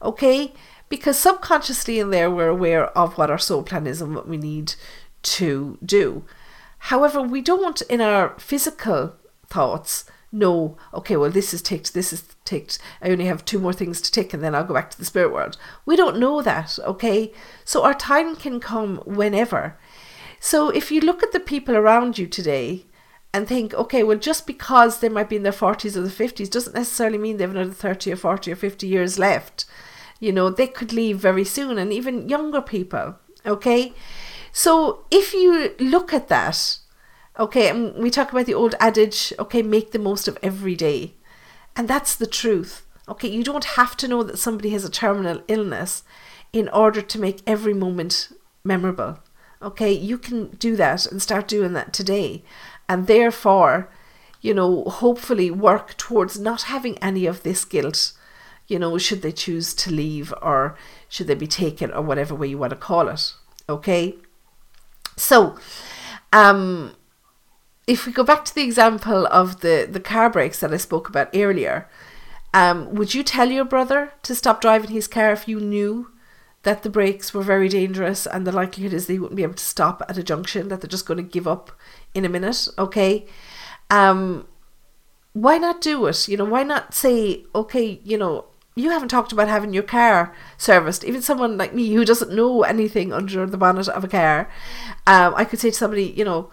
Okay? 0.00 0.54
Because 0.88 1.18
subconsciously 1.18 1.98
in 1.98 2.10
there, 2.10 2.30
we're 2.30 2.48
aware 2.48 2.86
of 2.96 3.18
what 3.18 3.30
our 3.30 3.38
soul 3.38 3.62
plan 3.62 3.86
is 3.86 4.00
and 4.00 4.14
what 4.14 4.28
we 4.28 4.36
need 4.36 4.74
to 5.22 5.78
do. 5.84 6.24
However, 6.78 7.20
we 7.20 7.40
don't 7.40 7.82
in 7.82 8.00
our 8.00 8.38
physical 8.38 9.16
thoughts 9.48 10.04
know, 10.34 10.76
okay, 10.92 11.16
well, 11.16 11.30
this 11.30 11.54
is 11.54 11.62
ticked, 11.62 11.94
this 11.94 12.12
is 12.12 12.24
ticked. 12.44 12.78
I 13.00 13.10
only 13.10 13.26
have 13.26 13.44
two 13.44 13.58
more 13.58 13.72
things 13.72 14.00
to 14.00 14.10
tick 14.10 14.34
and 14.34 14.42
then 14.42 14.54
I'll 14.54 14.64
go 14.64 14.74
back 14.74 14.90
to 14.90 14.98
the 14.98 15.04
spirit 15.04 15.32
world. 15.32 15.56
We 15.86 15.96
don't 15.96 16.18
know 16.18 16.42
that, 16.42 16.78
okay? 16.80 17.32
So 17.64 17.84
our 17.84 17.94
time 17.94 18.36
can 18.36 18.60
come 18.60 18.96
whenever. 19.06 19.78
So 20.40 20.68
if 20.68 20.90
you 20.90 21.00
look 21.00 21.22
at 21.22 21.32
the 21.32 21.40
people 21.40 21.76
around 21.76 22.18
you 22.18 22.26
today 22.26 22.84
and 23.32 23.48
think, 23.48 23.72
okay, 23.74 24.02
well, 24.02 24.18
just 24.18 24.46
because 24.46 24.98
they 24.98 25.08
might 25.08 25.28
be 25.28 25.36
in 25.36 25.42
their 25.42 25.52
40s 25.52 25.96
or 25.96 26.02
the 26.02 26.08
50s 26.08 26.50
doesn't 26.50 26.74
necessarily 26.74 27.18
mean 27.18 27.36
they 27.36 27.44
have 27.44 27.54
another 27.54 27.72
30 27.72 28.12
or 28.12 28.16
40 28.16 28.52
or 28.52 28.56
50 28.56 28.86
years 28.86 29.18
left. 29.18 29.64
You 30.20 30.32
know, 30.32 30.50
they 30.50 30.66
could 30.66 30.92
leave 30.92 31.18
very 31.18 31.44
soon, 31.44 31.76
and 31.76 31.92
even 31.92 32.28
younger 32.28 32.60
people, 32.60 33.16
okay? 33.44 33.92
So 34.52 35.04
if 35.10 35.34
you 35.34 35.74
look 35.80 36.14
at 36.14 36.28
that, 36.28 36.78
okay, 37.38 37.68
and 37.68 37.94
we 37.96 38.10
talk 38.10 38.32
about 38.32 38.46
the 38.46 38.54
old 38.54 38.74
adage, 38.80 39.32
okay, 39.38 39.62
make 39.62 39.92
the 39.92 39.98
most 39.98 40.28
of 40.28 40.38
every 40.42 40.76
day. 40.76 41.14
And 41.76 41.88
that's 41.88 42.14
the 42.14 42.26
truth. 42.26 42.86
Okay, 43.08 43.28
you 43.28 43.44
don't 43.44 43.64
have 43.64 43.96
to 43.98 44.08
know 44.08 44.22
that 44.22 44.38
somebody 44.38 44.70
has 44.70 44.84
a 44.84 44.90
terminal 44.90 45.42
illness 45.48 46.04
in 46.52 46.68
order 46.68 47.02
to 47.02 47.20
make 47.20 47.42
every 47.46 47.74
moment 47.74 48.32
memorable. 48.62 49.18
Okay, 49.60 49.92
you 49.92 50.18
can 50.18 50.48
do 50.50 50.76
that 50.76 51.06
and 51.06 51.20
start 51.20 51.48
doing 51.48 51.72
that 51.72 51.92
today. 51.92 52.44
And 52.88 53.06
therefore, 53.06 53.90
you 54.40 54.54
know, 54.54 54.84
hopefully 54.84 55.50
work 55.50 55.96
towards 55.96 56.38
not 56.38 56.62
having 56.62 56.98
any 56.98 57.26
of 57.26 57.42
this 57.42 57.64
guilt, 57.64 58.12
you 58.68 58.78
know, 58.78 58.96
should 58.98 59.22
they 59.22 59.32
choose 59.32 59.74
to 59.74 59.90
leave 59.90 60.32
or 60.40 60.76
should 61.08 61.26
they 61.26 61.34
be 61.34 61.46
taken 61.46 61.90
or 61.90 62.02
whatever 62.02 62.34
way 62.34 62.46
you 62.46 62.58
want 62.58 62.70
to 62.70 62.76
call 62.76 63.08
it. 63.08 63.32
Okay. 63.68 64.16
So, 65.16 65.56
um, 66.32 66.94
if 67.86 68.06
we 68.06 68.12
go 68.12 68.24
back 68.24 68.44
to 68.44 68.54
the 68.54 68.62
example 68.62 69.26
of 69.26 69.60
the, 69.60 69.86
the 69.90 70.00
car 70.00 70.30
brakes 70.30 70.60
that 70.60 70.72
I 70.72 70.78
spoke 70.78 71.08
about 71.08 71.28
earlier, 71.34 71.88
um, 72.52 72.94
would 72.94 73.14
you 73.14 73.22
tell 73.22 73.50
your 73.50 73.64
brother 73.64 74.12
to 74.22 74.34
stop 74.34 74.60
driving 74.60 74.90
his 74.90 75.08
car 75.08 75.32
if 75.32 75.48
you 75.48 75.60
knew 75.60 76.10
that 76.62 76.82
the 76.82 76.90
brakes 76.90 77.34
were 77.34 77.42
very 77.42 77.68
dangerous 77.68 78.26
and 78.26 78.46
the 78.46 78.52
likelihood 78.52 78.94
is 78.94 79.06
they 79.06 79.18
wouldn't 79.18 79.36
be 79.36 79.42
able 79.42 79.54
to 79.54 79.64
stop 79.64 80.02
at 80.08 80.16
a 80.16 80.22
junction, 80.22 80.68
that 80.68 80.80
they're 80.80 80.88
just 80.88 81.06
going 81.06 81.18
to 81.18 81.22
give 81.22 81.46
up 81.46 81.72
in 82.14 82.24
a 82.24 82.28
minute? 82.28 82.68
Okay. 82.78 83.26
Um, 83.90 84.46
why 85.34 85.58
not 85.58 85.82
do 85.82 86.06
it? 86.06 86.26
You 86.26 86.38
know, 86.38 86.44
why 86.46 86.62
not 86.62 86.94
say, 86.94 87.44
okay, 87.54 88.00
you 88.02 88.16
know, 88.16 88.46
you 88.76 88.90
haven't 88.90 89.08
talked 89.08 89.32
about 89.32 89.48
having 89.48 89.74
your 89.74 89.82
car 89.82 90.34
serviced. 90.56 91.04
Even 91.04 91.22
someone 91.22 91.58
like 91.58 91.74
me 91.74 91.92
who 91.92 92.04
doesn't 92.04 92.34
know 92.34 92.62
anything 92.62 93.12
under 93.12 93.46
the 93.46 93.58
bonnet 93.58 93.88
of 93.88 94.04
a 94.04 94.08
car, 94.08 94.50
um, 95.06 95.34
I 95.36 95.44
could 95.44 95.60
say 95.60 95.70
to 95.70 95.76
somebody, 95.76 96.14
you 96.16 96.24
know, 96.24 96.50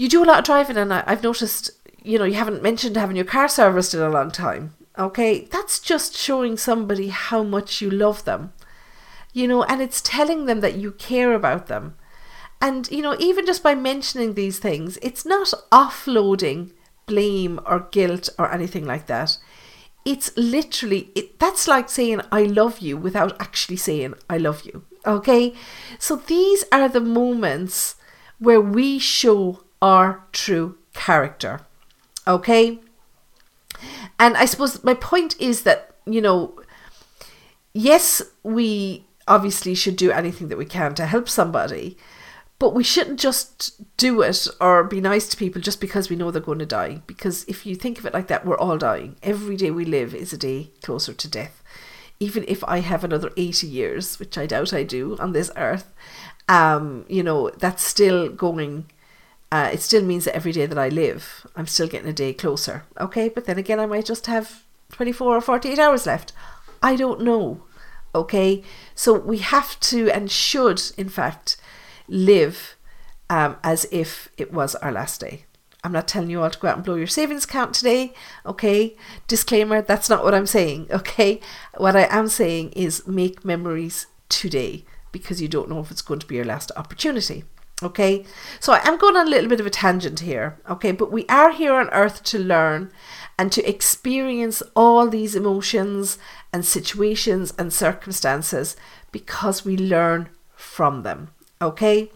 you 0.00 0.08
do 0.08 0.24
a 0.24 0.26
lot 0.26 0.38
of 0.38 0.44
driving, 0.46 0.78
and 0.78 0.94
I, 0.94 1.04
I've 1.06 1.22
noticed, 1.22 1.70
you 2.02 2.18
know, 2.18 2.24
you 2.24 2.32
haven't 2.32 2.62
mentioned 2.62 2.96
having 2.96 3.16
your 3.16 3.26
car 3.26 3.48
serviced 3.48 3.92
in 3.92 4.00
a 4.00 4.08
long 4.08 4.30
time. 4.30 4.72
Okay, 4.98 5.44
that's 5.50 5.78
just 5.78 6.16
showing 6.16 6.56
somebody 6.56 7.08
how 7.08 7.42
much 7.42 7.82
you 7.82 7.90
love 7.90 8.24
them, 8.24 8.54
you 9.34 9.46
know, 9.46 9.62
and 9.64 9.82
it's 9.82 10.00
telling 10.00 10.46
them 10.46 10.60
that 10.60 10.76
you 10.76 10.92
care 10.92 11.34
about 11.34 11.66
them. 11.66 11.96
And, 12.62 12.90
you 12.90 13.02
know, 13.02 13.14
even 13.18 13.44
just 13.44 13.62
by 13.62 13.74
mentioning 13.74 14.32
these 14.32 14.58
things, 14.58 14.96
it's 15.02 15.26
not 15.26 15.52
offloading 15.70 16.72
blame 17.04 17.60
or 17.66 17.80
guilt 17.90 18.30
or 18.38 18.50
anything 18.50 18.86
like 18.86 19.06
that. 19.06 19.36
It's 20.06 20.34
literally, 20.34 21.10
it, 21.14 21.38
that's 21.38 21.68
like 21.68 21.90
saying, 21.90 22.22
I 22.32 22.44
love 22.44 22.78
you 22.78 22.96
without 22.96 23.38
actually 23.38 23.76
saying, 23.76 24.14
I 24.30 24.38
love 24.38 24.62
you. 24.64 24.84
Okay? 25.04 25.54
So 25.98 26.16
these 26.16 26.64
are 26.72 26.88
the 26.88 27.02
moments 27.02 27.96
where 28.38 28.62
we 28.62 28.98
show 28.98 29.60
our 29.80 30.24
true 30.32 30.78
character. 30.94 31.60
Okay? 32.26 32.80
And 34.18 34.36
I 34.36 34.44
suppose 34.44 34.84
my 34.84 34.94
point 34.94 35.34
is 35.40 35.62
that, 35.62 35.96
you 36.06 36.20
know, 36.20 36.60
yes, 37.72 38.22
we 38.42 39.06
obviously 39.26 39.74
should 39.74 39.96
do 39.96 40.10
anything 40.10 40.48
that 40.48 40.58
we 40.58 40.66
can 40.66 40.94
to 40.96 41.06
help 41.06 41.28
somebody, 41.28 41.96
but 42.58 42.74
we 42.74 42.84
shouldn't 42.84 43.18
just 43.18 43.80
do 43.96 44.20
it 44.20 44.46
or 44.60 44.84
be 44.84 45.00
nice 45.00 45.28
to 45.28 45.36
people 45.36 45.62
just 45.62 45.80
because 45.80 46.10
we 46.10 46.16
know 46.16 46.30
they're 46.30 46.42
going 46.42 46.58
to 46.58 46.66
die. 46.66 47.00
Because 47.06 47.44
if 47.44 47.64
you 47.64 47.74
think 47.74 47.98
of 47.98 48.04
it 48.04 48.12
like 48.12 48.26
that, 48.26 48.44
we're 48.44 48.58
all 48.58 48.76
dying. 48.76 49.16
Every 49.22 49.56
day 49.56 49.70
we 49.70 49.84
live 49.84 50.14
is 50.14 50.32
a 50.32 50.38
day 50.38 50.72
closer 50.82 51.14
to 51.14 51.28
death. 51.28 51.62
Even 52.18 52.44
if 52.48 52.62
I 52.64 52.80
have 52.80 53.02
another 53.02 53.30
80 53.38 53.66
years, 53.66 54.18
which 54.18 54.36
I 54.36 54.44
doubt 54.44 54.74
I 54.74 54.82
do 54.82 55.16
on 55.18 55.32
this 55.32 55.50
earth, 55.56 55.90
um, 56.50 57.06
you 57.08 57.22
know, 57.22 57.48
that's 57.50 57.82
still 57.82 58.28
going 58.28 58.90
uh, 59.52 59.70
it 59.72 59.80
still 59.80 60.02
means 60.02 60.24
that 60.24 60.36
every 60.36 60.52
day 60.52 60.66
that 60.66 60.78
I 60.78 60.88
live, 60.88 61.46
I'm 61.56 61.66
still 61.66 61.88
getting 61.88 62.08
a 62.08 62.12
day 62.12 62.32
closer. 62.32 62.84
Okay, 63.00 63.28
but 63.28 63.46
then 63.46 63.58
again, 63.58 63.80
I 63.80 63.86
might 63.86 64.04
just 64.04 64.26
have 64.26 64.64
24 64.92 65.36
or 65.36 65.40
48 65.40 65.78
hours 65.78 66.06
left. 66.06 66.32
I 66.82 66.96
don't 66.96 67.22
know. 67.22 67.62
Okay, 68.14 68.62
so 68.94 69.12
we 69.12 69.38
have 69.38 69.78
to 69.80 70.10
and 70.10 70.30
should, 70.30 70.82
in 70.96 71.08
fact, 71.08 71.56
live 72.08 72.76
um, 73.28 73.56
as 73.62 73.86
if 73.92 74.28
it 74.36 74.52
was 74.52 74.74
our 74.76 74.92
last 74.92 75.20
day. 75.20 75.44
I'm 75.82 75.92
not 75.92 76.08
telling 76.08 76.30
you 76.30 76.42
all 76.42 76.50
to 76.50 76.58
go 76.58 76.68
out 76.68 76.76
and 76.76 76.84
blow 76.84 76.96
your 76.96 77.06
savings 77.06 77.44
account 77.44 77.74
today, 77.74 78.12
okay? 78.44 78.96
Disclaimer, 79.28 79.80
that's 79.80 80.10
not 80.10 80.24
what 80.24 80.34
I'm 80.34 80.46
saying, 80.46 80.88
okay? 80.92 81.40
What 81.76 81.96
I 81.96 82.06
am 82.10 82.28
saying 82.28 82.72
is 82.72 83.06
make 83.06 83.44
memories 83.44 84.06
today 84.28 84.84
because 85.12 85.40
you 85.40 85.48
don't 85.48 85.70
know 85.70 85.80
if 85.80 85.90
it's 85.90 86.02
going 86.02 86.20
to 86.20 86.26
be 86.26 86.36
your 86.36 86.44
last 86.44 86.70
opportunity. 86.76 87.44
Okay, 87.82 88.26
so 88.58 88.74
I 88.74 88.86
am 88.86 88.98
going 88.98 89.16
on 89.16 89.26
a 89.26 89.30
little 89.30 89.48
bit 89.48 89.60
of 89.60 89.66
a 89.66 89.70
tangent 89.70 90.20
here, 90.20 90.58
okay, 90.68 90.92
but 90.92 91.10
we 91.10 91.24
are 91.28 91.50
here 91.50 91.72
on 91.72 91.88
earth 91.90 92.22
to 92.24 92.38
learn 92.38 92.92
and 93.38 93.50
to 93.52 93.66
experience 93.66 94.62
all 94.76 95.08
these 95.08 95.34
emotions 95.34 96.18
and 96.52 96.66
situations 96.66 97.54
and 97.58 97.72
circumstances 97.72 98.76
because 99.12 99.64
we 99.64 99.78
learn 99.78 100.28
from 100.54 101.04
them, 101.04 101.30
okay? 101.62 102.12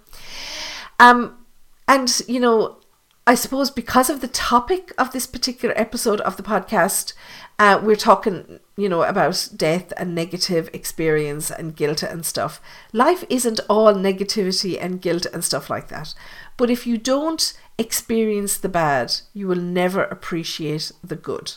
Um, 1.01 1.47
and 1.89 2.21
you 2.29 2.41
know, 2.41 2.79
I 3.27 3.35
suppose 3.35 3.71
because 3.71 4.11
of 4.11 4.21
the 4.21 4.29
topic 4.29 4.93
of 4.99 5.13
this 5.13 5.27
particular 5.27 5.75
episode 5.79 6.21
of 6.21 6.37
the 6.37 6.43
podcast, 6.43 7.15
uh, 7.59 7.81
we're 7.83 7.97
talking, 7.97 8.61
you 8.77 8.87
know, 8.87 9.03
about 9.03 9.49
death 9.57 9.95
and 9.97 10.15
negative 10.15 10.69
experience 10.75 11.51
and 11.51 11.75
guilt 11.75 12.03
and 12.03 12.27
stuff. 12.27 12.61
Life 12.93 13.25
isn't 13.31 13.61
all 13.71 13.95
negativity 13.95 14.77
and 14.79 15.01
guilt 15.01 15.25
and 15.33 15.43
stuff 15.43 15.71
like 15.71 15.89
that. 15.89 16.13
But 16.59 16.69
if 16.69 16.87
you 16.87 16.99
don't 16.99 17.55
experience 17.79 18.59
the 18.59 18.69
bad, 18.69 19.15
you 19.33 19.49
will 19.49 19.57
never 19.57 20.05
appreciate 20.05 20.93
the 21.03 21.17
good. 21.17 21.55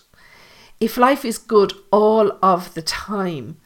If 0.80 0.95
life 0.95 1.25
is 1.25 1.38
good 1.38 1.73
all 1.91 2.38
of 2.41 2.75
the 2.75 2.82
time, 2.82 3.58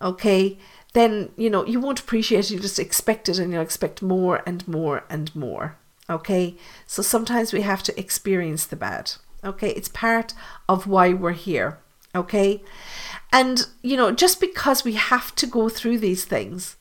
okay, 0.00 0.58
then, 0.92 1.30
you 1.36 1.50
know, 1.50 1.66
you 1.66 1.80
won't 1.80 2.00
appreciate 2.00 2.44
it. 2.44 2.50
You 2.52 2.60
just 2.60 2.78
expect 2.78 3.28
it 3.28 3.40
and 3.40 3.52
you'll 3.52 3.62
expect 3.62 4.00
more 4.00 4.42
and 4.46 4.66
more 4.68 5.04
and 5.10 5.34
more. 5.34 5.77
Okay, 6.10 6.56
so 6.86 7.02
sometimes 7.02 7.52
we 7.52 7.62
have 7.62 7.82
to 7.84 7.98
experience 8.00 8.66
the 8.66 8.76
bad. 8.76 9.12
Okay, 9.44 9.70
it's 9.70 9.88
part 9.88 10.34
of 10.68 10.86
why 10.86 11.12
we're 11.12 11.32
here. 11.32 11.78
Okay, 12.14 12.62
and 13.32 13.66
you 13.82 13.96
know, 13.96 14.10
just 14.10 14.40
because 14.40 14.84
we 14.84 14.94
have 14.94 15.34
to 15.36 15.46
go 15.46 15.68
through 15.68 15.98
these 15.98 16.24
things, 16.24 16.76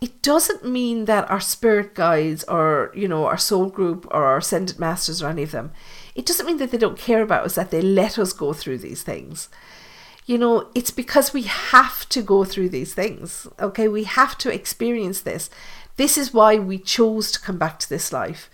it 0.00 0.22
doesn't 0.22 0.64
mean 0.64 1.06
that 1.06 1.30
our 1.30 1.40
spirit 1.40 1.94
guides 1.94 2.44
or 2.44 2.92
you 2.94 3.08
know 3.08 3.26
our 3.26 3.38
soul 3.38 3.66
group 3.66 4.06
or 4.10 4.24
our 4.24 4.38
ascended 4.38 4.78
masters 4.78 5.22
or 5.22 5.28
any 5.28 5.42
of 5.42 5.52
them 5.52 5.72
it 6.16 6.24
doesn't 6.24 6.46
mean 6.46 6.56
that 6.56 6.70
they 6.70 6.78
don't 6.78 6.98
care 6.98 7.22
about 7.22 7.44
us 7.44 7.54
that 7.54 7.70
they 7.70 7.82
let 7.82 8.18
us 8.18 8.32
go 8.32 8.52
through 8.54 8.78
these 8.78 9.02
things. 9.02 9.48
You 10.24 10.38
know 10.38 10.68
it's 10.74 10.90
because 10.90 11.32
we 11.32 11.42
have 11.42 12.08
to 12.08 12.22
go 12.22 12.44
through 12.44 12.70
these 12.70 12.94
things. 12.94 13.46
Okay? 13.60 13.86
We 13.86 14.04
have 14.04 14.36
to 14.38 14.52
experience 14.52 15.20
this. 15.20 15.50
This 15.96 16.18
is 16.18 16.34
why 16.34 16.58
we 16.58 16.78
chose 16.78 17.30
to 17.32 17.40
come 17.40 17.58
back 17.58 17.78
to 17.80 17.88
this 17.88 18.12
life 18.12 18.50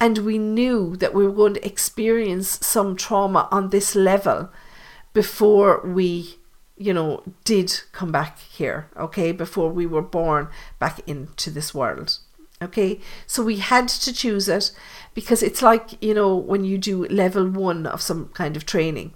and 0.00 0.18
we 0.18 0.38
knew 0.38 0.96
that 0.96 1.14
we 1.14 1.24
were 1.24 1.32
going 1.32 1.54
to 1.54 1.66
experience 1.66 2.64
some 2.64 2.96
trauma 2.96 3.48
on 3.50 3.70
this 3.70 3.94
level 3.94 4.50
before 5.12 5.80
we 5.86 6.36
you 6.76 6.92
know 6.92 7.22
did 7.44 7.80
come 7.92 8.12
back 8.12 8.38
here 8.38 8.88
okay 8.96 9.32
before 9.32 9.70
we 9.70 9.86
were 9.86 10.02
born 10.02 10.48
back 10.78 11.00
into 11.06 11.50
this 11.50 11.74
world 11.74 12.18
okay 12.60 13.00
so 13.26 13.42
we 13.42 13.56
had 13.56 13.88
to 13.88 14.12
choose 14.12 14.48
it 14.48 14.72
because 15.14 15.42
it's 15.42 15.62
like 15.62 16.02
you 16.02 16.12
know 16.12 16.36
when 16.36 16.64
you 16.64 16.76
do 16.76 17.06
level 17.06 17.48
1 17.48 17.86
of 17.86 18.02
some 18.02 18.28
kind 18.28 18.56
of 18.56 18.66
training 18.66 19.14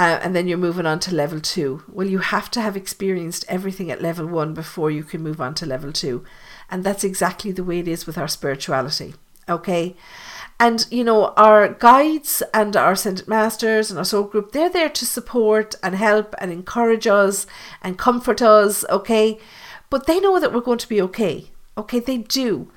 uh, 0.00 0.18
and 0.22 0.34
then 0.34 0.48
you're 0.48 0.56
moving 0.56 0.86
on 0.86 0.98
to 0.98 1.14
level 1.14 1.40
two. 1.40 1.82
Well, 1.86 2.06
you 2.06 2.20
have 2.20 2.50
to 2.52 2.60
have 2.62 2.74
experienced 2.74 3.44
everything 3.48 3.90
at 3.90 4.00
level 4.00 4.24
one 4.24 4.54
before 4.54 4.90
you 4.90 5.04
can 5.04 5.22
move 5.22 5.42
on 5.42 5.54
to 5.56 5.66
level 5.66 5.92
two. 5.92 6.24
And 6.70 6.84
that's 6.84 7.04
exactly 7.04 7.52
the 7.52 7.64
way 7.64 7.80
it 7.80 7.88
is 7.88 8.06
with 8.06 8.16
our 8.16 8.28
spirituality. 8.28 9.12
Okay. 9.50 9.96
And, 10.58 10.86
you 10.90 11.04
know, 11.04 11.28
our 11.36 11.68
guides 11.68 12.42
and 12.52 12.76
our 12.76 12.92
ascended 12.92 13.26
masters 13.26 13.90
and 13.90 13.98
our 13.98 14.04
soul 14.04 14.24
group, 14.24 14.52
they're 14.52 14.68
there 14.68 14.90
to 14.90 15.06
support 15.06 15.74
and 15.82 15.94
help 15.94 16.34
and 16.38 16.52
encourage 16.52 17.06
us 17.06 17.46
and 17.82 17.98
comfort 17.98 18.42
us. 18.42 18.84
Okay. 18.90 19.38
But 19.88 20.06
they 20.06 20.20
know 20.20 20.38
that 20.38 20.52
we're 20.52 20.60
going 20.60 20.78
to 20.78 20.88
be 20.88 21.00
okay. 21.02 21.50
Okay. 21.76 21.98
They 21.98 22.18
do. 22.18 22.70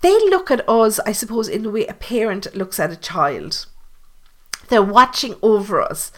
They 0.00 0.12
look 0.30 0.50
at 0.50 0.66
us, 0.68 1.00
I 1.00 1.12
suppose, 1.12 1.48
in 1.48 1.64
the 1.64 1.70
way 1.70 1.86
a 1.86 1.94
parent 1.94 2.54
looks 2.54 2.80
at 2.80 2.92
a 2.92 2.96
child. 2.96 3.66
They're 4.68 4.82
watching 4.82 5.34
over 5.42 5.82
us. 5.82 6.12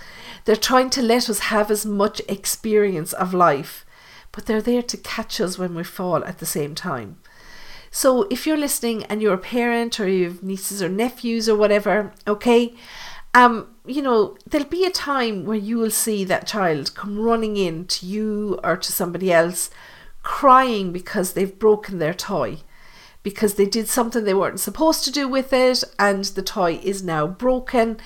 They're 0.44 0.56
trying 0.56 0.90
to 0.90 1.02
let 1.02 1.28
us 1.28 1.40
have 1.40 1.70
as 1.70 1.86
much 1.86 2.20
experience 2.28 3.12
of 3.12 3.34
life, 3.34 3.86
but 4.32 4.46
they're 4.46 4.62
there 4.62 4.82
to 4.82 4.96
catch 4.96 5.40
us 5.40 5.58
when 5.58 5.74
we 5.74 5.84
fall 5.84 6.24
at 6.24 6.38
the 6.38 6.46
same 6.46 6.74
time. 6.74 7.18
So 7.90 8.22
if 8.30 8.46
you're 8.46 8.56
listening 8.56 9.04
and 9.04 9.20
you're 9.20 9.34
a 9.34 9.38
parent 9.38 9.98
or 9.98 10.08
you 10.08 10.24
have 10.24 10.42
nieces 10.42 10.82
or 10.82 10.88
nephews 10.88 11.48
or 11.48 11.56
whatever, 11.56 12.12
okay, 12.26 12.74
um, 13.34 13.68
you 13.86 14.02
know, 14.02 14.36
there'll 14.46 14.66
be 14.66 14.84
a 14.84 14.90
time 14.90 15.44
where 15.44 15.56
you 15.56 15.78
will 15.78 15.90
see 15.90 16.24
that 16.24 16.46
child 16.46 16.94
come 16.94 17.18
running 17.18 17.56
in 17.56 17.86
to 17.86 18.06
you 18.06 18.58
or 18.62 18.76
to 18.76 18.92
somebody 18.92 19.32
else 19.32 19.70
crying 20.22 20.92
because 20.92 21.32
they've 21.32 21.58
broken 21.58 21.98
their 21.98 22.14
toy 22.14 22.58
because 23.22 23.54
they 23.54 23.66
did 23.66 23.88
something 23.88 24.24
they 24.24 24.34
weren't 24.34 24.60
supposed 24.60 25.04
to 25.04 25.12
do 25.12 25.28
with 25.28 25.52
it 25.52 25.84
and 25.98 26.24
the 26.24 26.42
toy 26.42 26.80
is 26.82 27.02
now 27.02 27.26
broken 27.26 27.98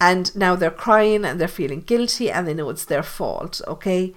and 0.00 0.34
now 0.34 0.56
they're 0.56 0.70
crying 0.70 1.24
and 1.24 1.40
they're 1.40 1.48
feeling 1.48 1.80
guilty 1.80 2.30
and 2.30 2.46
they 2.46 2.54
know 2.54 2.70
it's 2.70 2.84
their 2.84 3.02
fault, 3.02 3.60
okay? 3.68 4.14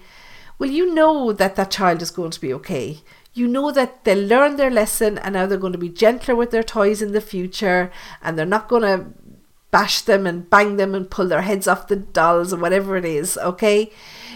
Well, 0.57 0.69
you 0.69 0.93
know 0.93 1.31
that 1.33 1.55
that 1.55 1.71
child 1.71 2.01
is 2.01 2.09
going 2.09 2.31
to 2.31 2.41
be 2.41 2.53
okay. 2.53 3.01
You 3.35 3.47
know 3.47 3.71
that 3.71 4.03
they'll 4.03 4.25
learn 4.25 4.55
their 4.55 4.71
lesson 4.71 5.19
and 5.19 5.33
now 5.33 5.45
they're 5.45 5.59
going 5.59 5.73
to 5.73 5.77
be 5.77 5.89
gentler 5.89 6.35
with 6.35 6.49
their 6.49 6.63
toys 6.63 7.03
in 7.03 7.11
the 7.11 7.21
future 7.21 7.91
and 8.23 8.37
they're 8.37 8.45
not 8.45 8.67
going 8.67 8.81
to 8.81 9.05
bash 9.69 10.01
them 10.01 10.25
and 10.25 10.49
bang 10.49 10.77
them 10.77 10.95
and 10.95 11.11
pull 11.11 11.27
their 11.27 11.43
heads 11.43 11.67
off 11.67 11.87
the 11.87 11.95
dolls 11.97 12.51
or 12.51 12.57
whatever 12.57 12.97
it 12.97 13.05
is, 13.05 13.37
okay? 13.37 13.91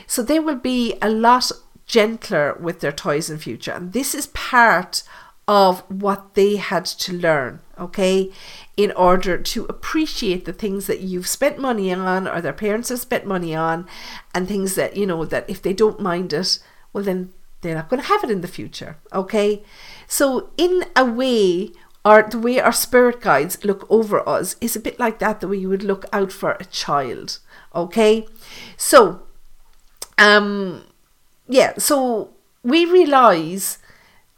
So 0.05 0.21
they 0.21 0.39
will 0.39 0.55
be 0.55 0.95
a 1.01 1.09
lot 1.09 1.51
gentler 1.87 2.55
with 2.59 2.81
their 2.81 2.91
toys 2.91 3.31
in 3.31 3.39
future. 3.39 3.71
And 3.71 3.93
this 3.93 4.13
is 4.13 4.27
part 4.27 5.01
of 5.47 5.79
what 5.89 6.35
they 6.35 6.57
had 6.57 6.85
to 6.85 7.13
learn, 7.13 7.61
okay? 7.79 8.31
in 8.79 8.93
order 8.93 9.37
to 9.37 9.65
appreciate 9.65 10.45
the 10.45 10.53
things 10.53 10.87
that 10.87 11.01
you've 11.01 11.27
spent 11.27 11.59
money 11.59 11.91
on 11.91 12.25
or 12.25 12.39
their 12.39 12.53
parents 12.53 12.87
have 12.87 12.99
spent 13.01 13.25
money 13.25 13.53
on 13.53 13.85
and 14.33 14.47
things 14.47 14.75
that 14.75 14.95
you 14.95 15.05
know 15.05 15.25
that 15.25 15.49
if 15.49 15.61
they 15.61 15.73
don't 15.73 15.99
mind 15.99 16.31
it 16.31 16.59
well 16.93 17.03
then 17.03 17.29
they're 17.61 17.75
not 17.75 17.89
going 17.89 18.01
to 18.01 18.07
have 18.07 18.23
it 18.23 18.31
in 18.31 18.41
the 18.41 18.47
future 18.47 18.97
okay 19.13 19.61
so 20.07 20.49
in 20.57 20.85
a 20.95 21.05
way 21.05 21.71
our 22.05 22.27
the 22.29 22.39
way 22.39 22.59
our 22.59 22.71
spirit 22.71 23.19
guides 23.21 23.63
look 23.63 23.85
over 23.89 24.27
us 24.27 24.55
is 24.61 24.75
a 24.75 24.79
bit 24.79 24.99
like 24.99 25.19
that 25.19 25.39
the 25.39 25.47
way 25.47 25.57
you 25.57 25.69
would 25.69 25.83
look 25.83 26.05
out 26.13 26.31
for 26.31 26.51
a 26.51 26.65
child 26.65 27.39
okay 27.75 28.25
so 28.77 29.21
um 30.17 30.83
yeah 31.47 31.73
so 31.77 32.31
we 32.63 32.85
realize 32.85 33.79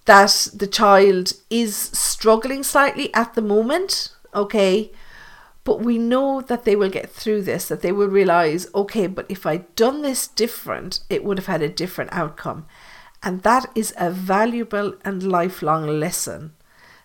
that 0.06 0.48
the 0.54 0.68
child 0.68 1.34
is 1.50 1.76
struggling 1.76 2.64
slightly 2.64 3.14
at 3.14 3.36
the 3.36 3.42
moment 3.42 4.10
okay? 4.34 4.92
But 5.64 5.82
we 5.82 5.98
know 5.98 6.42
that 6.42 6.66
they 6.66 6.76
will 6.76 6.90
get 6.90 7.12
through 7.12 7.44
this, 7.44 7.68
that 7.68 7.82
they 7.82 7.92
will 7.92 8.08
realize, 8.08 8.68
okay, 8.74 9.08
but 9.08 9.26
if 9.30 9.46
I'd 9.46 9.74
done 9.76 10.02
this 10.02 10.28
different, 10.28 11.02
it 11.10 11.24
would 11.24 11.38
have 11.38 11.48
had 11.48 11.62
a 11.62 11.70
different 11.70 12.12
outcome. 12.14 12.66
And 13.24 13.44
that 13.44 13.72
is 13.76 13.94
a 13.98 14.10
valuable 14.10 14.96
and 15.06 15.24
lifelong 15.24 15.88
lesson 16.00 16.54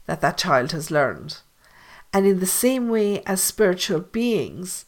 that 0.07 0.21
that 0.21 0.39
child 0.39 0.73
has 0.73 0.91
learned. 0.91 1.39
And 2.13 2.27
in 2.27 2.41
the 2.41 2.47
same 2.47 2.89
way 2.89 3.23
as 3.25 3.43
spiritual 3.43 4.01
beings, 4.01 4.87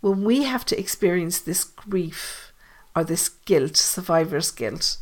when 0.00 0.24
we 0.24 0.44
have 0.44 0.64
to 0.66 0.78
experience 0.78 1.40
this 1.40 1.64
grief 1.64 2.52
or 2.96 3.04
this 3.04 3.28
guilt, 3.28 3.76
survivor's 3.76 4.50
guilt, 4.50 4.98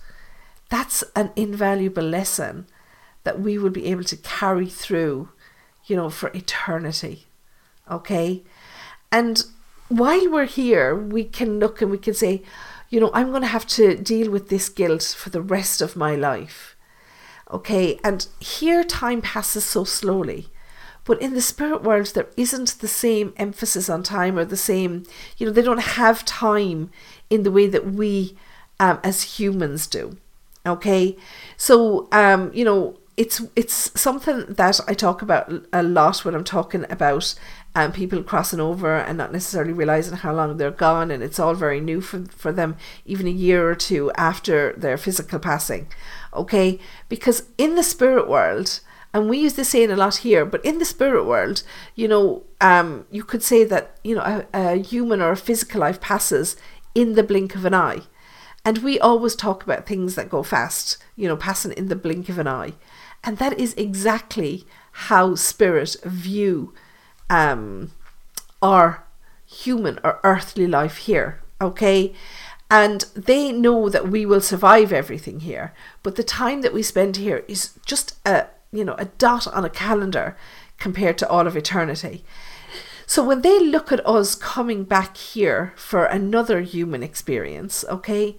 that's 0.68 1.04
an 1.14 1.30
invaluable 1.37 2.02
lesson 2.02 2.66
that 3.24 3.40
we 3.40 3.59
will 3.59 3.70
be 3.70 3.87
able 3.87 4.04
to 4.04 4.16
carry 4.16 4.66
through 4.66 5.28
you 5.90 5.96
know, 5.96 6.09
for 6.09 6.30
eternity. 6.33 7.26
Okay? 7.90 8.44
And 9.11 9.44
while 9.88 10.30
we're 10.30 10.46
here, 10.46 10.94
we 10.94 11.24
can 11.24 11.59
look 11.59 11.83
and 11.83 11.90
we 11.90 11.98
can 11.98 12.14
say, 12.14 12.42
you 12.90 13.00
know, 13.00 13.11
I'm 13.14 13.31
going 13.31 13.42
to 13.42 13.48
have 13.48 13.66
to 13.68 13.96
deal 13.96 14.31
with 14.31 14.48
this 14.48 14.68
guilt 14.68 15.14
for 15.16 15.31
the 15.31 15.40
rest 15.40 15.81
of 15.81 15.96
my 15.96 16.16
life. 16.16 16.76
Okay? 17.50 17.98
And 18.05 18.26
here 18.40 18.85
time 18.85 19.22
passes 19.22 19.64
so 19.64 19.85
slowly. 19.85 20.48
But 21.05 21.22
in 21.22 21.35
the 21.35 21.40
spirit 21.40 21.83
world, 21.83 22.12
there 22.14 22.29
isn't 22.37 22.81
the 22.81 22.88
same 22.88 23.33
emphasis 23.37 23.88
on 23.88 24.03
time 24.03 24.38
or 24.38 24.44
the 24.44 24.57
same, 24.57 25.05
you 25.38 25.46
know, 25.46 25.53
they 25.53 25.62
don't 25.62 25.79
have 25.79 26.24
time 26.24 26.90
in 27.31 27.44
the 27.44 27.50
way 27.50 27.66
that 27.68 27.87
we 27.87 28.37
um, 28.79 28.98
as 29.03 29.38
humans 29.38 29.87
do. 29.87 30.18
Okay? 30.66 31.16
So, 31.57 32.09
um, 32.12 32.50
you 32.53 32.64
know, 32.64 32.98
it's 33.20 33.42
it's 33.54 34.00
something 34.00 34.46
that 34.48 34.80
I 34.88 34.94
talk 34.94 35.20
about 35.20 35.52
a 35.74 35.83
lot 35.83 36.24
when 36.24 36.35
I'm 36.35 36.42
talking 36.42 36.87
about 36.88 37.35
um, 37.74 37.92
people 37.92 38.22
crossing 38.22 38.61
over 38.61 38.96
and 38.96 39.18
not 39.18 39.30
necessarily 39.30 39.74
realizing 39.74 40.16
how 40.16 40.33
long 40.33 40.56
they're 40.56 40.70
gone, 40.70 41.11
and 41.11 41.22
it's 41.22 41.38
all 41.38 41.52
very 41.52 41.83
new 41.83 42.00
for 42.00 42.24
for 42.30 42.50
them, 42.50 42.78
even 43.04 43.26
a 43.26 43.42
year 43.46 43.68
or 43.68 43.74
two 43.74 44.11
after 44.16 44.72
their 44.72 44.96
physical 44.96 45.38
passing. 45.38 45.88
Okay, 46.33 46.78
because 47.11 47.42
in 47.59 47.74
the 47.74 47.83
spirit 47.83 48.26
world, 48.26 48.80
and 49.12 49.28
we 49.28 49.37
use 49.40 49.52
this 49.52 49.68
saying 49.68 49.90
a 49.90 49.96
lot 49.96 50.16
here, 50.24 50.46
but 50.46 50.64
in 50.64 50.78
the 50.78 50.87
spirit 50.87 51.26
world, 51.26 51.62
you 51.94 52.09
know, 52.09 52.44
um, 52.62 53.04
you 53.11 53.22
could 53.22 53.42
say 53.42 53.64
that 53.64 53.98
you 54.02 54.14
know 54.14 54.22
a, 54.22 54.46
a 54.54 54.76
human 54.76 55.20
or 55.20 55.33
a 55.33 55.37
physical 55.37 55.83
life 55.83 56.00
passes 56.00 56.56
in 56.94 57.16
the 57.16 57.22
blink 57.22 57.54
of 57.54 57.66
an 57.66 57.74
eye. 57.74 58.00
And 58.64 58.78
we 58.78 58.98
always 58.98 59.35
talk 59.35 59.62
about 59.62 59.87
things 59.87 60.14
that 60.14 60.28
go 60.28 60.42
fast, 60.42 60.98
you 61.16 61.28
know, 61.28 61.37
passing 61.37 61.72
in 61.72 61.88
the 61.88 61.96
blink 61.96 62.28
of 62.28 62.38
an 62.38 62.46
eye. 62.46 62.72
And 63.22 63.38
that 63.38 63.59
is 63.59 63.74
exactly 63.74 64.64
how 64.92 65.35
spirit 65.35 65.96
view 66.04 66.72
um, 67.28 67.92
our 68.62 69.04
human 69.46 69.98
or 70.02 70.20
earthly 70.22 70.66
life 70.66 70.98
here. 70.98 71.40
Okay. 71.61 72.14
And 72.70 73.00
they 73.16 73.50
know 73.52 73.88
that 73.88 74.09
we 74.09 74.24
will 74.24 74.40
survive 74.40 74.92
everything 74.92 75.40
here. 75.40 75.72
But 76.02 76.16
the 76.16 76.22
time 76.22 76.62
that 76.62 76.72
we 76.72 76.83
spend 76.83 77.16
here 77.16 77.44
is 77.48 77.78
just 77.85 78.18
a 78.24 78.46
you 78.72 78.85
know 78.85 78.94
a 78.98 79.06
dot 79.06 79.48
on 79.48 79.64
a 79.64 79.70
calendar 79.70 80.37
compared 80.78 81.18
to 81.18 81.28
all 81.28 81.46
of 81.46 81.56
eternity. 81.56 82.24
So 83.06 83.24
when 83.24 83.42
they 83.42 83.59
look 83.59 83.90
at 83.90 84.06
us 84.06 84.37
coming 84.37 84.85
back 84.85 85.16
here 85.16 85.72
for 85.74 86.04
another 86.04 86.61
human 86.61 87.02
experience, 87.02 87.85
okay, 87.88 88.37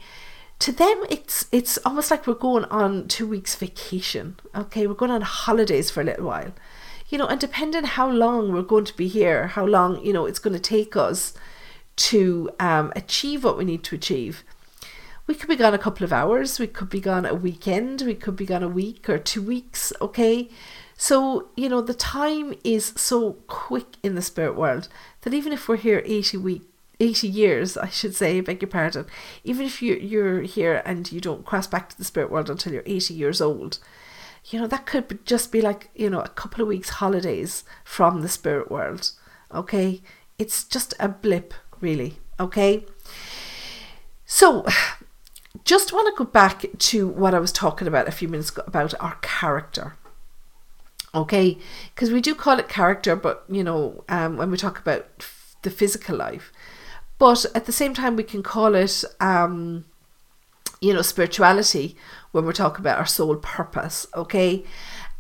to 0.62 0.72
them 0.72 1.04
it's 1.10 1.48
it's 1.52 1.80
almost 1.80 2.12
like 2.12 2.28
we're 2.28 2.36
going 2.36 2.66
on 2.66 3.08
two 3.08 3.28
weeks 3.28 3.56
vacation 3.56 4.40
okay? 4.56 4.86
We're 4.86 4.94
going 4.94 5.12
on 5.12 5.22
holidays 5.22 5.90
for 5.90 6.02
a 6.02 6.04
little 6.04 6.28
while. 6.28 6.54
You 7.10 7.18
know 7.18 7.26
and 7.26 7.40
depending 7.40 7.84
how 7.84 8.10
long 8.10 8.54
we're 8.54 8.62
going 8.62 8.86
to 8.86 8.96
be 8.96 9.08
here 9.08 9.48
how 9.48 9.66
long 9.66 10.06
you 10.06 10.14
know 10.14 10.28
it's 10.28 10.40
going 10.40 10.54
to 10.54 10.60
take 10.60 10.96
us 10.96 11.34
to 11.96 12.52
um, 12.60 12.94
achieve 12.96 13.44
what 13.44 13.58
we 13.58 13.66
need 13.66 13.84
to 13.86 13.96
achieve 13.96 14.44
we 15.28 15.34
could 15.36 15.50
be 15.50 15.56
gone 15.56 15.74
a 15.74 15.80
couple 15.80 16.04
of 16.04 16.14
hours 16.14 16.60
we 16.60 16.68
could 16.68 16.90
be 16.90 17.02
gone 17.02 17.26
a 17.26 17.34
weekend 17.34 18.04
we 18.04 18.16
could 18.16 18.36
be 18.36 18.46
gone 18.46 18.64
a 18.64 18.68
week 18.68 19.10
or 19.10 19.18
two 19.18 19.42
weeks 19.42 19.92
okay? 20.00 20.48
So 20.96 21.50
you 21.58 21.70
know 21.70 21.82
the 21.82 21.96
time 21.96 22.54
is 22.64 22.94
so 22.96 23.34
quick 23.48 23.98
in 24.04 24.14
the 24.14 24.22
spirit 24.22 24.56
world 24.56 24.90
that 25.22 25.34
even 25.34 25.54
if 25.54 25.68
we're 25.68 25.78
here 25.78 26.04
80 26.06 26.38
weeks 26.38 26.66
80 27.02 27.28
years, 27.28 27.78
I 27.78 27.90
should 27.90 28.16
say, 28.16 28.40
beg 28.42 28.62
your 28.62 28.70
pardon, 28.70 29.08
even 29.44 29.66
if 29.66 29.82
you're, 29.82 29.98
you're 29.98 30.42
here 30.42 30.84
and 30.86 31.12
you 31.12 31.20
don't 31.20 31.46
cross 31.46 31.66
back 31.66 31.90
to 31.90 31.98
the 31.98 32.04
spirit 32.04 32.30
world 32.30 32.50
until 32.50 32.74
you're 32.74 32.84
80 32.86 33.16
years 33.16 33.42
old, 33.42 33.80
you 34.46 34.60
know, 34.60 34.68
that 34.68 34.86
could 34.86 35.26
just 35.26 35.52
be 35.52 35.62
like, 35.62 35.90
you 35.96 36.10
know, 36.10 36.22
a 36.22 36.30
couple 36.30 36.62
of 36.62 36.68
weeks' 36.68 36.90
holidays 36.90 37.64
from 37.84 38.22
the 38.22 38.30
spirit 38.30 38.70
world. 38.70 39.12
Okay? 39.52 40.02
It's 40.38 40.64
just 40.64 40.94
a 41.00 41.10
blip, 41.10 41.56
really. 41.80 42.20
Okay? 42.40 42.86
So, 44.26 44.66
just 45.66 45.92
want 45.92 46.08
to 46.16 46.24
go 46.24 46.30
back 46.30 46.66
to 46.78 47.08
what 47.08 47.34
I 47.34 47.40
was 47.40 47.52
talking 47.52 47.88
about 47.88 48.08
a 48.08 48.12
few 48.12 48.28
minutes 48.28 48.52
ago 48.52 48.64
about 48.68 48.94
our 49.00 49.16
character. 49.22 49.96
Okay? 51.16 51.58
Because 51.96 52.12
we 52.12 52.22
do 52.22 52.36
call 52.36 52.60
it 52.60 52.70
character, 52.70 53.16
but, 53.16 53.44
you 53.50 53.64
know, 53.64 54.04
um, 54.08 54.38
when 54.38 54.52
we 54.52 54.58
talk 54.58 54.80
about 54.80 55.08
f- 55.20 55.56
the 55.64 55.72
physical 55.72 56.16
life, 56.16 56.52
but 57.22 57.46
at 57.54 57.68
the 57.68 57.72
same 57.72 57.94
time, 57.94 58.16
we 58.16 58.24
can 58.24 58.42
call 58.42 58.74
it, 58.74 59.04
um, 59.20 59.86
you 60.80 60.92
know, 60.92 61.04
spirituality 61.04 61.96
when 62.32 62.46
we're 62.46 62.52
talking 62.52 62.84
about 62.84 62.98
our 62.98 63.06
soul 63.06 63.36
purpose, 63.36 64.08
okay? 64.16 64.66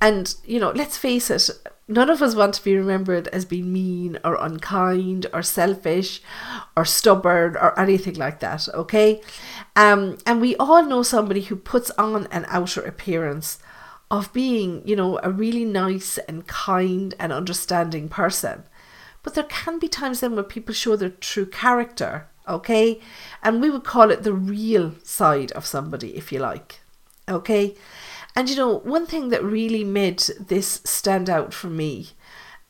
And, 0.01 0.33
you 0.43 0.59
know, 0.59 0.71
let's 0.71 0.97
face 0.97 1.29
it, 1.29 1.51
none 1.87 2.09
of 2.09 2.23
us 2.23 2.33
want 2.33 2.55
to 2.55 2.63
be 2.63 2.75
remembered 2.75 3.27
as 3.27 3.45
being 3.45 3.71
mean 3.71 4.17
or 4.23 4.33
unkind 4.33 5.27
or 5.31 5.43
selfish 5.43 6.23
or 6.75 6.85
stubborn 6.85 7.55
or 7.55 7.79
anything 7.79 8.15
like 8.15 8.39
that, 8.39 8.67
okay? 8.73 9.21
Um, 9.75 10.17
and 10.25 10.41
we 10.41 10.55
all 10.55 10.83
know 10.83 11.03
somebody 11.03 11.41
who 11.41 11.55
puts 11.55 11.91
on 11.99 12.25
an 12.31 12.47
outer 12.47 12.81
appearance 12.81 13.59
of 14.09 14.33
being, 14.33 14.81
you 14.87 14.95
know, 14.95 15.19
a 15.21 15.29
really 15.29 15.65
nice 15.65 16.17
and 16.17 16.47
kind 16.47 17.13
and 17.19 17.31
understanding 17.31 18.09
person. 18.09 18.63
But 19.23 19.35
there 19.35 19.43
can 19.43 19.79
be 19.79 19.87
times 19.87 20.19
then 20.19 20.35
where 20.35 20.43
people 20.43 20.73
show 20.73 20.95
their 20.95 21.09
true 21.09 21.45
character, 21.45 22.27
okay? 22.47 22.99
And 23.43 23.61
we 23.61 23.69
would 23.69 23.83
call 23.83 24.11
it 24.11 24.23
the 24.23 24.33
real 24.33 24.95
side 25.03 25.51
of 25.51 25.65
somebody, 25.65 26.15
if 26.15 26.31
you 26.31 26.39
like, 26.39 26.79
okay? 27.29 27.75
And 28.35 28.49
you 28.49 28.55
know, 28.55 28.79
one 28.79 29.05
thing 29.05 29.29
that 29.29 29.43
really 29.43 29.83
made 29.83 30.23
this 30.39 30.81
stand 30.85 31.29
out 31.29 31.53
for 31.53 31.67
me, 31.67 32.09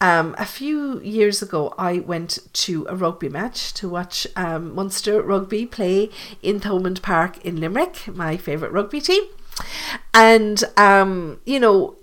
um, 0.02 0.34
a 0.40 0.48
few 0.48 1.00
years 1.02 1.44
ago, 1.44 1.76
I 1.78 2.00
went 2.00 2.40
to 2.54 2.88
a 2.90 2.96
rugby 2.96 3.30
match 3.30 3.72
to 3.76 3.88
watch 3.88 4.26
um, 4.36 4.74
Munster 4.74 5.22
rugby 5.22 5.68
play 5.68 6.10
in 6.42 6.60
Thomond 6.60 7.04
Park 7.04 7.46
in 7.46 7.62
Limerick, 7.62 8.08
my 8.08 8.36
favourite 8.36 8.74
rugby 8.74 9.00
team. 9.00 9.24
And, 10.12 10.64
um, 10.76 11.40
you 11.46 11.60
know, 11.60 11.98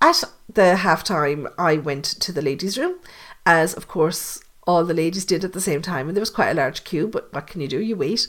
at 0.00 0.24
the 0.50 0.76
half 0.76 1.04
time, 1.04 1.48
I 1.58 1.76
went 1.76 2.06
to 2.06 2.32
the 2.32 2.40
ladies' 2.40 2.78
room, 2.78 2.98
as 3.46 3.74
of 3.74 3.88
course 3.88 4.42
all 4.68 4.84
the 4.84 4.92
ladies 4.92 5.24
did 5.24 5.44
at 5.44 5.54
the 5.54 5.62
same 5.62 5.80
time, 5.80 6.08
and 6.08 6.14
there 6.14 6.20
was 6.20 6.28
quite 6.28 6.50
a 6.50 6.54
large 6.54 6.84
queue. 6.84 7.08
But 7.08 7.32
what 7.32 7.46
can 7.46 7.62
you 7.62 7.68
do? 7.68 7.80
You 7.80 7.96
wait, 7.96 8.28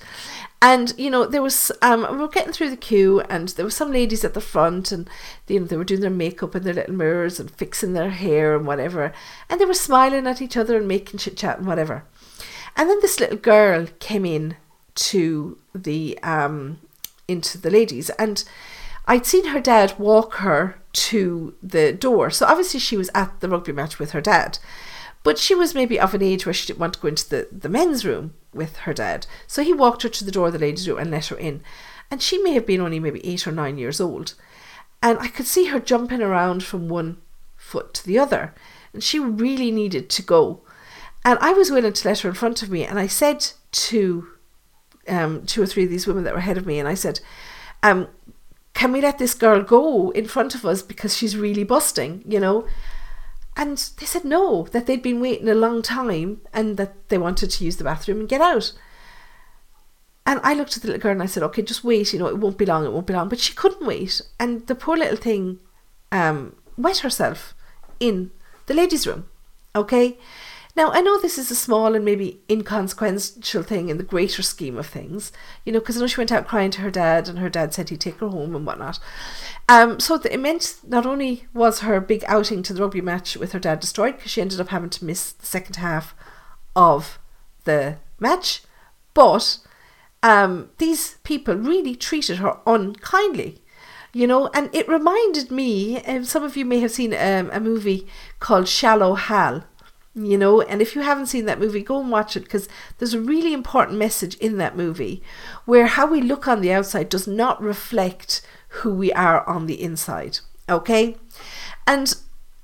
and 0.61 0.93
you 0.97 1.09
know 1.09 1.25
there 1.25 1.41
was 1.41 1.69
um 1.81 2.07
we 2.09 2.17
were 2.17 2.29
getting 2.29 2.53
through 2.53 2.69
the 2.69 2.77
queue, 2.77 3.19
and 3.29 3.49
there 3.49 3.65
were 3.65 3.69
some 3.69 3.91
ladies 3.91 4.23
at 4.23 4.33
the 4.33 4.41
front, 4.41 4.93
and 4.93 5.09
you 5.49 5.59
know 5.59 5.65
they 5.65 5.75
were 5.75 5.83
doing 5.83 5.99
their 5.99 6.09
makeup 6.09 6.55
in 6.55 6.63
their 6.63 6.73
little 6.73 6.95
mirrors 6.95 7.41
and 7.41 7.51
fixing 7.51 7.91
their 7.91 8.11
hair 8.11 8.55
and 8.55 8.65
whatever, 8.65 9.11
and 9.49 9.59
they 9.59 9.65
were 9.65 9.73
smiling 9.73 10.27
at 10.27 10.41
each 10.41 10.55
other 10.55 10.77
and 10.77 10.87
making 10.87 11.19
chit 11.19 11.35
chat 11.35 11.57
and 11.57 11.67
whatever, 11.67 12.05
and 12.77 12.89
then 12.89 12.99
this 13.01 13.19
little 13.19 13.37
girl 13.37 13.87
came 13.99 14.25
in 14.25 14.55
to 14.95 15.57
the 15.75 16.17
um 16.23 16.79
into 17.27 17.57
the 17.57 17.69
ladies, 17.69 18.09
and 18.11 18.45
I'd 19.07 19.25
seen 19.25 19.47
her 19.47 19.59
dad 19.59 19.99
walk 19.99 20.35
her 20.35 20.79
to 20.93 21.53
the 21.61 21.91
door, 21.91 22.29
so 22.29 22.45
obviously 22.45 22.79
she 22.79 22.95
was 22.95 23.09
at 23.13 23.41
the 23.41 23.49
rugby 23.49 23.73
match 23.73 23.99
with 23.99 24.11
her 24.11 24.21
dad. 24.21 24.57
But 25.23 25.37
she 25.37 25.53
was 25.53 25.75
maybe 25.75 25.99
of 25.99 26.13
an 26.13 26.23
age 26.23 26.45
where 26.45 26.53
she 26.53 26.67
didn't 26.67 26.79
want 26.79 26.93
to 26.93 26.99
go 26.99 27.09
into 27.09 27.29
the, 27.29 27.47
the 27.51 27.69
men's 27.69 28.05
room 28.05 28.33
with 28.53 28.77
her 28.77 28.93
dad. 28.93 29.27
So 29.47 29.63
he 29.63 29.73
walked 29.73 30.03
her 30.03 30.09
to 30.09 30.23
the 30.23 30.31
door 30.31 30.47
of 30.47 30.53
the 30.53 30.59
ladies' 30.59 30.87
room 30.87 30.97
and 30.97 31.11
let 31.11 31.27
her 31.27 31.37
in. 31.37 31.61
And 32.09 32.21
she 32.21 32.37
may 32.37 32.53
have 32.53 32.65
been 32.65 32.81
only 32.81 32.99
maybe 32.99 33.25
eight 33.25 33.45
or 33.45 33.51
nine 33.51 33.77
years 33.77 33.99
old. 33.99 34.33
And 35.03 35.19
I 35.19 35.27
could 35.27 35.45
see 35.45 35.65
her 35.65 35.79
jumping 35.79 36.21
around 36.21 36.63
from 36.63 36.89
one 36.89 37.17
foot 37.55 37.93
to 37.95 38.05
the 38.05 38.17
other. 38.17 38.53
And 38.93 39.03
she 39.03 39.19
really 39.19 39.71
needed 39.71 40.09
to 40.09 40.21
go. 40.21 40.61
And 41.25 41.37
I 41.39 41.51
was 41.51 41.69
willing 41.69 41.93
to 41.93 42.07
let 42.07 42.19
her 42.19 42.29
in 42.29 42.35
front 42.35 42.63
of 42.63 42.69
me. 42.69 42.85
And 42.85 42.97
I 42.97 43.07
said 43.07 43.51
to 43.71 44.27
um, 45.07 45.45
two 45.45 45.61
or 45.61 45.65
three 45.65 45.83
of 45.83 45.89
these 45.89 46.07
women 46.07 46.23
that 46.23 46.33
were 46.33 46.39
ahead 46.39 46.57
of 46.57 46.65
me, 46.65 46.79
and 46.79 46.87
I 46.87 46.93
said, 46.93 47.19
um, 47.83 48.07
Can 48.73 48.91
we 48.91 49.01
let 49.01 49.17
this 49.17 49.33
girl 49.33 49.61
go 49.61 50.11
in 50.11 50.25
front 50.25 50.55
of 50.55 50.65
us 50.65 50.81
because 50.81 51.15
she's 51.15 51.37
really 51.37 51.63
busting, 51.63 52.23
you 52.27 52.39
know? 52.39 52.65
And 53.55 53.77
they 53.99 54.05
said 54.05 54.23
no, 54.23 54.63
that 54.71 54.85
they'd 54.85 55.01
been 55.01 55.19
waiting 55.19 55.49
a 55.49 55.53
long 55.53 55.81
time 55.81 56.41
and 56.53 56.77
that 56.77 57.09
they 57.09 57.17
wanted 57.17 57.51
to 57.51 57.65
use 57.65 57.77
the 57.77 57.83
bathroom 57.83 58.21
and 58.21 58.29
get 58.29 58.41
out. 58.41 58.71
And 60.25 60.39
I 60.43 60.53
looked 60.53 60.77
at 60.77 60.83
the 60.83 60.89
little 60.89 61.01
girl 61.01 61.11
and 61.11 61.23
I 61.23 61.25
said, 61.25 61.43
okay, 61.43 61.61
just 61.61 61.83
wait, 61.83 62.13
you 62.13 62.19
know, 62.19 62.27
it 62.27 62.37
won't 62.37 62.57
be 62.57 62.65
long, 62.65 62.85
it 62.85 62.91
won't 62.91 63.07
be 63.07 63.13
long. 63.13 63.29
But 63.29 63.39
she 63.39 63.53
couldn't 63.53 63.85
wait. 63.85 64.21
And 64.39 64.65
the 64.67 64.75
poor 64.75 64.95
little 64.95 65.17
thing 65.17 65.59
um, 66.11 66.55
wet 66.77 66.99
herself 66.99 67.55
in 67.99 68.31
the 68.67 68.73
ladies' 68.73 69.07
room. 69.07 69.27
Okay? 69.75 70.17
Now, 70.75 70.91
I 70.91 71.01
know 71.01 71.19
this 71.19 71.37
is 71.37 71.49
a 71.49 71.55
small 71.55 71.95
and 71.95 72.05
maybe 72.05 72.41
inconsequential 72.49 73.63
thing 73.63 73.89
in 73.89 73.97
the 73.97 74.03
greater 74.03 74.43
scheme 74.43 74.77
of 74.77 74.85
things, 74.85 75.31
you 75.65 75.73
know, 75.73 75.79
because 75.79 75.97
I 75.97 76.01
know 76.01 76.07
she 76.07 76.19
went 76.21 76.31
out 76.31 76.47
crying 76.47 76.71
to 76.71 76.81
her 76.81 76.91
dad 76.91 77.27
and 77.27 77.39
her 77.39 77.49
dad 77.49 77.73
said 77.73 77.89
he'd 77.89 78.01
take 78.01 78.19
her 78.19 78.27
home 78.29 78.55
and 78.55 78.65
whatnot. 78.65 78.99
Um, 79.67 79.99
so 79.99 80.15
it 80.15 80.39
meant 80.39 80.77
not 80.87 81.05
only 81.05 81.47
was 81.53 81.79
her 81.79 81.99
big 81.99 82.23
outing 82.27 82.63
to 82.63 82.73
the 82.73 82.81
rugby 82.81 83.01
match 83.01 83.35
with 83.35 83.51
her 83.51 83.59
dad 83.59 83.79
destroyed 83.79 84.17
because 84.17 84.31
she 84.31 84.41
ended 84.41 84.59
up 84.59 84.69
having 84.69 84.89
to 84.91 85.05
miss 85.05 85.31
the 85.31 85.45
second 85.45 85.77
half 85.77 86.15
of 86.75 87.19
the 87.63 87.97
match, 88.19 88.61
but 89.13 89.57
um, 90.21 90.69
these 90.77 91.15
people 91.23 91.55
really 91.55 91.95
treated 91.95 92.37
her 92.37 92.59
unkindly 92.67 93.61
you 94.11 94.25
know 94.25 94.49
and 94.53 94.73
it 94.73 94.87
reminded 94.87 95.51
me 95.51 96.03
um, 96.03 96.25
some 96.25 96.43
of 96.43 96.57
you 96.57 96.65
may 96.65 96.79
have 96.79 96.91
seen 96.91 97.13
um, 97.13 97.49
a 97.53 97.59
movie 97.59 98.07
called 98.39 98.67
shallow 98.67 99.13
hal 99.13 99.63
you 100.15 100.37
know 100.37 100.61
and 100.61 100.81
if 100.81 100.95
you 100.95 101.01
haven't 101.01 101.27
seen 101.27 101.45
that 101.45 101.59
movie 101.59 101.83
go 101.83 101.99
and 101.99 102.09
watch 102.09 102.35
it 102.35 102.43
because 102.43 102.67
there's 102.97 103.13
a 103.13 103.21
really 103.21 103.53
important 103.53 103.97
message 103.97 104.35
in 104.35 104.57
that 104.57 104.75
movie 104.75 105.21
where 105.65 105.85
how 105.85 106.05
we 106.05 106.21
look 106.21 106.47
on 106.47 106.61
the 106.61 106.71
outside 106.71 107.09
does 107.09 107.27
not 107.27 107.61
reflect 107.61 108.41
who 108.69 108.93
we 108.93 109.13
are 109.13 109.47
on 109.47 109.65
the 109.65 109.81
inside 109.81 110.39
okay? 110.67 111.15
And 111.87 112.13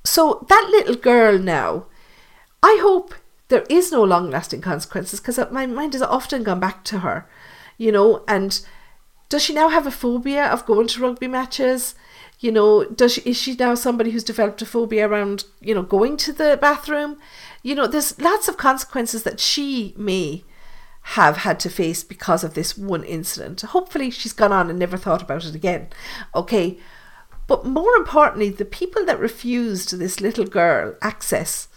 so 0.05 0.45
that 0.49 0.67
little 0.69 0.95
girl 0.95 1.37
now 1.37 1.87
i 2.61 2.77
hope 2.81 3.15
there 3.47 3.65
is 3.69 3.91
no 3.91 4.03
long 4.03 4.29
lasting 4.29 4.61
consequences 4.61 5.19
because 5.19 5.39
my 5.51 5.65
mind 5.65 5.93
has 5.93 6.01
often 6.01 6.43
gone 6.43 6.59
back 6.59 6.83
to 6.83 6.99
her 6.99 7.27
you 7.77 7.91
know 7.91 8.23
and 8.27 8.65
does 9.29 9.43
she 9.43 9.53
now 9.53 9.69
have 9.69 9.87
a 9.87 9.91
phobia 9.91 10.45
of 10.45 10.65
going 10.65 10.87
to 10.87 11.01
rugby 11.01 11.27
matches 11.27 11.95
you 12.39 12.51
know 12.51 12.85
does 12.85 13.13
she 13.13 13.21
is 13.21 13.37
she 13.37 13.55
now 13.55 13.75
somebody 13.75 14.11
who's 14.11 14.23
developed 14.23 14.61
a 14.61 14.65
phobia 14.65 15.07
around 15.07 15.45
you 15.61 15.73
know 15.73 15.83
going 15.83 16.17
to 16.17 16.33
the 16.33 16.57
bathroom? 16.59 17.17
You 17.63 17.75
know 17.75 17.87
there's 17.87 18.19
lots 18.19 18.47
of 18.47 18.57
consequences 18.57 19.23
that 19.23 19.39
she 19.39 19.93
may 19.97 20.43
have 21.09 21.37
had 21.37 21.59
to 21.59 21.69
face 21.69 22.03
because 22.03 22.43
of 22.43 22.55
this 22.55 22.77
one 22.77 23.03
incident. 23.03 23.61
Hopefully 23.61 24.09
she's 24.09 24.33
gone 24.33 24.51
on 24.51 24.69
and 24.69 24.79
never 24.79 24.97
thought 24.97 25.21
about 25.21 25.45
it 25.45 25.53
again. 25.53 25.87
Okay. 26.33 26.79
But 27.47 27.63
more 27.63 27.95
importantly 27.95 28.49
the 28.49 28.65
people 28.65 29.05
that 29.05 29.19
refused 29.19 29.97
this 29.97 30.19
little 30.19 30.45
girl 30.45 30.95
access 31.01 31.67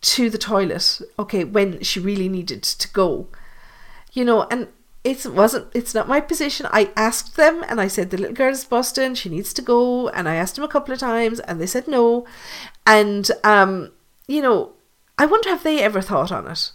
to 0.00 0.30
the 0.30 0.38
toilet 0.38 1.00
okay 1.18 1.44
when 1.44 1.82
she 1.82 1.98
really 1.98 2.28
needed 2.28 2.62
to 2.62 2.88
go 2.92 3.26
you 4.12 4.24
know 4.24 4.46
and 4.50 4.68
it 5.08 5.26
wasn't 5.32 5.68
it's 5.74 5.94
not 5.94 6.08
my 6.08 6.20
position. 6.20 6.66
I 6.70 6.90
asked 6.96 7.36
them 7.36 7.64
and 7.68 7.80
i 7.80 7.88
said 7.88 8.10
the 8.10 8.18
little 8.18 8.34
girl's 8.34 8.64
boston. 8.64 9.14
She 9.14 9.28
needs 9.28 9.52
to 9.54 9.62
go. 9.62 10.08
And 10.08 10.28
i 10.28 10.34
asked 10.34 10.56
them 10.56 10.64
a 10.64 10.68
couple 10.68 10.92
of 10.92 11.00
times 11.00 11.40
and 11.40 11.60
they 11.60 11.66
said 11.66 11.88
no. 11.88 12.26
And 12.86 13.30
um 13.44 13.92
you 14.26 14.42
know 14.42 14.72
i 15.18 15.26
wonder 15.26 15.48
have 15.48 15.62
they 15.62 15.80
ever 15.80 16.00
thought 16.00 16.32
on 16.32 16.46
it? 16.46 16.72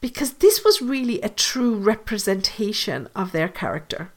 Because 0.00 0.34
this 0.34 0.62
was 0.64 0.82
really 0.82 1.20
a 1.22 1.28
true 1.28 1.74
representation 1.74 3.08
of 3.16 3.32
their 3.32 3.48
character. 3.48 4.12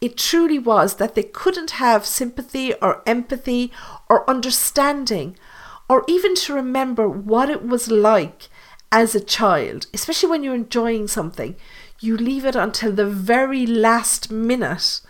It 0.00 0.16
truly 0.16 0.58
was 0.58 0.94
that 0.94 1.14
they 1.14 1.24
couldn't 1.24 1.72
have 1.72 2.06
sympathy 2.06 2.72
or 2.74 3.02
empathy 3.06 3.72
or 4.08 4.28
understanding 4.30 5.36
or 5.90 6.04
even 6.06 6.36
to 6.36 6.54
remember 6.54 7.08
what 7.08 7.50
it 7.50 7.66
was 7.66 7.90
like 7.90 8.48
as 8.92 9.14
a 9.14 9.20
child 9.20 9.86
especially 9.92 10.28
when 10.28 10.42
you're 10.42 10.54
enjoying 10.54 11.06
something 11.06 11.54
you 12.00 12.16
leave 12.16 12.44
it 12.44 12.56
until 12.56 12.92
the 12.92 13.06
very 13.06 13.66
last 13.66 14.30
minute 14.30 15.00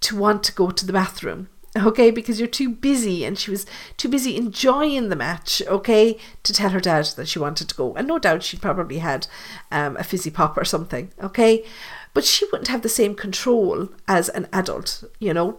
to 0.00 0.16
want 0.16 0.42
to 0.44 0.52
go 0.52 0.70
to 0.70 0.86
the 0.86 0.92
bathroom. 0.92 1.48
Okay, 1.76 2.10
because 2.10 2.38
you're 2.38 2.48
too 2.48 2.70
busy, 2.70 3.22
and 3.24 3.38
she 3.38 3.50
was 3.50 3.66
too 3.98 4.08
busy 4.08 4.34
enjoying 4.34 5.10
the 5.10 5.16
match, 5.16 5.60
okay, 5.66 6.18
to 6.42 6.52
tell 6.52 6.70
her 6.70 6.80
dad 6.80 7.04
that 7.16 7.28
she 7.28 7.38
wanted 7.38 7.68
to 7.68 7.74
go. 7.74 7.94
And 7.94 8.08
no 8.08 8.18
doubt 8.18 8.42
she 8.42 8.56
probably 8.56 8.98
had 8.98 9.26
um, 9.70 9.96
a 9.98 10.04
fizzy 10.04 10.30
pop 10.30 10.56
or 10.56 10.64
something, 10.64 11.10
okay, 11.22 11.66
but 12.14 12.24
she 12.24 12.46
wouldn't 12.46 12.68
have 12.68 12.80
the 12.80 12.88
same 12.88 13.14
control 13.14 13.90
as 14.08 14.30
an 14.30 14.48
adult, 14.54 15.04
you 15.18 15.34
know. 15.34 15.58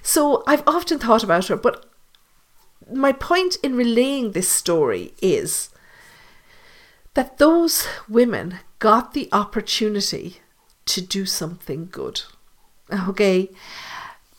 So 0.00 0.42
I've 0.46 0.66
often 0.66 0.98
thought 0.98 1.22
about 1.22 1.48
her, 1.48 1.56
but 1.56 1.84
my 2.90 3.12
point 3.12 3.56
in 3.62 3.76
relaying 3.76 4.32
this 4.32 4.48
story 4.48 5.12
is 5.20 5.68
that 7.12 7.36
those 7.36 7.86
women 8.08 8.60
got 8.78 9.12
the 9.12 9.28
opportunity 9.32 10.38
to 10.86 11.00
do 11.00 11.26
something 11.26 11.88
good. 11.90 12.22
Okay? 12.92 13.50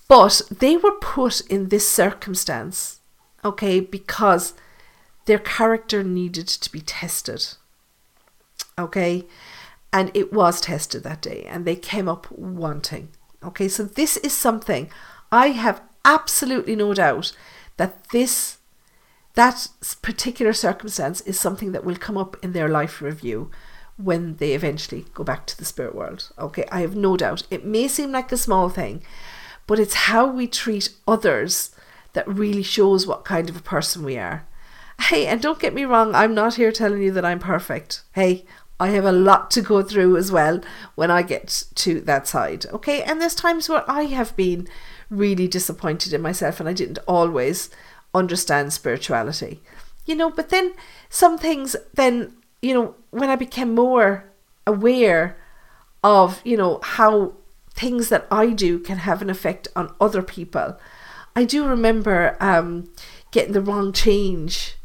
But 0.07 0.41
they 0.49 0.77
were 0.77 0.97
put 0.99 1.41
in 1.41 1.69
this 1.69 1.87
circumstance, 1.87 2.99
okay, 3.45 3.79
because 3.79 4.53
their 5.25 5.39
character 5.39 6.03
needed 6.03 6.47
to 6.47 6.71
be 6.71 6.81
tested. 6.81 7.45
Okay? 8.77 9.25
And 9.93 10.11
it 10.13 10.33
was 10.33 10.61
tested 10.61 11.03
that 11.03 11.21
day, 11.21 11.45
and 11.47 11.65
they 11.65 11.75
came 11.75 12.07
up 12.07 12.31
wanting. 12.31 13.09
Okay, 13.43 13.67
so 13.67 13.83
this 13.83 14.17
is 14.17 14.35
something 14.35 14.91
I 15.31 15.49
have 15.49 15.81
absolutely 16.03 16.75
no 16.75 16.93
doubt 16.93 17.31
that 17.77 18.09
this 18.09 18.57
that 19.35 19.67
particular 20.01 20.51
circumstance 20.51 21.21
is 21.21 21.39
something 21.39 21.71
that 21.71 21.85
will 21.85 21.95
come 21.95 22.17
up 22.17 22.35
in 22.43 22.51
their 22.51 22.67
life 22.67 23.01
review 23.01 23.49
when 24.01 24.37
they 24.37 24.53
eventually 24.53 25.05
go 25.13 25.23
back 25.23 25.45
to 25.45 25.57
the 25.57 25.65
spirit 25.65 25.93
world. 25.93 26.31
Okay, 26.39 26.65
I 26.71 26.81
have 26.81 26.95
no 26.95 27.17
doubt. 27.17 27.43
It 27.51 27.65
may 27.65 27.87
seem 27.87 28.11
like 28.11 28.31
a 28.31 28.37
small 28.37 28.69
thing, 28.69 29.03
but 29.67 29.77
it's 29.77 29.93
how 29.93 30.25
we 30.25 30.47
treat 30.47 30.89
others 31.07 31.75
that 32.13 32.27
really 32.27 32.63
shows 32.63 33.05
what 33.05 33.25
kind 33.25 33.49
of 33.49 33.57
a 33.57 33.61
person 33.61 34.03
we 34.03 34.17
are. 34.17 34.47
Hey, 35.01 35.27
and 35.27 35.41
don't 35.41 35.59
get 35.59 35.73
me 35.73 35.85
wrong, 35.85 36.15
I'm 36.15 36.33
not 36.33 36.55
here 36.55 36.71
telling 36.71 37.01
you 37.01 37.11
that 37.11 37.25
I'm 37.25 37.39
perfect. 37.39 38.03
Hey, 38.13 38.45
I 38.79 38.89
have 38.89 39.05
a 39.05 39.11
lot 39.11 39.51
to 39.51 39.61
go 39.61 39.81
through 39.81 40.15
as 40.15 40.31
well 40.31 40.61
when 40.95 41.11
I 41.11 41.21
get 41.21 41.63
to 41.75 41.99
that 42.01 42.27
side. 42.27 42.65
Okay, 42.67 43.03
and 43.03 43.19
there's 43.19 43.35
times 43.35 43.67
where 43.67 43.89
I 43.89 44.03
have 44.03 44.35
been 44.37 44.67
really 45.09 45.47
disappointed 45.47 46.13
in 46.13 46.21
myself 46.21 46.59
and 46.59 46.69
I 46.69 46.73
didn't 46.73 46.99
always 47.07 47.69
understand 48.13 48.71
spirituality. 48.71 49.61
You 50.05 50.15
know, 50.15 50.29
but 50.29 50.49
then 50.49 50.73
some 51.09 51.37
things, 51.37 51.75
then, 51.93 52.35
you 52.61 52.73
know, 52.73 52.95
when 53.11 53.29
I 53.29 53.35
became 53.35 53.73
more 53.73 54.25
aware 54.67 55.37
of, 56.03 56.41
you 56.43 56.57
know, 56.57 56.79
how 56.83 57.33
things 57.73 58.09
that 58.09 58.27
I 58.29 58.49
do 58.51 58.79
can 58.79 58.97
have 58.99 59.21
an 59.21 59.29
effect 59.29 59.67
on 59.75 59.93
other 60.01 60.21
people. 60.21 60.77
I 61.35 61.45
do 61.45 61.65
remember 61.65 62.35
um, 62.39 62.89
getting 63.31 63.53
the 63.53 63.61
wrong 63.61 63.93
change 63.93 64.75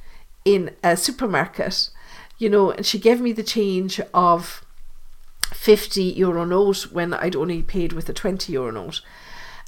in 0.45 0.75
a 0.83 0.97
supermarket, 0.97 1.91
you 2.39 2.49
know, 2.49 2.70
and 2.70 2.87
she 2.87 2.99
gave 2.99 3.20
me 3.20 3.33
the 3.33 3.43
change 3.43 4.01
of 4.12 4.64
50 5.53 6.03
euro 6.03 6.45
note 6.45 6.93
when 6.93 7.14
I'd 7.14 7.37
only 7.37 7.62
paid 7.62 7.93
with 7.93 8.09
a 8.09 8.12
20 8.12 8.53
euro 8.53 8.70
note. 8.70 9.01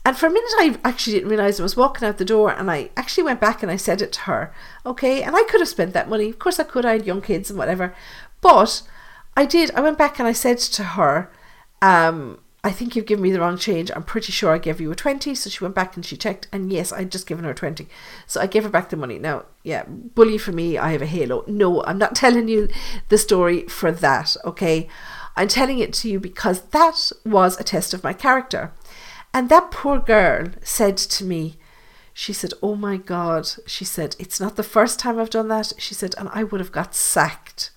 And 0.07 0.17
for 0.17 0.27
a 0.27 0.31
minute, 0.31 0.53
I 0.57 0.79
actually 0.85 1.15
didn't 1.15 1.31
realize 1.31 1.59
I 1.59 1.65
was 1.65 1.77
walking 1.77 2.07
out 2.07 2.19
the 2.19 2.25
door, 2.25 2.53
and 2.53 2.71
I 2.71 2.91
actually 2.97 3.25
went 3.25 3.41
back 3.41 3.61
and 3.61 3.73
I 3.73 3.77
said 3.77 4.01
it 4.01 4.13
to 4.13 4.21
her. 4.21 4.55
Okay, 4.87 5.21
and 5.21 5.35
I 5.35 5.43
could 5.43 5.61
have 5.61 5.69
spent 5.69 5.95
that 5.95 6.09
money. 6.09 6.31
Of 6.31 6.39
course, 6.39 6.61
I 6.61 6.63
could. 6.63 6.85
I 6.87 6.93
had 6.93 7.07
young 7.07 7.21
kids 7.21 7.51
and 7.51 7.59
whatever. 7.59 7.93
But 8.41 8.83
I 9.37 9.47
did. 9.47 9.73
I 9.73 9.81
went 9.81 9.99
back 9.99 10.21
and 10.21 10.29
I 10.29 10.33
said 10.33 10.59
to 10.59 10.85
her, 10.85 11.29
um, 11.83 12.39
I 12.63 12.71
think 12.71 12.95
you've 12.95 13.07
given 13.07 13.25
me 13.25 13.33
the 13.33 13.41
wrong 13.41 13.59
change. 13.59 13.91
I'm 13.97 14.05
pretty 14.05 14.31
sure 14.31 14.53
I 14.53 14.59
gave 14.59 14.81
you 14.81 14.93
a 14.93 14.95
20. 14.95 15.35
So 15.35 15.51
she 15.51 15.65
went 15.65 15.75
back 15.75 15.97
and 15.97 16.07
she 16.07 16.17
checked, 16.17 16.47
and 16.53 16.73
yes, 16.73 16.93
I'd 16.93 17.11
just 17.11 17.27
given 17.27 17.45
her 17.45 17.53
20. 17.53 17.89
So 18.29 18.41
I 18.41 18.47
gave 18.47 18.63
her 18.63 18.71
back 18.71 18.91
the 18.91 18.97
money. 18.97 19.19
Now, 19.19 19.47
yeah, 19.65 19.87
bully 19.89 20.39
for 20.39 20.53
me, 20.53 20.79
I 20.79 20.93
have 20.93 21.03
a 21.03 21.07
halo. 21.07 21.43
No, 21.49 21.83
I'm 21.83 21.99
not 21.99 22.15
telling 22.25 22.47
you 22.47 22.69
the 23.09 23.19
story 23.19 23.63
for 23.63 23.91
that, 23.91 24.37
okay? 24.45 24.87
I'm 25.35 25.49
telling 25.49 25.81
it 25.81 25.93
to 25.95 26.09
you 26.09 26.21
because 26.21 26.61
that 26.69 27.11
was 27.25 27.59
a 27.59 27.65
test 27.65 27.93
of 27.93 28.05
my 28.05 28.13
character. 28.13 28.73
And 29.33 29.49
that 29.49 29.71
poor 29.71 29.99
girl 29.99 30.49
said 30.63 30.97
to 30.97 31.25
me, 31.25 31.59
she 32.19 32.33
said, 32.33 32.55
Oh 32.63 32.75
my 32.75 32.97
God. 32.97 33.47
She 33.67 33.85
said, 33.85 34.17
It's 34.19 34.41
not 34.41 34.57
the 34.57 34.63
first 34.63 34.99
time 34.99 35.19
I've 35.19 35.29
done 35.29 35.49
that. 35.49 35.75
She 35.77 35.93
said, 35.93 36.15
And 36.17 36.31
I 36.33 36.45
would 36.45 36.61
have 36.61 36.73
got 36.73 36.95
sacked, 36.95 37.71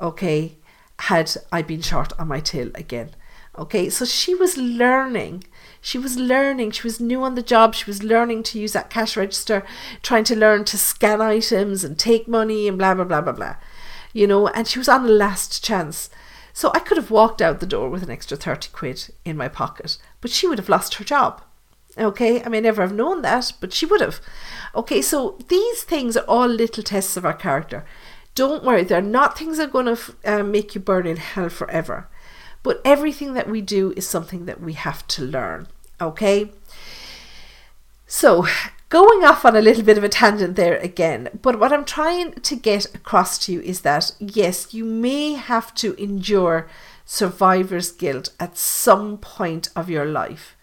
okay, 0.00 0.58
had 1.00 1.32
I 1.50 1.62
been 1.62 1.80
short 1.82 2.12
on 2.18 2.28
my 2.28 2.38
tail 2.38 2.70
again. 2.76 3.10
Okay, 3.56 3.88
so 3.88 4.04
she 4.04 4.34
was 4.34 4.56
learning. 4.56 5.44
She 5.80 5.98
was 5.98 6.16
learning. 6.16 6.72
She 6.72 6.82
was 6.82 7.00
new 7.00 7.22
on 7.22 7.34
the 7.34 7.42
job. 7.42 7.74
She 7.74 7.84
was 7.86 8.02
learning 8.02 8.42
to 8.44 8.58
use 8.58 8.72
that 8.72 8.90
cash 8.90 9.16
register, 9.16 9.64
trying 10.02 10.24
to 10.24 10.36
learn 10.36 10.64
to 10.66 10.78
scan 10.78 11.20
items 11.20 11.84
and 11.84 11.98
take 11.98 12.26
money 12.26 12.66
and 12.66 12.78
blah, 12.78 12.94
blah, 12.94 13.04
blah, 13.04 13.20
blah, 13.20 13.32
blah. 13.32 13.56
You 14.12 14.26
know, 14.26 14.48
and 14.48 14.66
she 14.66 14.78
was 14.78 14.88
on 14.88 15.04
the 15.04 15.12
last 15.12 15.64
chance. 15.64 16.10
So 16.52 16.70
I 16.74 16.78
could 16.78 16.96
have 16.96 17.10
walked 17.10 17.42
out 17.42 17.58
the 17.58 17.66
door 17.66 17.90
with 17.90 18.04
an 18.04 18.10
extra 18.10 18.36
30 18.36 18.70
quid 18.72 19.12
in 19.24 19.36
my 19.36 19.48
pocket, 19.48 19.98
but 20.24 20.30
she 20.30 20.46
would 20.46 20.56
have 20.56 20.70
lost 20.70 20.94
her 20.94 21.04
job. 21.04 21.42
Okay, 21.98 22.42
I 22.42 22.48
may 22.48 22.62
never 22.62 22.80
have 22.80 22.94
known 22.94 23.20
that, 23.20 23.52
but 23.60 23.74
she 23.74 23.84
would 23.84 24.00
have. 24.00 24.22
Okay, 24.74 25.02
so 25.02 25.36
these 25.48 25.82
things 25.82 26.16
are 26.16 26.24
all 26.24 26.48
little 26.48 26.82
tests 26.82 27.18
of 27.18 27.26
our 27.26 27.34
character. 27.34 27.84
Don't 28.34 28.64
worry, 28.64 28.84
they're 28.84 29.02
not 29.02 29.36
things 29.36 29.58
that 29.58 29.68
are 29.68 29.70
going 29.70 29.94
to 29.94 30.14
uh, 30.24 30.42
make 30.42 30.74
you 30.74 30.80
burn 30.80 31.06
in 31.06 31.18
hell 31.18 31.50
forever. 31.50 32.08
But 32.62 32.80
everything 32.86 33.34
that 33.34 33.50
we 33.50 33.60
do 33.60 33.92
is 33.98 34.06
something 34.06 34.46
that 34.46 34.62
we 34.62 34.72
have 34.72 35.06
to 35.08 35.22
learn. 35.22 35.68
Okay? 36.00 36.50
So, 38.06 38.46
going 38.88 39.24
off 39.26 39.44
on 39.44 39.54
a 39.54 39.60
little 39.60 39.84
bit 39.84 39.98
of 39.98 40.04
a 40.04 40.08
tangent 40.08 40.56
there 40.56 40.78
again, 40.78 41.38
but 41.42 41.60
what 41.60 41.70
I'm 41.70 41.84
trying 41.84 42.32
to 42.32 42.56
get 42.56 42.94
across 42.94 43.36
to 43.44 43.52
you 43.52 43.60
is 43.60 43.82
that 43.82 44.12
yes, 44.18 44.72
you 44.72 44.86
may 44.86 45.34
have 45.34 45.74
to 45.74 45.92
endure 46.02 46.66
survivor's 47.04 47.92
guilt 47.92 48.30
at 48.40 48.56
some 48.56 49.18
point 49.18 49.68
of 49.76 49.90
your 49.90 50.06
life, 50.06 50.56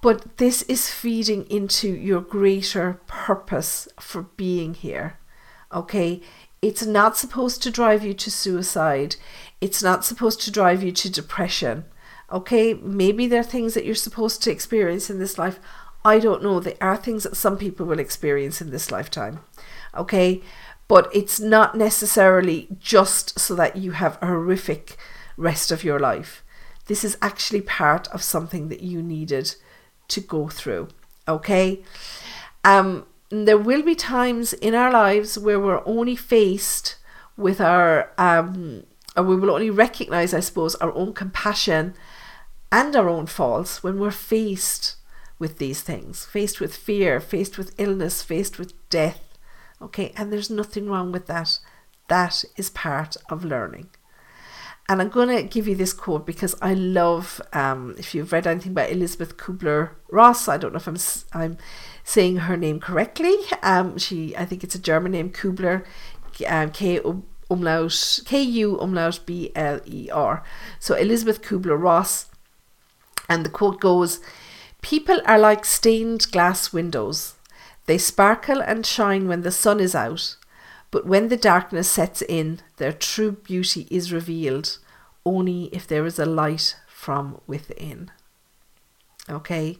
but 0.00 0.38
this 0.38 0.62
is 0.62 0.90
feeding 0.90 1.46
into 1.50 1.88
your 1.88 2.20
greater 2.20 3.00
purpose 3.06 3.88
for 4.00 4.22
being 4.36 4.74
here. 4.74 5.18
Okay, 5.72 6.20
it's 6.60 6.84
not 6.84 7.16
supposed 7.16 7.62
to 7.62 7.70
drive 7.70 8.04
you 8.04 8.14
to 8.14 8.30
suicide, 8.30 9.16
it's 9.60 9.82
not 9.82 10.04
supposed 10.04 10.40
to 10.42 10.50
drive 10.50 10.82
you 10.82 10.92
to 10.92 11.10
depression. 11.10 11.84
Okay, 12.30 12.74
maybe 12.74 13.26
there 13.26 13.40
are 13.40 13.44
things 13.44 13.74
that 13.74 13.84
you're 13.84 13.94
supposed 13.94 14.42
to 14.42 14.50
experience 14.50 15.10
in 15.10 15.18
this 15.18 15.38
life. 15.38 15.60
I 16.04 16.18
don't 16.18 16.42
know. 16.42 16.58
There 16.60 16.74
are 16.80 16.96
things 16.96 17.22
that 17.22 17.36
some 17.36 17.56
people 17.56 17.86
will 17.86 17.98
experience 17.98 18.60
in 18.60 18.70
this 18.70 18.90
lifetime. 18.90 19.40
Okay. 19.94 20.42
But 20.88 21.08
it's 21.14 21.40
not 21.40 21.76
necessarily 21.76 22.68
just 22.78 23.38
so 23.38 23.54
that 23.54 23.76
you 23.76 23.92
have 23.92 24.18
a 24.20 24.26
horrific 24.26 24.96
rest 25.36 25.70
of 25.70 25.84
your 25.84 25.98
life. 25.98 26.42
This 26.86 27.04
is 27.04 27.16
actually 27.22 27.62
part 27.62 28.08
of 28.08 28.22
something 28.22 28.68
that 28.68 28.80
you 28.80 29.02
needed 29.02 29.54
to 30.08 30.20
go 30.20 30.48
through. 30.48 30.88
Okay. 31.26 31.82
Um, 32.64 33.06
there 33.30 33.58
will 33.58 33.82
be 33.82 33.94
times 33.94 34.52
in 34.52 34.74
our 34.74 34.90
lives 34.90 35.38
where 35.38 35.60
we're 35.60 35.86
only 35.86 36.16
faced 36.16 36.96
with 37.36 37.60
our, 37.60 38.12
um, 38.18 38.84
or 39.16 39.24
we 39.24 39.36
will 39.36 39.50
only 39.50 39.70
recognize, 39.70 40.34
I 40.34 40.40
suppose, 40.40 40.74
our 40.76 40.92
own 40.92 41.14
compassion 41.14 41.94
and 42.70 42.94
our 42.96 43.08
own 43.08 43.26
faults 43.26 43.82
when 43.82 43.98
we're 43.98 44.10
faced 44.10 44.96
with 45.38 45.58
these 45.58 45.80
things, 45.80 46.24
faced 46.24 46.60
with 46.60 46.76
fear, 46.76 47.20
faced 47.20 47.58
with 47.58 47.74
illness, 47.78 48.22
faced 48.22 48.58
with 48.58 48.72
death. 48.90 49.36
Okay, 49.80 50.12
and 50.16 50.32
there's 50.32 50.50
nothing 50.50 50.88
wrong 50.88 51.10
with 51.10 51.26
that. 51.26 51.58
That 52.08 52.44
is 52.56 52.70
part 52.70 53.16
of 53.28 53.44
learning. 53.44 53.88
And 54.88 55.00
I'm 55.00 55.08
going 55.08 55.28
to 55.28 55.42
give 55.42 55.68
you 55.68 55.76
this 55.76 55.92
quote 55.92 56.26
because 56.26 56.54
I 56.60 56.74
love, 56.74 57.40
um, 57.52 57.94
if 57.98 58.14
you've 58.14 58.32
read 58.32 58.46
anything 58.46 58.74
by 58.74 58.86
Elizabeth 58.88 59.36
Kubler 59.36 59.90
Ross, 60.10 60.48
I 60.48 60.56
don't 60.58 60.72
know 60.72 60.78
if 60.78 60.88
I'm, 60.88 60.98
I'm 61.32 61.56
saying 62.04 62.38
her 62.38 62.56
name 62.56 62.80
correctly. 62.80 63.36
Um, 63.62 63.96
she, 63.96 64.36
I 64.36 64.44
think 64.44 64.64
it's 64.64 64.74
a 64.74 64.80
German 64.80 65.12
name, 65.12 65.30
Kubler, 65.30 65.84
um, 66.48 66.70
K 66.72 67.00
umlaut, 67.48 68.20
K 68.26 68.42
U 68.42 68.78
umlaut 68.80 69.20
B 69.24 69.52
L 69.54 69.80
E 69.86 70.10
R. 70.10 70.42
So 70.80 70.94
Elizabeth 70.94 71.42
Kubler 71.42 71.80
Ross. 71.80 72.26
And 73.28 73.46
the 73.46 73.50
quote 73.50 73.80
goes, 73.80 74.20
People 74.82 75.20
are 75.24 75.38
like 75.38 75.64
stained 75.64 76.30
glass 76.32 76.72
windows. 76.72 77.34
They 77.86 77.98
sparkle 77.98 78.60
and 78.60 78.84
shine 78.84 79.28
when 79.28 79.42
the 79.42 79.52
sun 79.52 79.80
is 79.80 79.94
out, 79.94 80.36
but 80.92 81.06
when 81.06 81.28
the 81.28 81.36
darkness 81.36 81.90
sets 81.90 82.22
in, 82.22 82.60
their 82.76 82.92
true 82.92 83.32
beauty 83.32 83.88
is 83.90 84.12
revealed 84.12 84.78
only 85.24 85.64
if 85.72 85.88
there 85.88 86.06
is 86.06 86.18
a 86.18 86.26
light 86.26 86.76
from 86.86 87.40
within. 87.46 88.10
Okay? 89.28 89.78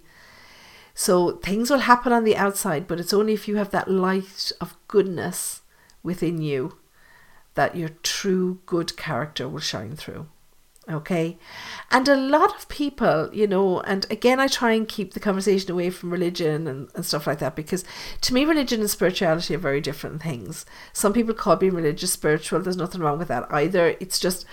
So 0.94 1.32
things 1.36 1.70
will 1.70 1.80
happen 1.80 2.12
on 2.12 2.24
the 2.24 2.36
outside, 2.36 2.88
but 2.88 2.98
it's 2.98 3.12
only 3.12 3.34
if 3.34 3.46
you 3.46 3.56
have 3.56 3.70
that 3.70 3.90
light 3.90 4.52
of 4.60 4.76
goodness 4.88 5.60
within 6.02 6.40
you 6.40 6.78
that 7.54 7.76
your 7.76 7.90
true 8.02 8.60
good 8.64 8.96
character 8.96 9.46
will 9.46 9.60
shine 9.60 9.94
through. 9.94 10.28
Okay. 10.90 11.38
And 11.92 12.08
a 12.08 12.16
lot 12.16 12.56
of 12.56 12.68
people, 12.68 13.30
you 13.32 13.46
know, 13.46 13.80
and 13.82 14.04
again, 14.10 14.40
I 14.40 14.48
try 14.48 14.72
and 14.72 14.88
keep 14.88 15.14
the 15.14 15.20
conversation 15.20 15.70
away 15.70 15.90
from 15.90 16.10
religion 16.12 16.66
and, 16.66 16.88
and 16.94 17.06
stuff 17.06 17.26
like 17.26 17.38
that 17.38 17.54
because 17.54 17.84
to 18.22 18.34
me, 18.34 18.44
religion 18.44 18.80
and 18.80 18.90
spirituality 18.90 19.54
are 19.54 19.58
very 19.58 19.80
different 19.80 20.22
things. 20.22 20.66
Some 20.92 21.12
people 21.12 21.34
call 21.34 21.54
being 21.54 21.74
religious 21.74 22.12
spiritual. 22.12 22.60
There's 22.60 22.76
nothing 22.76 23.00
wrong 23.00 23.18
with 23.18 23.28
that 23.28 23.46
either. 23.52 23.96
It's 24.00 24.18
just 24.18 24.44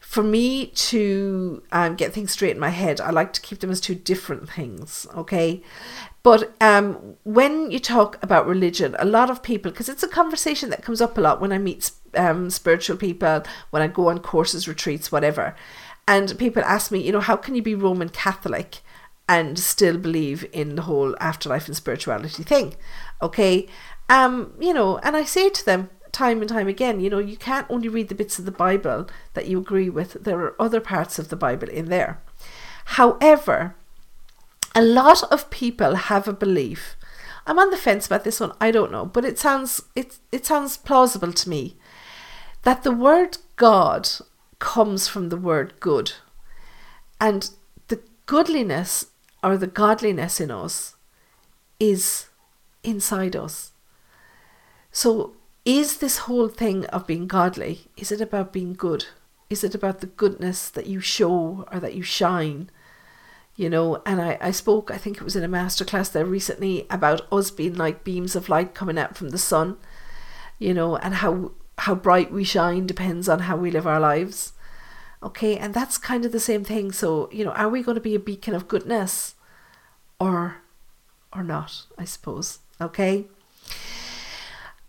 for 0.00 0.22
me 0.22 0.66
to 0.66 1.62
um, 1.72 1.96
get 1.96 2.12
things 2.12 2.30
straight 2.30 2.54
in 2.54 2.60
my 2.60 2.68
head, 2.68 3.00
I 3.00 3.10
like 3.10 3.32
to 3.32 3.40
keep 3.40 3.58
them 3.58 3.70
as 3.70 3.80
two 3.80 3.94
different 3.94 4.48
things. 4.48 5.06
Okay. 5.14 5.62
But 6.22 6.54
um, 6.60 7.16
when 7.24 7.70
you 7.70 7.78
talk 7.78 8.22
about 8.22 8.46
religion, 8.46 8.94
a 8.98 9.04
lot 9.04 9.28
of 9.28 9.42
people, 9.42 9.72
because 9.72 9.88
it's 9.88 10.02
a 10.02 10.08
conversation 10.08 10.70
that 10.70 10.82
comes 10.82 11.00
up 11.00 11.18
a 11.18 11.20
lot 11.20 11.40
when 11.40 11.52
I 11.52 11.58
meet 11.58 11.90
um, 12.16 12.50
spiritual 12.50 12.96
people, 12.96 13.42
when 13.70 13.82
I 13.82 13.88
go 13.88 14.08
on 14.08 14.18
courses, 14.18 14.68
retreats, 14.68 15.12
whatever, 15.12 15.54
and 16.06 16.38
people 16.38 16.62
ask 16.64 16.90
me, 16.90 17.00
you 17.00 17.12
know, 17.12 17.20
how 17.20 17.36
can 17.36 17.54
you 17.54 17.62
be 17.62 17.74
Roman 17.74 18.08
Catholic 18.08 18.80
and 19.28 19.58
still 19.58 19.96
believe 19.96 20.44
in 20.52 20.76
the 20.76 20.82
whole 20.82 21.16
afterlife 21.18 21.66
and 21.66 21.76
spirituality 21.76 22.42
thing? 22.42 22.74
Okay, 23.22 23.66
um, 24.08 24.52
you 24.60 24.74
know, 24.74 24.98
and 24.98 25.16
I 25.16 25.24
say 25.24 25.48
to 25.48 25.64
them 25.64 25.90
time 26.12 26.40
and 26.40 26.48
time 26.48 26.68
again, 26.68 27.00
you 27.00 27.10
know, 27.10 27.18
you 27.18 27.36
can't 27.36 27.66
only 27.70 27.88
read 27.88 28.08
the 28.08 28.14
bits 28.14 28.38
of 28.38 28.44
the 28.44 28.50
Bible 28.52 29.08
that 29.34 29.46
you 29.46 29.58
agree 29.58 29.90
with. 29.90 30.24
There 30.24 30.40
are 30.40 30.60
other 30.60 30.80
parts 30.80 31.18
of 31.18 31.28
the 31.28 31.36
Bible 31.36 31.68
in 31.68 31.86
there. 31.86 32.20
However, 32.84 33.74
a 34.74 34.82
lot 34.82 35.22
of 35.32 35.50
people 35.50 35.94
have 35.94 36.28
a 36.28 36.32
belief. 36.32 36.96
I'm 37.46 37.58
on 37.58 37.70
the 37.70 37.76
fence 37.76 38.06
about 38.06 38.24
this 38.24 38.40
one. 38.40 38.52
I 38.60 38.70
don't 38.70 38.92
know, 38.92 39.04
but 39.04 39.24
it 39.24 39.38
sounds 39.38 39.82
it 39.94 40.18
it 40.32 40.46
sounds 40.46 40.76
plausible 40.76 41.32
to 41.32 41.48
me 41.48 41.76
that 42.64 42.82
the 42.82 42.92
word 42.92 43.38
God 43.56 44.08
comes 44.58 45.06
from 45.06 45.28
the 45.28 45.36
word 45.36 45.74
good, 45.80 46.12
and 47.20 47.50
the 47.88 48.00
goodliness 48.26 49.06
or 49.42 49.56
the 49.56 49.66
godliness 49.66 50.40
in 50.40 50.50
us 50.50 50.96
is 51.78 52.26
inside 52.82 53.36
us. 53.36 53.72
So, 54.90 55.34
is 55.64 55.98
this 55.98 56.18
whole 56.18 56.48
thing 56.48 56.86
of 56.86 57.06
being 57.06 57.26
godly, 57.26 57.88
is 57.96 58.12
it 58.12 58.20
about 58.20 58.52
being 58.52 58.74
good? 58.74 59.06
Is 59.50 59.64
it 59.64 59.74
about 59.74 60.00
the 60.00 60.06
goodness 60.06 60.68
that 60.70 60.86
you 60.86 61.00
show 61.00 61.66
or 61.70 61.80
that 61.80 61.94
you 61.94 62.02
shine? 62.02 62.70
You 63.56 63.70
know, 63.70 64.02
and 64.04 64.20
I, 64.20 64.36
I 64.40 64.50
spoke, 64.50 64.90
I 64.90 64.96
think 64.96 65.16
it 65.16 65.22
was 65.22 65.36
in 65.36 65.44
a 65.44 65.48
masterclass 65.48 66.10
there 66.10 66.24
recently 66.24 66.86
about 66.90 67.30
us 67.32 67.50
being 67.50 67.74
like 67.74 68.04
beams 68.04 68.34
of 68.34 68.48
light 68.48 68.74
coming 68.74 68.98
out 68.98 69.16
from 69.16 69.30
the 69.30 69.38
sun, 69.38 69.76
you 70.58 70.74
know, 70.74 70.96
and 70.96 71.14
how 71.14 71.52
how 71.78 71.94
bright 71.94 72.32
we 72.32 72.44
shine 72.44 72.86
depends 72.86 73.28
on 73.28 73.40
how 73.40 73.56
we 73.56 73.70
live 73.70 73.86
our 73.86 74.00
lives. 74.00 74.52
Okay, 75.22 75.56
and 75.56 75.72
that's 75.72 75.96
kind 75.96 76.24
of 76.24 76.32
the 76.32 76.40
same 76.40 76.64
thing. 76.64 76.92
So, 76.92 77.30
you 77.32 77.44
know, 77.44 77.52
are 77.52 77.68
we 77.68 77.82
going 77.82 77.94
to 77.94 78.00
be 78.00 78.14
a 78.14 78.20
beacon 78.20 78.54
of 78.54 78.68
goodness 78.68 79.34
or 80.20 80.58
or 81.34 81.42
not, 81.42 81.84
I 81.98 82.04
suppose. 82.04 82.60
Okay? 82.80 83.26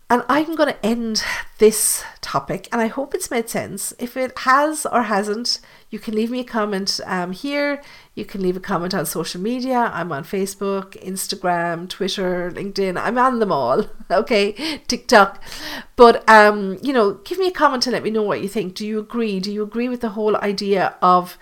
And 0.08 0.22
I'm 0.28 0.54
going 0.54 0.72
to 0.72 0.86
end 0.86 1.24
this 1.58 2.04
topic, 2.20 2.68
and 2.70 2.80
I 2.80 2.86
hope 2.86 3.14
it's 3.14 3.30
made 3.30 3.48
sense. 3.48 3.92
If 3.98 4.16
it 4.16 4.38
has 4.40 4.86
or 4.86 5.02
hasn't, 5.04 5.58
you 5.90 5.98
can 5.98 6.14
leave 6.14 6.30
me 6.30 6.40
a 6.40 6.44
comment 6.44 7.00
um, 7.06 7.32
here. 7.32 7.80
You 8.14 8.24
can 8.24 8.42
leave 8.42 8.56
a 8.56 8.60
comment 8.60 8.94
on 8.94 9.06
social 9.06 9.40
media. 9.40 9.90
I'm 9.94 10.10
on 10.10 10.24
Facebook, 10.24 11.00
Instagram, 11.02 11.88
Twitter, 11.88 12.50
LinkedIn. 12.50 13.00
I'm 13.00 13.18
on 13.18 13.38
them 13.38 13.52
all. 13.52 13.86
Okay, 14.08 14.52
TikTok. 14.86 15.42
But 15.96 16.28
um, 16.30 16.78
you 16.80 16.92
know, 16.92 17.14
give 17.24 17.38
me 17.38 17.48
a 17.48 17.52
comment 17.52 17.86
and 17.86 17.92
let 17.92 18.04
me 18.04 18.10
know 18.10 18.22
what 18.22 18.40
you 18.40 18.48
think. 18.48 18.76
Do 18.76 18.86
you 18.86 19.00
agree? 19.00 19.40
Do 19.40 19.52
you 19.52 19.64
agree 19.64 19.88
with 19.88 20.00
the 20.00 20.10
whole 20.10 20.36
idea 20.36 20.94
of 21.02 21.36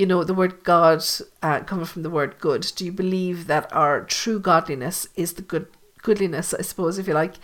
you 0.00 0.06
know, 0.06 0.24
the 0.24 0.32
word 0.32 0.64
God 0.64 1.04
uh, 1.42 1.60
coming 1.60 1.84
from 1.84 2.02
the 2.02 2.08
word 2.08 2.38
good. 2.38 2.72
Do 2.74 2.86
you 2.86 2.92
believe 2.92 3.48
that 3.48 3.70
our 3.70 4.02
true 4.02 4.40
godliness 4.40 5.06
is 5.14 5.34
the 5.34 5.42
good 5.42 5.66
goodliness, 6.02 6.54
I 6.54 6.62
suppose, 6.62 6.98
if 6.98 7.06
you 7.06 7.14
like, 7.14 7.34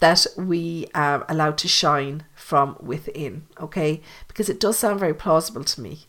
that 0.00 0.26
we 0.36 0.86
are 0.94 1.24
allowed 1.28 1.58
to 1.58 1.68
shine 1.68 2.24
from 2.34 2.76
within? 2.80 3.46
Okay, 3.60 4.00
because 4.28 4.48
it 4.48 4.60
does 4.60 4.78
sound 4.78 5.00
very 5.00 5.14
plausible 5.14 5.64
to 5.64 5.80
me. 5.80 6.06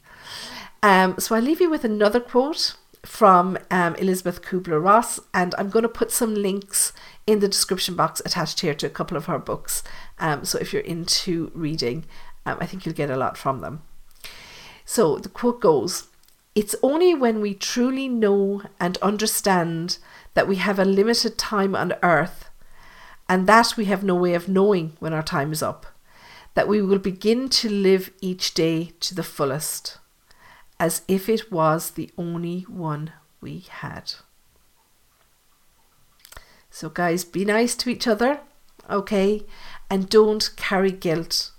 Um, 0.82 1.16
so 1.18 1.36
I 1.36 1.40
leave 1.40 1.62
you 1.62 1.70
with 1.70 1.86
another 1.86 2.20
quote 2.20 2.76
from 3.04 3.58
um, 3.70 3.96
Elizabeth 3.96 4.42
Kubler 4.42 4.84
Ross, 4.84 5.20
and 5.34 5.54
I'm 5.58 5.70
going 5.70 5.84
to 5.84 5.90
put 5.90 6.12
some 6.12 6.36
links 6.36 6.94
in 7.28 7.40
the 7.40 7.48
description 7.48 7.96
box 7.96 8.22
attached 8.26 8.62
here 8.62 8.74
to 8.76 8.88
a 8.88 8.90
couple 8.90 9.18
of 9.18 9.26
her 9.26 9.40
books. 9.40 9.84
Um, 10.20 10.46
so 10.46 10.58
if 10.60 10.74
you're 10.74 10.82
into 10.82 11.52
reading, 11.54 12.06
um, 12.46 12.58
I 12.60 12.66
think 12.66 12.86
you'll 12.86 12.96
get 12.96 13.10
a 13.10 13.18
lot 13.18 13.38
from 13.38 13.62
them. 13.62 13.84
So 14.86 15.18
the 15.18 15.30
quote 15.30 15.62
goes 15.62 16.08
It's 16.56 16.76
only 16.82 17.14
when 17.14 17.42
we 17.42 17.54
truly 17.54 18.08
know 18.08 18.64
and 18.80 18.98
understand 18.98 19.98
that 20.34 20.48
we 20.48 20.56
have 20.58 20.80
a 20.80 20.86
limited 20.86 21.38
time 21.38 21.76
on 21.76 21.94
earth 22.02 22.50
and 23.30 23.48
that 23.48 23.76
we 23.78 23.86
have 23.86 24.04
no 24.04 24.16
way 24.16 24.34
of 24.34 24.50
knowing 24.50 24.94
when 25.00 25.14
our 25.14 25.24
time 25.24 25.52
is 25.52 25.64
up 25.64 25.86
that 26.54 26.68
we 26.68 26.82
will 26.82 27.00
begin 27.00 27.50
to 27.50 27.70
live 27.70 28.12
each 28.22 28.54
day 28.54 28.92
to 29.00 29.16
the 29.16 29.24
fullest 29.24 29.98
as 30.80 31.02
if 31.08 31.30
it 31.30 31.52
was 31.52 31.92
the 31.92 32.10
only 32.18 32.62
one 32.62 33.12
we 33.42 33.66
had. 33.70 34.14
So, 36.70 36.90
guys, 36.90 37.24
be 37.24 37.46
nice 37.46 37.76
to 37.76 37.90
each 37.90 38.08
other, 38.08 38.42
okay? 38.90 39.46
And 39.90 40.10
don't 40.10 40.50
carry 40.56 40.92
guilt, 40.92 41.52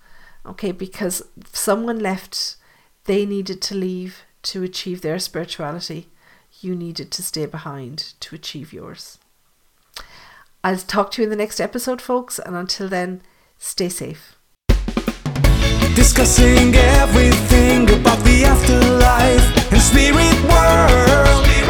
okay? 0.45 0.73
Because 0.73 1.23
someone 1.53 2.01
left 2.01 2.57
they 3.05 3.27
needed 3.27 3.61
to 3.61 3.75
leave 3.75 4.23
to 4.43 4.63
achieve 4.63 5.03
their 5.03 5.19
spirituality 5.19 6.09
you 6.65 6.75
needed 6.75 7.11
to 7.13 7.23
stay 7.23 7.47
behind 7.47 8.15
to 8.21 8.35
achieve 8.35 8.73
yours. 8.73 9.19
I'll 10.63 10.79
talk 10.79 11.11
to 11.13 11.23
you 11.23 11.25
in 11.27 11.31
the 11.31 11.37
next 11.37 11.61
episode, 11.61 12.01
folks, 12.01 12.39
and 12.39 12.57
until 12.57 12.89
then, 12.89 13.21
stay 13.59 13.91
safe. 13.91 14.37
Discussing 15.95 16.75
everything 16.75 17.83
about 17.91 18.19
the 18.25 18.45
afterlife 18.45 19.73
and 19.73 19.81
spirit 19.81 20.43
world. 20.49 21.64